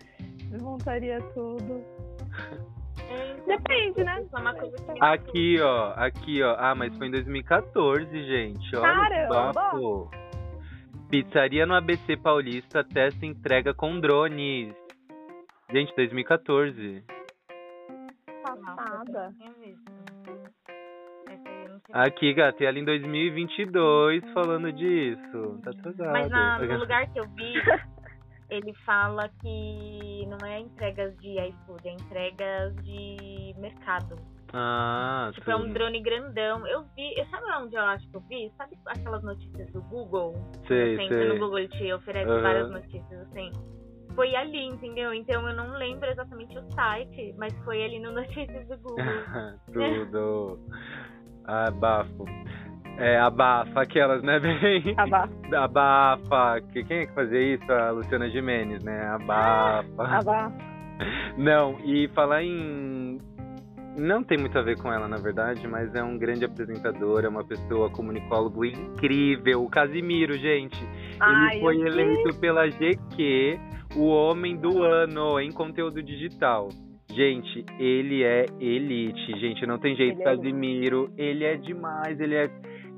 desmontaria 0.50 1.20
tudo. 1.34 1.84
Depende, 3.46 4.04
né? 4.04 4.24
É 5.00 5.04
aqui, 5.04 5.60
ó, 5.60 5.92
aqui, 5.96 6.42
ó. 6.42 6.56
Ah, 6.58 6.74
mas 6.74 6.96
foi 6.96 7.08
em 7.08 7.10
2014, 7.10 8.24
gente. 8.24 8.76
Olha 8.76 9.28
Caramba! 9.28 10.10
Pizzaria 11.10 11.66
no 11.66 11.74
ABC 11.74 12.16
Paulista 12.16 12.82
testa 12.82 13.26
entrega 13.26 13.74
com 13.74 14.00
drones. 14.00 14.74
Gente, 15.70 15.94
2014. 15.94 17.04
Passada. 18.42 19.34
Aqui, 21.90 22.32
gata, 22.32 22.62
e 22.62 22.66
ela 22.66 22.78
em 22.78 22.84
2022 22.84 24.22
falando 24.32 24.72
disso. 24.72 25.60
Tá. 25.62 25.72
Mas 26.12 26.30
na, 26.30 26.58
no 26.58 26.78
lugar 26.78 27.06
que 27.08 27.18
eu 27.18 27.28
vi, 27.28 27.52
ele 28.48 28.72
fala 28.84 29.28
que 29.40 30.26
não 30.26 30.46
é 30.46 30.60
entregas 30.60 31.16
de 31.18 31.38
iFood, 31.40 31.88
é 31.88 31.92
entregas 31.92 32.74
de 32.84 33.54
mercado. 33.58 34.16
Ah, 34.52 35.30
Tipo, 35.32 35.50
é 35.50 35.56
um 35.56 35.72
drone 35.72 36.00
grandão. 36.02 36.66
Eu 36.66 36.84
vi, 36.94 37.18
eu 37.18 37.24
sabe 37.26 37.44
onde 37.62 37.74
eu 37.74 37.82
acho 37.82 38.06
que 38.10 38.16
eu 38.16 38.20
vi? 38.20 38.52
Sabe 38.56 38.78
aquelas 38.84 39.22
notícias 39.22 39.72
do 39.72 39.80
Google? 39.82 40.34
Sei, 40.68 40.94
entra 40.94 41.08
sei. 41.08 41.28
no 41.28 41.38
Google, 41.38 41.60
ele 41.60 41.68
te 41.68 41.92
oferece 41.92 42.30
Aham. 42.30 42.42
várias 42.42 42.70
notícias 42.70 43.20
assim. 43.28 43.50
Foi 44.14 44.36
ali, 44.36 44.66
entendeu? 44.66 45.14
Então 45.14 45.48
eu 45.48 45.56
não 45.56 45.78
lembro 45.78 46.06
exatamente 46.10 46.58
o 46.58 46.70
site, 46.72 47.34
mas 47.38 47.54
foi 47.64 47.82
ali 47.82 47.98
no 47.98 48.12
Notícias 48.12 48.68
do 48.68 48.76
Google. 48.78 49.24
Tudo. 49.72 50.58
Abafo. 51.46 52.24
É, 52.98 53.18
abafa 53.18 53.80
aquelas, 53.80 54.22
né, 54.22 54.38
bem? 54.40 54.94
Aba- 54.96 55.28
Abafa. 55.56 56.60
Que- 56.72 56.84
Quem 56.84 56.98
é 56.98 57.06
que 57.06 57.14
fazia 57.14 57.40
isso? 57.54 57.72
A 57.72 57.90
Luciana 57.90 58.28
Gimenez, 58.28 58.82
né? 58.84 59.06
Abafa. 59.08 59.84
aba- 59.98 60.52
Não, 61.36 61.78
e 61.84 62.08
falar 62.08 62.42
em. 62.42 63.18
Não 63.98 64.22
tem 64.22 64.38
muito 64.38 64.58
a 64.58 64.62
ver 64.62 64.78
com 64.80 64.90
ela, 64.90 65.06
na 65.06 65.18
verdade, 65.18 65.66
mas 65.68 65.94
é 65.94 66.02
um 66.02 66.16
grande 66.16 66.44
apresentador, 66.46 67.24
é 67.24 67.28
uma 67.28 67.44
pessoa 67.44 67.90
comunicólogo 67.90 68.64
incrível. 68.64 69.62
O 69.64 69.68
Casimiro, 69.68 70.34
gente. 70.38 70.78
Ai, 71.20 71.52
Ele 71.56 71.60
foi 71.60 71.76
eleito 71.80 72.38
pela 72.40 72.66
GQ 72.68 73.60
o 73.96 74.06
homem 74.08 74.56
do 74.56 74.82
ano 74.82 75.38
em 75.38 75.52
conteúdo 75.52 76.02
digital. 76.02 76.70
Gente, 77.14 77.64
ele 77.78 78.22
é 78.22 78.46
elite, 78.60 79.38
gente, 79.38 79.66
não 79.66 79.78
tem 79.78 79.94
jeito. 79.94 80.20
Ele 80.20 80.22
é 80.22 80.24
Casimiro, 80.36 81.12
ele 81.16 81.44
é 81.44 81.56
demais, 81.56 82.18
ele 82.20 82.34
é. 82.34 82.48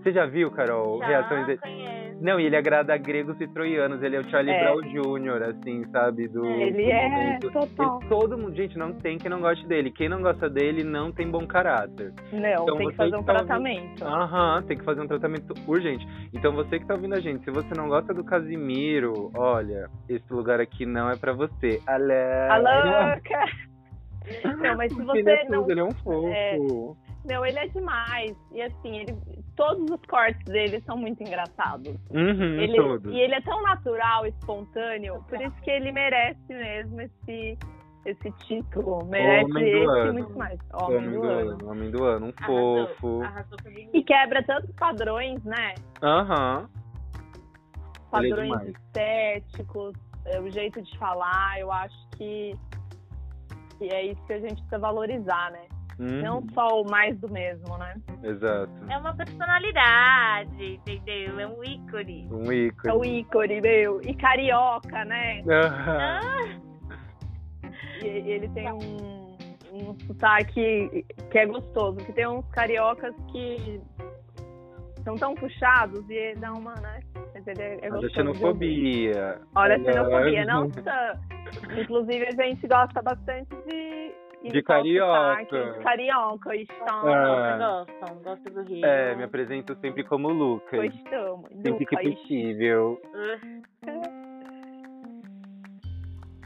Você 0.03 0.13
já 0.13 0.27
viu, 0.27 0.51
Carol? 0.51 0.99
reações 0.99 1.41
Já 1.41 1.47
dele? 1.47 1.59
conheço. 1.63 2.05
Não, 2.21 2.39
e 2.39 2.45
ele 2.45 2.57
agrada 2.57 2.93
a 2.95 2.97
gregos 2.99 3.41
e 3.41 3.49
troianos, 3.49 4.03
ele 4.03 4.17
é 4.17 4.21
o 4.21 4.25
Charlie 4.31 4.55
É. 4.55 4.63
Brown 4.63 4.83
Jr., 4.83 5.43
assim, 5.49 5.83
sabe? 5.91 6.29
Do, 6.29 6.45
Ele 6.45 6.73
do 6.85 6.91
é 6.91 7.09
momento. 7.09 7.51
total. 7.51 7.99
Ele- 8.01 8.09
todo 8.11 8.37
mundo, 8.39 8.55
gente, 8.55 8.79
não 8.79 8.93
tem 8.93 9.17
quem 9.19 9.31
não 9.31 9.41
goste 9.41 9.67
dele. 9.67 9.91
Quem 9.91 10.09
não 10.11 10.21
gosta 10.23 10.49
dele 10.49 10.85
não 10.85 11.11
tem 11.11 11.29
bom 11.29 11.47
caráter. 11.47 12.13
Não, 12.33 12.63
Então 12.63 12.77
tem 12.77 12.89
que 12.91 12.97
fazer 12.97 13.17
um 13.17 13.23
tá 13.25 13.33
ouvindo- 13.33 13.47
tratamento. 13.47 14.05
Aham, 14.05 14.63
tem 14.63 14.77
que 14.79 14.85
fazer 14.85 15.01
um 15.01 15.07
tratamento 15.09 15.55
urgente. 15.67 16.07
Então 16.35 16.53
você 16.53 16.79
que 16.79 16.87
tá 16.87 16.95
ouvindo 16.95 17.15
a 17.15 17.21
gente, 17.21 17.43
se 17.43 17.51
você 17.51 17.75
não 17.75 17.89
gosta 17.89 18.13
do 18.15 18.23
Casimiro, 18.25 19.31
olha, 19.35 19.89
esse 20.09 20.31
lugar 20.33 20.61
aqui 20.61 20.85
não 20.87 21.11
é 21.11 21.17
pra 21.17 21.33
você. 21.33 21.81
Alé! 21.87 22.49
A 22.51 22.59
louca! 22.59 23.74
Não, 24.59 24.77
mas 24.77 24.93
se 24.93 25.03
Porque 25.03 25.19
ele 25.19 25.31
é 25.31 25.37
você 25.39 25.45
tudo, 25.47 25.57
não. 25.63 25.71
ele 25.71 25.81
é 25.81 25.85
um 25.85 25.91
fofo. 25.93 26.29
É. 26.29 26.59
Não, 27.27 27.47
ele 27.47 27.59
é 27.59 27.67
demais. 27.69 28.37
E 28.53 28.61
assim, 28.63 28.99
ele, 28.99 29.17
todos 29.57 29.91
os 29.91 30.01
cortes 30.07 30.45
dele 30.45 30.81
são 30.87 30.97
muito 30.97 31.23
engraçados. 31.23 31.95
Uhum, 32.11 32.61
Ele, 32.61 32.77
todos. 32.77 33.13
e 33.13 33.19
ele 33.19 33.35
é 33.35 33.41
tão 33.41 33.63
natural, 33.63 34.27
espontâneo, 34.27 35.25
por 35.29 35.41
isso 35.41 35.55
que 35.63 35.71
ele 35.71 35.91
merece 35.91 36.39
mesmo 36.49 37.01
esse, 37.01 37.59
esse 38.05 38.31
título. 38.47 39.07
Merece 39.07 39.51
Homem 39.51 39.65
do 39.65 39.79
esse 39.79 39.87
ano. 40.01 40.09
e 40.09 40.13
muito 40.13 40.39
mais. 40.39 40.59
Homem, 40.75 40.97
Homem 40.99 41.11
do, 41.13 41.21
do 41.21 41.27
ano. 41.29 41.51
ano, 41.51 41.71
homem 41.71 41.91
do 41.91 42.05
ano, 42.05 42.27
um 42.27 42.33
Arrasou, 42.37 42.89
fofo. 42.89 43.23
arrasou. 43.23 43.59
E 43.95 44.03
quebra 44.03 44.43
tantos 44.43 44.71
padrões, 44.77 45.43
né? 45.45 45.75
Aham. 46.03 46.69
É 46.69 48.11
Padrões 48.11 48.49
demais. 48.49 48.69
estéticos, 48.69 49.95
é, 50.27 50.41
o 50.41 50.51
jeito 50.51 50.81
de 50.83 50.99
falar, 50.99 51.59
eu 51.59 51.73
acho 51.73 51.97
que, 52.17 52.55
que 53.79 53.93
é 53.93 54.07
isso 54.07 54.21
que 54.27 54.33
a 54.33 54.39
gente 54.41 54.55
precisa 54.55 54.79
valorizar, 54.79 55.51
né? 55.53 55.61
Uhum, 55.99 56.23
Não 56.23 56.45
só 56.53 56.83
o 56.83 56.91
mais 56.91 57.17
do 57.21 57.29
mesmo, 57.31 57.79
né? 57.79 57.95
Exato. 58.25 58.73
É 58.89 58.99
uma 58.99 59.15
personalidade, 59.15 60.81
entendeu? 60.87 61.39
É 61.39 61.47
um 61.47 61.63
ícone. 61.63 62.29
Um 62.33 62.51
É 62.51 62.55
ícone. 62.57 62.95
o 62.97 63.05
ícone, 63.05 63.61
meu. 63.61 64.01
E 64.03 64.13
carioca, 64.15 65.05
né? 65.05 65.43
Aham. 65.49 66.21
Ah, 66.21 67.71
E 68.03 68.07
ele 68.07 68.49
tem 68.49 68.71
um, 68.73 69.37
um 69.73 69.97
sotaque 70.07 71.05
que 71.31 71.39
é 71.39 71.47
gostoso, 71.47 71.97
que 71.99 72.13
tem 72.13 72.27
uns 72.27 72.45
cariocas 72.51 73.15
que 73.31 73.81
são 75.05 75.15
tão 75.17 75.35
puxados 75.37 76.05
e 76.11 76.35
dá 76.37 76.53
uma, 76.53 76.75
né? 76.81 77.01
Mas 77.35 77.47
ele 77.47 77.63
é, 77.63 77.75
é 77.75 77.79
Olha 77.87 77.87
a 77.87 77.91
gostoso. 78.01 78.15
xenofobia. 78.15 79.41
Olha 79.55 79.77
a 79.77 79.79
xenofobia. 79.79 80.45
Nossa! 80.45 81.21
Inclusive, 81.81 82.27
a 82.27 82.43
gente 82.43 82.67
gosta 82.67 83.03
bastante 83.03 83.55
de. 83.67 84.15
De 84.51 84.63
carioca. 84.63 85.45
De 85.45 85.83
carioca. 85.83 86.55
Estamos. 86.55 87.15
Ah. 87.15 87.85
gostam, 87.87 88.23
gostam 88.23 88.53
do 88.53 88.63
Rio. 88.63 88.85
É, 88.85 89.15
me 89.15 89.25
apresento 89.25 89.75
sempre 89.77 90.05
como 90.05 90.29
Lucas. 90.29 90.93
Gostamos. 90.93 91.51
Sempre 91.51 91.87
que 91.87 91.97
Lucas. 91.97 92.15
possível. 92.15 93.01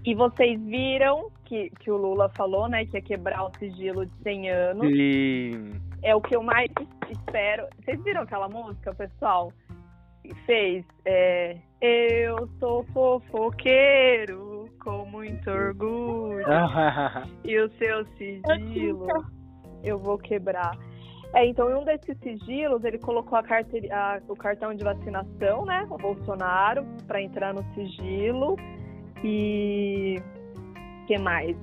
E 0.04 0.14
vocês 0.14 0.58
viram 0.62 1.30
que, 1.44 1.68
que 1.80 1.90
o 1.90 1.96
Lula 1.98 2.30
falou, 2.30 2.66
né, 2.66 2.86
que 2.86 2.96
ia 2.96 3.02
quebrar 3.02 3.44
o 3.44 3.50
sigilo 3.58 4.06
de 4.06 4.12
100 4.22 4.50
anos. 4.50 4.86
Sim. 4.86 5.72
É 6.02 6.14
o 6.14 6.20
que 6.22 6.34
eu 6.34 6.42
mais 6.42 6.70
espero. 7.10 7.66
Vocês 7.84 8.02
viram 8.02 8.22
aquela 8.22 8.48
música, 8.48 8.94
pessoal? 8.94 9.52
Que 10.22 10.34
Fez. 10.46 10.82
É, 11.04 11.58
eu 11.82 12.48
sou 12.58 12.84
fofoqueiro 12.84 14.57
com 14.78 15.04
muito 15.06 15.50
orgulho. 15.50 16.44
E 17.44 17.58
o 17.60 17.68
seu 17.78 18.04
sigilo 18.16 19.06
eu 19.84 19.98
vou 19.98 20.18
quebrar. 20.18 20.72
É, 21.34 21.44
então, 21.46 21.70
em 21.70 21.74
um 21.74 21.84
desses 21.84 22.16
sigilos, 22.20 22.82
ele 22.84 22.98
colocou 22.98 23.38
a 23.38 23.42
carteira, 23.42 23.94
a- 23.94 24.20
o 24.28 24.34
cartão 24.34 24.74
de 24.74 24.82
vacinação, 24.82 25.64
né? 25.66 25.86
O 25.90 25.96
Bolsonaro, 25.98 26.84
para 27.06 27.20
entrar 27.20 27.52
no 27.52 27.62
sigilo. 27.74 28.56
E. 29.22 30.16
o 31.02 31.06
que 31.06 31.18
mais? 31.18 31.56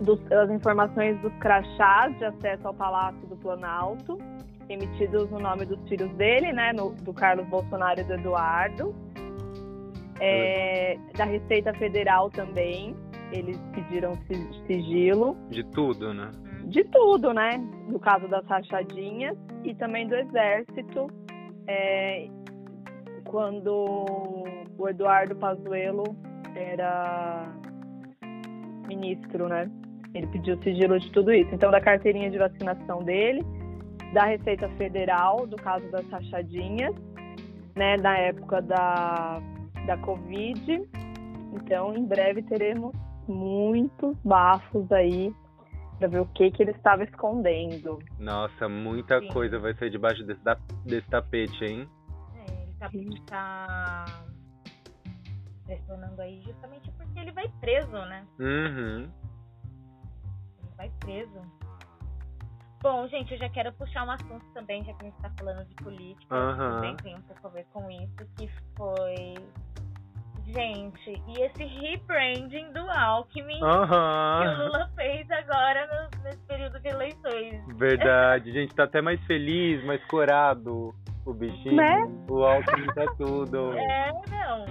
Dos- 0.00 0.20
as 0.32 0.50
informações 0.50 1.18
dos 1.20 1.32
crachás 1.34 2.16
de 2.18 2.24
acesso 2.24 2.66
ao 2.68 2.74
Palácio 2.74 3.26
do 3.28 3.36
Planalto, 3.36 4.18
emitidos 4.68 5.30
no 5.30 5.38
nome 5.38 5.64
dos 5.64 5.80
filhos 5.88 6.10
dele, 6.16 6.52
né? 6.52 6.72
no- 6.72 6.90
do 6.92 7.12
Carlos 7.14 7.46
Bolsonaro 7.48 8.00
e 8.00 8.04
do 8.04 8.12
Eduardo. 8.14 8.94
É, 10.20 10.96
da 11.16 11.24
Receita 11.24 11.72
Federal 11.74 12.30
também, 12.30 12.96
eles 13.32 13.58
pediram 13.74 14.14
si- 14.26 14.62
sigilo 14.66 15.36
De 15.50 15.62
tudo, 15.64 16.14
né? 16.14 16.30
de 16.64 16.82
tudo, 16.84 17.32
né? 17.32 17.58
No 17.88 17.98
caso 18.00 18.26
das 18.28 18.44
rachadinhas 18.46 19.36
e 19.62 19.74
também 19.74 20.08
do 20.08 20.14
exército, 20.16 21.06
é, 21.68 22.28
quando 23.24 23.70
o 24.78 24.88
Eduardo 24.88 25.36
Pazuello 25.36 26.04
era 26.54 27.48
ministro, 28.88 29.48
né? 29.48 29.70
Ele 30.14 30.26
pediu 30.28 30.56
sigilo 30.62 30.98
de 30.98 31.10
tudo 31.12 31.32
isso. 31.32 31.54
Então, 31.54 31.70
da 31.70 31.80
carteirinha 31.80 32.30
de 32.30 32.38
vacinação 32.38 33.02
dele, 33.02 33.44
da 34.12 34.24
Receita 34.24 34.68
Federal, 34.70 35.46
do 35.46 35.56
caso 35.56 35.88
das 35.90 36.08
rachadinhas, 36.08 36.94
né? 37.76 37.96
Da 37.98 38.16
época 38.16 38.62
da, 38.62 39.40
da 39.86 39.96
Covid. 39.98 40.88
Então, 41.52 41.94
em 41.96 42.04
breve 42.04 42.42
teremos 42.42 42.94
muitos 43.26 44.16
bafos 44.24 44.90
aí 44.92 45.34
para 45.98 46.08
ver 46.08 46.20
o 46.20 46.26
que 46.26 46.50
que 46.50 46.62
ele 46.62 46.72
estava 46.72 47.04
escondendo. 47.04 47.98
Nossa, 48.18 48.68
muita 48.68 49.20
Sim. 49.20 49.28
coisa 49.28 49.58
vai 49.58 49.74
sair 49.74 49.90
debaixo 49.90 50.22
desse, 50.24 50.42
da- 50.42 50.58
desse 50.84 51.08
tapete, 51.08 51.64
hein? 51.64 51.88
É, 52.34 52.62
ele 52.92 53.20
tá, 53.20 54.04
tá 54.04 54.24
pressionando 55.64 56.20
aí 56.20 56.42
justamente 56.42 56.90
porque 56.92 57.18
ele 57.18 57.32
vai 57.32 57.48
preso, 57.60 57.90
né? 57.92 58.26
Uhum. 58.38 59.10
Ele 60.58 60.70
vai 60.76 60.90
preso. 61.00 61.40
Bom, 62.82 63.08
gente, 63.08 63.32
eu 63.32 63.38
já 63.38 63.48
quero 63.48 63.72
puxar 63.72 64.06
um 64.06 64.10
assunto 64.10 64.44
também, 64.52 64.84
já 64.84 64.92
que 64.92 65.06
a 65.06 65.08
gente 65.08 65.20
tá 65.20 65.30
falando 65.38 65.64
de 65.66 65.74
política. 65.76 66.34
Aham. 66.36 66.74
Também 66.74 66.96
tem 66.98 67.16
um 67.16 67.22
pouco 67.22 67.46
a 67.46 67.50
ver 67.50 67.66
com 67.72 67.90
isso, 67.90 68.26
que 68.36 68.48
foi. 68.76 69.34
Gente, 70.46 71.22
e 71.26 71.40
esse 71.42 71.64
rebranding 71.64 72.72
do 72.72 72.88
Alckmin 72.90 73.58
que 73.58 73.64
o. 73.64 74.64
Lula 74.64 74.88
fez 74.94 75.28
agora 75.30 75.86
no- 75.86 76.22
nesse 76.22 76.38
período 76.46 76.78
de 76.80 76.88
eleições. 76.88 77.62
Verdade, 77.76 78.52
gente, 78.52 78.74
tá 78.74 78.84
até 78.84 79.00
mais 79.02 79.20
feliz, 79.26 79.84
mais 79.84 80.02
corado 80.06 80.94
o 81.24 81.34
bichinho. 81.34 81.74
Né? 81.76 81.98
O 82.30 82.44
Alckmin 82.44 82.86
tá 82.94 83.06
tudo. 83.18 83.72
É, 83.76 84.12
não. 84.30 84.66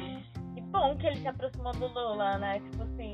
Que 0.55 0.61
bom 0.61 0.95
que 0.97 1.07
ele 1.07 1.17
se 1.17 1.27
aproximou 1.27 1.73
do 1.73 1.87
Lula, 1.87 2.37
né? 2.37 2.59
Tipo 2.59 2.83
assim, 2.83 3.13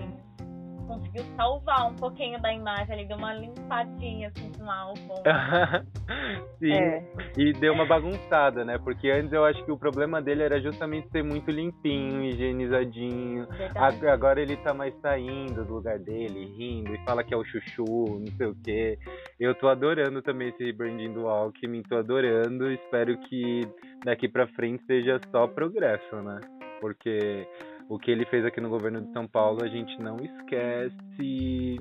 conseguiu 1.00 1.24
salvar 1.36 1.90
um 1.92 1.96
pouquinho 1.96 2.42
da 2.42 2.54
imagem. 2.54 3.00
Ele 3.00 3.08
deu 3.08 3.18
uma 3.18 3.34
limpadinha 3.34 4.28
assim 4.30 4.52
com 4.58 4.70
álcool. 4.70 5.24
Sim, 6.60 6.74
É. 6.74 7.04
e 7.38 7.54
deu 7.54 7.74
uma 7.74 7.86
bagunçada, 7.86 8.64
né? 8.66 8.78
Porque 8.78 9.10
antes 9.10 9.32
eu 9.34 9.44
acho 9.46 9.64
que 9.66 9.72
o 9.72 9.78
problema 9.78 10.22
dele 10.22 10.44
era 10.44 10.60
justamente 10.62 11.10
ser 11.10 11.24
muito 11.24 11.50
limpinho, 11.50 12.24
higienizadinho. 12.24 13.48
Verdade. 13.48 14.08
Agora 14.08 14.42
ele 14.42 14.58
tá 14.58 14.74
mais 14.74 14.94
saindo 15.02 15.64
do 15.66 15.74
lugar 15.76 15.98
dele, 16.00 16.46
rindo, 16.58 16.94
e 16.94 17.04
fala 17.06 17.24
que 17.24 17.34
é 17.34 17.38
o 17.38 17.44
chuchu, 17.44 18.20
não 18.20 18.28
sei 18.38 18.48
o 18.48 18.56
quê. 18.64 19.00
Eu 19.40 19.56
tô 19.56 19.68
adorando 19.68 20.22
também 20.22 20.50
esse 20.50 20.72
branding 20.74 21.14
do 21.14 21.28
Alckmin, 21.28 21.82
tô 21.84 21.96
adorando. 21.98 22.72
Espero 22.72 23.18
que 23.18 23.62
daqui 24.04 24.28
pra 24.28 24.48
frente 24.48 24.84
seja 24.86 25.20
só 25.32 25.48
progresso, 25.48 26.16
né? 26.18 26.40
Porque 26.80 27.48
o 27.94 28.00
que 28.00 28.10
ele 28.10 28.26
fez 28.26 28.46
aqui 28.46 28.62
no 28.62 28.70
governo 28.70 29.02
de 29.02 29.12
São 29.12 29.28
Paulo, 29.28 29.64
a 29.64 29.68
gente 29.68 30.00
não 30.02 30.16
esquece. 30.18 31.78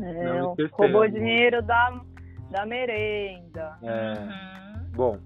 É, 0.00 0.24
Não 0.24 0.50
esquecemos. 0.50 0.72
roubou 0.78 1.08
dinheiro 1.08 1.62
da, 1.62 2.00
da 2.50 2.66
merenda. 2.66 3.78
É, 3.82 4.12
Uhum. 4.18 4.90
bom, 4.94 5.18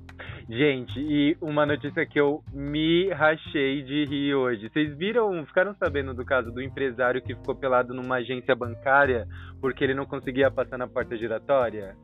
gente, 0.48 0.98
e 1.00 1.36
uma 1.40 1.66
notícia 1.66 2.06
que 2.06 2.18
eu 2.20 2.42
me 2.52 3.08
rachei 3.10 3.82
de 3.82 4.04
rir 4.04 4.34
hoje. 4.34 4.68
Vocês 4.70 4.96
viram, 4.96 5.44
ficaram 5.46 5.74
sabendo 5.74 6.14
do 6.14 6.24
caso 6.24 6.52
do 6.52 6.62
empresário 6.62 7.22
que 7.22 7.34
ficou 7.34 7.54
pelado 7.54 7.92
numa 7.94 8.16
agência 8.16 8.54
bancária 8.54 9.26
porque 9.60 9.82
ele 9.82 9.94
não 9.94 10.06
conseguia 10.06 10.50
passar 10.50 10.78
na 10.78 10.86
porta 10.88 11.16
giratória? 11.16 11.96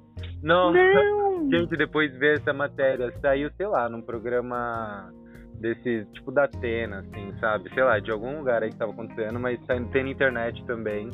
Não, 0.43 0.73
Não! 0.73 1.49
gente, 1.51 1.77
depois 1.77 2.17
ver 2.19 2.39
essa 2.39 2.53
matéria, 2.53 3.13
saiu, 3.21 3.51
sei 3.57 3.67
lá, 3.67 3.89
num 3.89 4.03
programa 4.03 5.13
desse, 5.63 6.05
tipo 6.13 6.31
da 6.33 6.45
Atena, 6.45 6.99
assim, 6.99 7.33
sabe? 7.41 7.73
Sei 7.73 7.83
lá, 7.83 7.99
de 7.99 8.11
algum 8.11 8.39
lugar 8.39 8.63
aí 8.63 8.71
que 8.71 8.77
tava 8.77 8.93
acontecendo, 8.93 9.39
mas 9.39 9.59
tem 9.93 10.05
na 10.05 10.11
internet 10.11 10.63
também. 10.67 11.09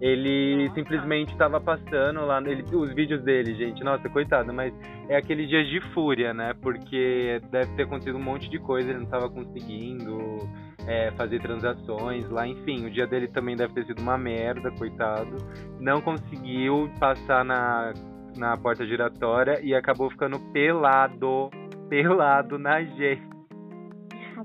Ele 0.00 0.64
Nossa. 0.64 0.74
simplesmente 0.74 1.30
estava 1.30 1.60
passando 1.60 2.24
lá, 2.24 2.40
ele, 2.40 2.64
os 2.74 2.92
vídeos 2.94 3.22
dele, 3.22 3.54
gente, 3.54 3.84
nossa, 3.84 4.08
coitado, 4.08 4.50
mas 4.50 4.72
é 5.10 5.16
aqueles 5.16 5.46
dias 5.46 5.68
de 5.68 5.78
fúria, 5.92 6.32
né? 6.32 6.54
Porque 6.62 7.40
deve 7.52 7.70
ter 7.74 7.82
acontecido 7.82 8.16
um 8.16 8.22
monte 8.22 8.48
de 8.48 8.58
coisa, 8.58 8.88
ele 8.88 9.00
não 9.00 9.04
estava 9.04 9.28
conseguindo 9.28 10.48
é, 10.86 11.10
fazer 11.10 11.38
transações 11.42 12.26
lá, 12.30 12.46
enfim, 12.46 12.86
o 12.86 12.90
dia 12.90 13.06
dele 13.06 13.28
também 13.28 13.54
deve 13.54 13.74
ter 13.74 13.84
sido 13.84 14.00
uma 14.00 14.16
merda, 14.16 14.70
coitado. 14.70 15.36
Não 15.78 16.00
conseguiu 16.00 16.90
passar 16.98 17.44
na, 17.44 17.92
na 18.38 18.56
porta 18.56 18.86
giratória 18.86 19.60
e 19.62 19.74
acabou 19.74 20.08
ficando 20.10 20.38
pelado, 20.50 21.50
pelado 21.90 22.58
na 22.58 22.82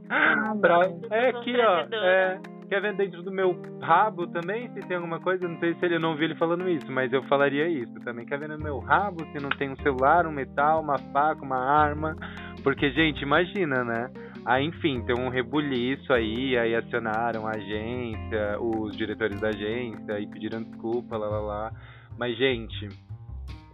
agência. 0.10 0.60
Pra- 0.62 1.16
É 1.18 1.30
aqui, 1.30 1.56
ó. 1.60 1.80
É, 1.94 2.40
quer 2.70 2.82
ver 2.82 2.96
dentro 2.96 3.22
do 3.24 3.32
meu 3.32 3.56
rabo 3.82 4.28
também? 4.28 4.70
Se 4.74 4.80
tem 4.88 4.98
alguma 4.98 5.20
coisa, 5.20 5.48
não 5.48 5.58
sei 5.60 5.74
se 5.76 5.86
ele 5.86 6.00
não 6.00 6.10
ouviu 6.12 6.26
ele 6.26 6.36
falando 6.36 6.68
isso, 6.70 6.92
mas 6.92 7.12
eu 7.14 7.24
falaria 7.24 7.68
isso 7.68 7.94
também. 8.04 8.26
Quer 8.26 8.40
ver 8.40 8.50
no 8.50 8.58
meu 8.58 8.80
rabo 8.80 9.26
se 9.32 9.40
não 9.42 9.50
tem 9.50 9.70
um 9.70 9.76
celular, 9.78 10.26
um 10.28 10.32
metal, 10.32 10.82
uma 10.82 10.98
faca, 11.12 11.44
uma 11.44 11.58
arma? 11.60 12.16
Porque, 12.64 12.90
gente, 12.92 13.22
imagina, 13.22 13.84
né? 13.84 14.10
Aí, 14.46 14.64
enfim, 14.66 15.02
tem 15.06 15.16
um 15.18 15.30
rebuliço 15.30 16.14
aí, 16.14 16.56
aí 16.58 16.76
acionaram 16.76 17.48
a 17.48 17.52
agência, 17.52 18.60
os 18.60 18.96
diretores 18.96 19.40
da 19.42 19.48
agência, 19.50 20.20
e 20.20 20.28
pediram 20.28 20.62
desculpa, 20.64 21.18
lá, 21.18 21.28
lá, 21.28 21.40
lá. 21.40 21.72
Mas, 22.18 22.38
gente, 22.38 22.90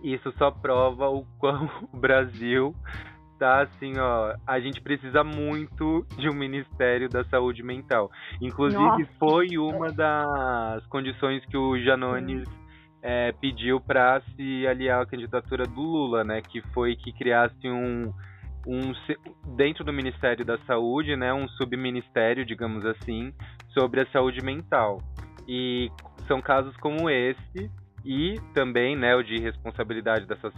isso 0.02 0.32
só 0.38 0.50
prova 0.50 1.10
o 1.10 1.26
quão 1.40 1.70
o 1.92 1.98
Brasil 1.98 2.74
tá 3.42 3.64
assim, 3.64 3.98
ó. 3.98 4.36
A 4.46 4.60
gente 4.60 4.80
precisa 4.80 5.24
muito 5.24 6.06
de 6.16 6.30
um 6.30 6.34
Ministério 6.34 7.10
da 7.10 7.24
Saúde 7.24 7.64
Mental. 7.64 8.12
Inclusive, 8.40 8.80
Nossa. 8.80 9.10
foi 9.18 9.58
uma 9.58 9.92
das 9.92 10.86
condições 10.86 11.44
que 11.46 11.58
o 11.58 11.76
Janones 11.80 12.48
é, 13.02 13.32
pediu 13.32 13.82
para 13.82 14.22
se 14.36 14.68
aliar 14.68 15.02
à 15.02 15.06
candidatura 15.08 15.66
do 15.66 15.82
Lula, 15.82 16.24
né? 16.24 16.40
Que 16.42 16.62
foi 16.72 16.96
que 16.96 17.12
criasse 17.12 17.68
um, 17.68 18.14
um 18.68 18.94
dentro 19.56 19.84
do 19.84 19.92
Ministério 19.92 20.46
da 20.46 20.60
Saúde, 20.60 21.16
né? 21.16 21.34
Um 21.34 21.48
subministério, 21.48 22.46
digamos 22.46 22.86
assim, 22.86 23.34
sobre 23.74 24.02
a 24.02 24.06
saúde 24.12 24.46
mental. 24.46 25.02
E 25.48 25.90
são 26.28 26.40
casos 26.40 26.78
como 26.78 27.10
esse 27.10 27.72
e 28.06 28.40
também, 28.54 28.96
né, 28.96 29.16
o 29.16 29.24
de 29.24 29.38
responsabilidade 29.40 30.26
dessas 30.26 30.54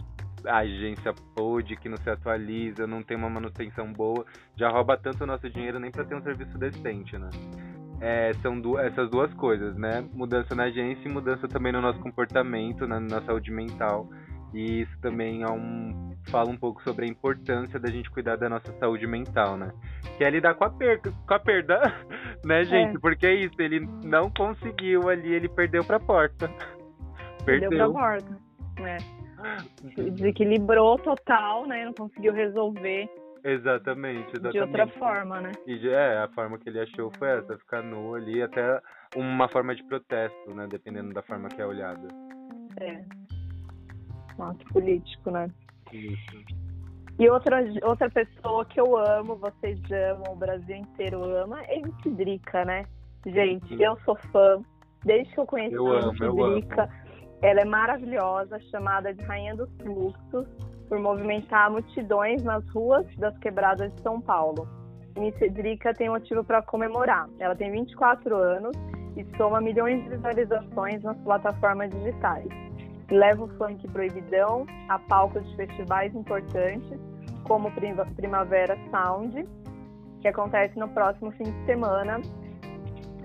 a 0.46 0.58
agência 0.58 1.12
pod 1.34 1.76
que 1.76 1.88
não 1.88 1.96
se 1.96 2.10
atualiza, 2.10 2.86
não 2.86 3.02
tem 3.02 3.16
uma 3.16 3.30
manutenção 3.30 3.92
boa, 3.92 4.24
já 4.56 4.68
rouba 4.68 4.96
tanto 4.96 5.24
o 5.24 5.26
nosso 5.26 5.48
dinheiro 5.50 5.78
nem 5.78 5.90
para 5.90 6.04
ter 6.04 6.14
um 6.14 6.22
serviço 6.22 6.56
decente, 6.58 7.16
né? 7.18 7.30
É, 8.00 8.32
são 8.42 8.60
du 8.60 8.78
essas 8.78 9.08
duas 9.10 9.32
coisas, 9.34 9.76
né? 9.76 10.04
Mudança 10.12 10.54
na 10.54 10.64
agência 10.64 11.08
e 11.08 11.12
mudança 11.12 11.48
também 11.48 11.72
no 11.72 11.80
nosso 11.80 11.98
comportamento, 12.00 12.86
na, 12.86 13.00
na 13.00 13.22
saúde 13.22 13.50
mental. 13.50 14.08
E 14.52 14.82
isso 14.82 14.98
também 15.00 15.42
é 15.42 15.50
um, 15.50 16.14
fala 16.28 16.48
um 16.48 16.56
pouco 16.56 16.82
sobre 16.82 17.06
a 17.06 17.08
importância 17.08 17.78
da 17.78 17.90
gente 17.90 18.10
cuidar 18.10 18.36
da 18.36 18.48
nossa 18.48 18.72
saúde 18.78 19.06
mental, 19.06 19.56
né? 19.56 19.72
Que 20.16 20.24
é 20.24 20.30
lidar 20.30 20.54
com 20.54 20.64
a 20.64 20.70
perda, 20.70 21.12
com 21.26 21.34
a 21.34 21.38
perda, 21.40 21.80
né, 22.44 22.64
gente? 22.64 22.98
Porque 23.00 23.26
é 23.26 23.34
isso, 23.34 23.54
ele 23.58 23.80
não 24.04 24.30
conseguiu 24.30 25.08
ali, 25.08 25.32
ele 25.32 25.48
perdeu 25.48 25.82
pra 25.84 25.98
porta. 25.98 26.48
Perdeu 27.44 27.68
Perdeu. 27.68 27.92
pra 27.92 28.00
porta. 28.00 28.38
né? 28.78 28.96
Desequilibrou 30.12 30.98
total, 30.98 31.66
né? 31.66 31.84
Não 31.84 31.92
conseguiu 31.92 32.32
resolver 32.32 33.08
Exatamente, 33.44 34.30
exatamente. 34.30 34.52
de 34.52 34.60
outra 34.60 34.88
forma, 34.98 35.38
né? 35.38 35.52
E 35.66 35.86
é, 35.86 36.22
a 36.22 36.28
forma 36.28 36.58
que 36.58 36.70
ele 36.70 36.80
achou 36.80 37.12
foi 37.18 37.28
essa, 37.28 37.58
ficar 37.58 37.82
nu 37.82 38.14
ali, 38.14 38.42
até 38.42 38.80
uma 39.14 39.46
forma 39.48 39.74
de 39.74 39.84
protesto, 39.84 40.54
né? 40.54 40.66
Dependendo 40.66 41.12
da 41.12 41.22
forma 41.22 41.50
que 41.50 41.60
é 41.60 41.66
olhada. 41.66 42.08
É. 42.80 43.04
Ato 44.38 44.64
político, 44.72 45.30
né? 45.30 45.50
Isso. 45.92 46.64
E 47.18 47.28
outra, 47.28 47.62
outra 47.82 48.08
pessoa 48.08 48.64
que 48.64 48.80
eu 48.80 48.96
amo, 48.96 49.36
vocês 49.36 49.78
amam, 49.92 50.32
o 50.32 50.36
Brasil 50.36 50.76
inteiro 50.76 51.22
ama, 51.22 51.62
é 51.64 51.78
MC 51.78 52.10
Drica, 52.10 52.64
né? 52.64 52.86
Gente, 53.26 53.68
Sim. 53.68 53.82
eu 53.82 53.96
sou 54.06 54.16
fã. 54.32 54.60
Desde 55.04 55.32
que 55.34 55.38
eu 55.38 55.46
conheci 55.46 55.74
Eu 55.74 55.86
amo, 55.92 56.12
Drica, 56.54 56.88
ela 57.44 57.60
é 57.60 57.64
maravilhosa, 57.66 58.58
chamada 58.70 59.12
de 59.12 59.22
Rainha 59.24 59.54
dos 59.54 59.68
Fluxos, 59.82 60.46
por 60.88 60.98
movimentar 60.98 61.70
multidões 61.70 62.42
nas 62.42 62.66
ruas 62.70 63.06
das 63.16 63.36
quebradas 63.36 63.94
de 63.94 64.00
São 64.00 64.18
Paulo. 64.18 64.66
MC 65.14 65.50
Drica 65.50 65.92
tem 65.92 66.08
motivo 66.08 66.42
para 66.42 66.62
comemorar. 66.62 67.28
Ela 67.38 67.54
tem 67.54 67.70
24 67.70 68.34
anos 68.34 68.74
e 69.14 69.24
soma 69.36 69.60
milhões 69.60 70.02
de 70.04 70.08
visualizações 70.08 71.02
nas 71.02 71.18
plataformas 71.18 71.90
digitais. 71.90 72.48
Leva 73.10 73.44
o 73.44 73.48
funk 73.58 73.86
proibidão 73.88 74.66
a 74.88 74.98
palcos 74.98 75.46
de 75.50 75.56
festivais 75.56 76.14
importantes, 76.14 76.98
como 77.46 77.70
Prima- 77.72 78.06
Primavera 78.16 78.74
Sound, 78.90 79.46
que 80.22 80.28
acontece 80.28 80.78
no 80.78 80.88
próximo 80.88 81.30
fim 81.32 81.44
de 81.44 81.66
semana. 81.66 82.22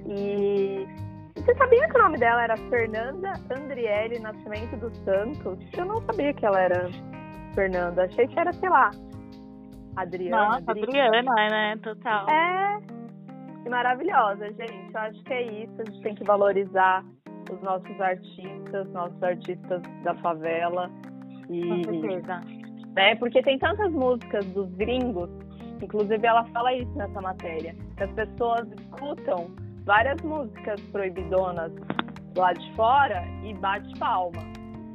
E 0.05 0.85
você 1.43 1.55
sabia 1.55 1.87
que 1.87 1.97
o 1.97 2.01
nome 2.03 2.17
dela 2.17 2.43
era 2.43 2.57
Fernanda 2.69 3.33
Andriele 3.55 4.19
Nascimento 4.19 4.77
dos 4.77 4.95
Santos? 4.99 5.59
Eu 5.77 5.85
não 5.85 6.01
sabia 6.01 6.33
que 6.33 6.45
ela 6.45 6.59
era 6.59 6.89
Fernanda. 7.55 8.03
Achei 8.03 8.27
que 8.27 8.39
era, 8.39 8.51
sei 8.53 8.69
lá, 8.69 8.91
Adriana. 9.95 10.45
Nossa, 10.45 10.73
Drica. 10.73 10.87
Adriana, 10.87 11.31
né? 11.49 11.77
Total. 11.81 12.29
É, 12.29 13.69
maravilhosa, 13.69 14.47
gente. 14.53 14.93
Eu 14.93 14.99
acho 14.99 15.23
que 15.23 15.33
é 15.33 15.63
isso. 15.63 15.81
A 15.81 15.85
gente 15.85 16.01
tem 16.01 16.15
que 16.15 16.23
valorizar 16.23 17.03
os 17.51 17.61
nossos 17.61 18.01
artistas, 18.01 18.89
nossos 18.91 19.21
artistas 19.23 19.81
da 20.03 20.15
favela. 20.15 20.89
E, 21.49 21.67
Com 21.67 21.83
certeza. 21.83 22.41
né, 22.95 23.15
porque 23.15 23.41
tem 23.41 23.57
tantas 23.57 23.91
músicas 23.91 24.45
dos 24.47 24.69
gringos, 24.75 25.29
inclusive 25.81 26.25
ela 26.25 26.45
fala 26.45 26.73
isso 26.73 26.91
nessa 26.95 27.21
matéria, 27.21 27.75
que 27.97 28.03
as 28.03 28.11
pessoas 28.11 28.67
escutam 28.79 29.47
várias 29.89 30.21
músicas 30.21 30.79
proibidonas 30.91 31.71
lá 32.37 32.53
de 32.53 32.75
fora 32.75 33.23
e 33.43 33.55
bate 33.55 33.91
palma. 33.97 34.39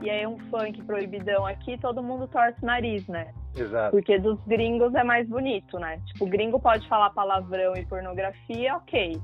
E 0.00 0.08
aí 0.08 0.24
um 0.24 0.38
funk 0.50 0.80
proibidão 0.84 1.44
aqui, 1.44 1.76
todo 1.78 2.00
mundo 2.00 2.28
torce 2.28 2.62
o 2.62 2.66
nariz, 2.66 3.04
né? 3.08 3.32
Exato. 3.56 3.90
Porque 3.90 4.16
dos 4.20 4.38
gringos 4.46 4.94
é 4.94 5.02
mais 5.02 5.28
bonito, 5.28 5.80
né? 5.80 5.98
Tipo, 6.06 6.26
o 6.26 6.28
gringo 6.28 6.60
pode 6.60 6.86
falar 6.88 7.10
palavrão 7.10 7.74
e 7.74 7.84
pornografia, 7.86 8.76
ok. 8.76 9.20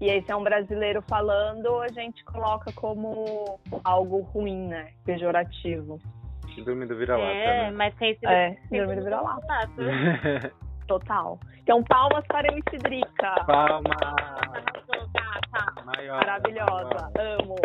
E 0.00 0.08
aí, 0.08 0.22
se 0.22 0.30
é 0.30 0.36
um 0.36 0.44
brasileiro 0.44 1.02
falando, 1.08 1.80
a 1.80 1.88
gente 1.88 2.24
coloca 2.24 2.72
como 2.74 3.58
algo 3.82 4.20
ruim, 4.20 4.68
né? 4.68 4.90
Pejorativo. 5.04 5.98
Síndrome 6.54 6.86
do 6.86 6.96
vira-lata, 6.96 7.32
É, 7.32 7.64
né? 7.64 7.76
mas 7.76 7.94
tem 7.96 8.12
esse 8.12 8.24
É, 8.26 8.56
síndrome 8.68 8.94
do 8.94 9.02
vira-lata. 9.04 9.68
Total. 10.86 11.38
Então, 11.62 11.82
palmas 11.82 12.24
para 12.28 12.48
a 12.48 12.52
MC 12.52 12.78
Drica. 12.78 13.34
Maior. 15.84 16.16
Maravilhosa. 16.18 17.12
Amo. 17.18 17.56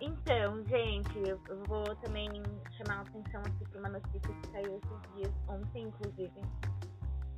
Então, 0.00 0.64
gente, 0.64 1.28
eu 1.28 1.62
vou 1.66 1.84
também 1.96 2.30
chamar 2.76 2.98
a 2.98 3.00
atenção 3.02 3.40
aqui 3.42 3.68
para 3.70 3.80
uma 3.80 3.88
notícia 3.90 4.20
que 4.20 4.48
saiu 4.48 4.76
esses 4.76 5.14
dias, 5.14 5.32
ontem, 5.48 5.84
inclusive. 5.84 6.40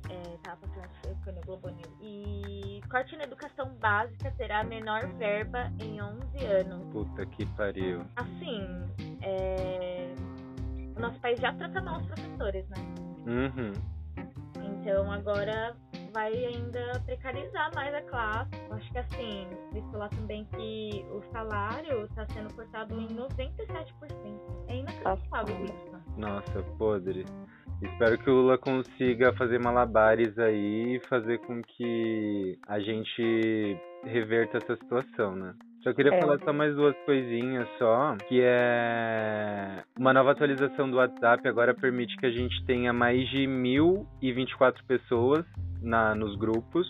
É, 0.09 0.37
tava 0.43 0.67
passando, 0.67 1.23
foi 1.23 1.33
no 1.33 1.41
Globo 1.41 1.69
News. 1.69 1.97
E 2.01 2.81
corte 2.89 3.15
na 3.17 3.23
educação 3.23 3.73
básica 3.75 4.31
terá 4.37 4.59
a 4.59 4.63
menor 4.63 5.07
verba 5.17 5.71
em 5.79 6.01
11 6.01 6.45
anos. 6.45 6.91
Puta 6.91 7.25
que 7.25 7.45
pariu. 7.47 8.05
Assim, 8.15 8.67
é, 9.21 10.13
o 10.95 10.99
nosso 10.99 11.19
país 11.19 11.39
já 11.39 11.53
trata 11.53 11.81
mal 11.81 11.99
os 11.99 12.05
professores, 12.07 12.67
né? 12.69 12.77
Uhum. 13.25 13.73
Então 14.61 15.11
agora 15.11 15.75
vai 16.13 16.33
ainda 16.45 16.99
precarizar 17.05 17.71
mais 17.75 17.93
a 17.93 18.01
classe. 18.03 18.51
Eu 18.69 18.75
Acho 18.75 18.91
que 18.91 18.97
assim, 18.99 19.47
eles 19.71 19.91
falar 19.91 20.09
também 20.09 20.45
que 20.55 21.05
o 21.11 21.21
salário 21.31 22.05
está 22.05 22.25
sendo 22.27 22.53
cortado 22.53 22.95
em 22.99 23.07
97%. 23.07 24.65
É 24.67 24.77
inacreditável 24.77 25.65
isso. 25.65 26.03
Nossa, 26.17 26.63
podre. 26.77 27.25
Espero 27.81 28.17
que 28.17 28.29
o 28.29 28.33
Lula 28.33 28.57
consiga 28.57 29.33
fazer 29.33 29.59
malabares 29.59 30.37
aí 30.39 30.95
e 30.95 30.99
fazer 31.07 31.39
com 31.39 31.61
que 31.61 32.57
a 32.67 32.79
gente 32.79 33.77
reverta 34.05 34.57
essa 34.57 34.75
situação, 34.77 35.35
né? 35.35 35.53
Só 35.83 35.91
queria 35.93 36.13
É. 36.13 36.19
falar 36.21 36.39
só 36.39 36.53
mais 36.53 36.73
duas 36.75 36.95
coisinhas 37.05 37.67
só, 37.77 38.15
que 38.29 38.39
é 38.41 39.83
uma 39.99 40.13
nova 40.13 40.31
atualização 40.31 40.89
do 40.89 40.95
WhatsApp 40.95 41.45
agora 41.45 41.73
permite 41.73 42.15
que 42.17 42.25
a 42.25 42.31
gente 42.31 42.63
tenha 42.65 42.93
mais 42.93 43.27
de 43.29 43.45
1.024 43.47 44.81
pessoas 44.87 45.45
na, 45.83 46.15
nos 46.15 46.35
grupos 46.37 46.89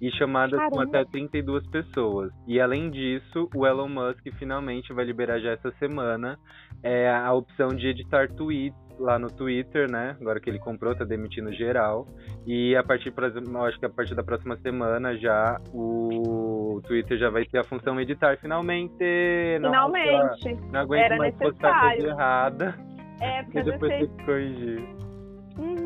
e 0.00 0.10
chamadas 0.12 0.58
com 0.68 0.76
Caramba. 0.76 1.00
até 1.00 1.10
32 1.10 1.66
pessoas. 1.68 2.32
E 2.46 2.60
além 2.60 2.90
disso, 2.90 3.48
o 3.54 3.66
Elon 3.66 3.88
Musk 3.88 4.20
finalmente 4.38 4.92
vai 4.92 5.04
liberar 5.04 5.38
já 5.40 5.52
essa 5.52 5.70
semana 5.78 6.38
é, 6.82 7.08
a 7.10 7.32
opção 7.32 7.68
de 7.68 7.86
editar 7.88 8.28
tweets 8.28 8.78
lá 8.98 9.18
no 9.18 9.28
Twitter, 9.28 9.90
né? 9.90 10.16
Agora 10.20 10.38
que 10.40 10.48
ele 10.50 10.58
comprou, 10.58 10.94
tá 10.94 11.04
demitindo 11.04 11.52
geral. 11.52 12.06
E 12.46 12.76
a 12.76 12.82
partir, 12.82 13.12
acho 13.66 13.78
que 13.80 13.86
a 13.86 13.90
partir 13.90 14.14
da 14.14 14.22
próxima 14.22 14.56
semana 14.58 15.16
já 15.16 15.58
o 15.72 16.80
Twitter 16.86 17.18
já 17.18 17.30
vai 17.30 17.44
ter 17.44 17.58
a 17.58 17.64
função 17.64 18.00
editar 18.00 18.36
finalmente. 18.38 18.92
Nossa, 19.60 19.92
Finalmente. 19.92 20.54
não 20.70 20.80
aguento 20.80 21.02
Era 21.02 21.16
mais 21.16 21.34
postar 21.36 21.80
coisa 21.80 21.94
necessário. 21.94 22.06
errada. 22.08 22.74
É, 23.20 23.42
porque 23.44 23.62
depois 23.62 23.92
você 23.92 23.98
tem 23.98 24.16
que 24.16 24.24
corrigir. 24.24 24.80
Uhum. 25.58 25.83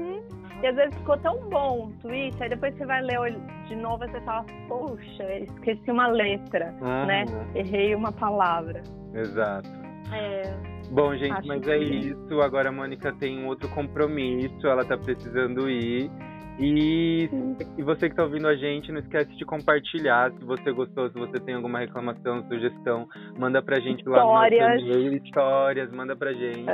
E 0.63 0.67
às 0.67 0.75
vezes 0.75 0.95
ficou 0.97 1.17
tão 1.19 1.39
bom 1.49 1.87
o 1.87 1.93
tweet, 2.01 2.37
aí 2.43 2.49
depois 2.49 2.75
você 2.77 2.85
vai 2.85 3.01
ler 3.03 3.37
de 3.69 3.77
novo 3.77 4.05
e 4.05 4.09
você 4.11 4.21
fala, 4.23 4.45
poxa, 4.67 5.25
esqueci 5.41 5.91
uma 5.91 6.09
letra, 6.09 6.75
Uhum, 6.81 7.07
né? 7.07 7.25
Errei 7.55 7.95
uma 7.95 8.11
palavra. 8.13 8.83
Exato. 9.15 9.69
É, 10.13 10.43
Bom, 10.91 11.15
gente, 11.17 11.47
mas 11.47 11.67
é 11.69 11.79
sim. 11.79 11.99
isso. 11.99 12.41
Agora 12.41 12.71
a 12.71 12.73
Mônica 12.73 13.13
tem 13.13 13.39
um 13.39 13.47
outro 13.47 13.69
compromisso, 13.69 14.67
ela 14.67 14.85
tá 14.85 14.97
precisando 14.97 15.69
ir. 15.71 16.11
E, 16.59 17.31
e 17.77 17.83
você 17.85 18.09
que 18.11 18.17
tá 18.17 18.25
ouvindo 18.25 18.49
a 18.49 18.57
gente, 18.57 18.91
não 18.91 18.99
esquece 18.99 19.31
de 19.37 19.45
compartilhar. 19.45 20.33
Se 20.33 20.45
você 20.45 20.73
gostou, 20.73 21.09
se 21.09 21.17
você 21.17 21.39
tem 21.39 21.55
alguma 21.55 21.79
reclamação, 21.79 22.43
sugestão, 22.49 23.07
manda 23.39 23.63
pra 23.63 23.79
gente 23.79 24.03
lá 24.09 24.19
Histórias. 24.19 24.61
no 24.61 24.69
nosso 24.89 24.99
e-mail, 24.99 25.23
histórias, 25.25 25.93
manda 25.93 26.17
pra 26.17 26.33
gente. 26.33 26.67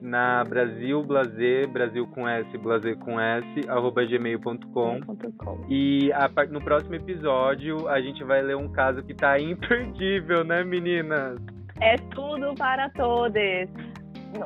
Na 0.00 0.42
Brasil 0.44 1.02
Blazer, 1.02 1.68
Brasil 1.68 2.06
com 2.06 2.26
S, 2.26 2.58
Blazer 2.58 2.96
com 2.98 3.20
S, 3.20 3.68
arroba 3.68 4.04
gmail.com. 4.04 5.00
.com. 5.36 5.66
E 5.68 6.10
a 6.12 6.28
no 6.50 6.60
próximo 6.62 6.94
episódio 6.94 7.86
a 7.88 8.00
gente 8.00 8.24
vai 8.24 8.40
ler 8.40 8.56
um 8.56 8.68
caso 8.68 9.02
que 9.02 9.14
tá 9.14 9.38
imperdível, 9.38 10.42
né, 10.44 10.64
meninas? 10.64 11.38
É 11.80 11.96
tudo 12.14 12.54
para 12.54 12.88
todos. 12.90 13.68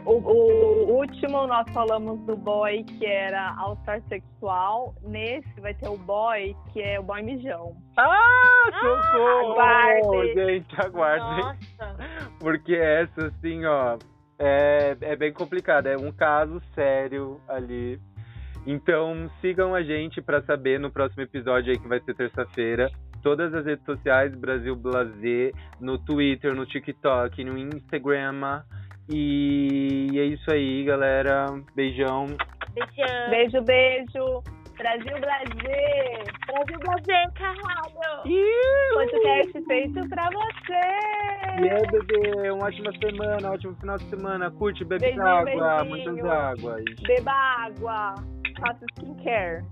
O, 0.07 0.13
o 0.13 0.97
último 0.99 1.47
nós 1.47 1.71
falamos 1.73 2.19
do 2.27 2.37
boy 2.37 2.83
que 2.85 3.05
era 3.05 3.55
all-star 3.59 4.01
sexual. 4.09 4.95
Nesse 5.03 5.61
vai 5.61 5.75
ter 5.75 5.89
o 5.89 5.99
boy 5.99 6.57
que 6.73 6.81
é 6.81 6.99
o 6.99 7.03
boy 7.03 7.23
mijão. 7.23 7.77
Ah, 7.97 8.71
socorro! 8.81 9.53
aguardem. 9.53 10.35
Gente, 10.35 10.81
aguardem. 10.81 11.45
nossa. 11.45 11.97
Porque 12.41 12.75
essa, 12.75 13.27
assim, 13.27 13.65
ó, 13.67 13.99
é, 14.45 14.97
é 15.01 15.17
bem 15.17 15.33
complicada. 15.33 15.91
É 15.91 15.97
um 15.97 16.13
caso 16.13 16.61
sério 16.75 17.41
ali. 17.49 17.99
Então, 18.67 19.31
sigam 19.41 19.75
a 19.75 19.83
gente 19.83 20.23
pra 20.23 20.43
saber 20.43 20.79
no 20.79 20.91
próximo 20.91 21.23
episódio 21.23 21.73
aí, 21.73 21.79
que 21.79 21.89
vai 21.89 22.01
ser 22.01 22.15
terça-feira. 22.15 22.91
Todas 23.23 23.55
as 23.55 23.65
redes 23.65 23.85
sociais, 23.85 24.35
Brasil 24.35 24.77
Blazer, 24.77 25.53
no 25.81 25.99
Twitter, 25.99 26.55
no 26.55 26.67
TikTok, 26.67 27.43
no 27.45 27.59
Instagram. 27.59 28.63
E 29.09 30.09
é 30.15 30.25
isso 30.25 30.51
aí, 30.51 30.85
galera. 30.85 31.47
Beijão. 31.75 32.27
Beijão. 32.75 33.31
Beijo, 33.31 33.63
beijo. 33.63 34.64
Brasil, 34.79 35.19
Brasil. 35.21 36.25
Brasil, 36.47 36.79
Brasil, 36.81 37.33
caralho. 37.35 38.23
Podcast 38.95 39.65
feito 39.67 40.09
pra 40.09 40.29
você. 40.31 41.63
E 41.63 41.69
aí, 41.71 41.87
bebê, 41.91 42.51
uma 42.51 42.67
ótima 42.67 42.91
semana, 42.99 43.49
um 43.49 43.53
ótimo 43.53 43.75
final 43.77 43.97
de 43.99 44.05
semana. 44.05 44.51
Curte, 44.51 44.85
bebe 44.85 45.01
Beijinho, 45.01 45.27
água, 45.27 45.45
beijinho. 45.85 46.15
muitas 46.15 46.25
águas. 46.31 46.85
Beba 47.07 47.33
água. 47.33 48.15
Faça 48.61 48.85
skincare. 48.97 49.65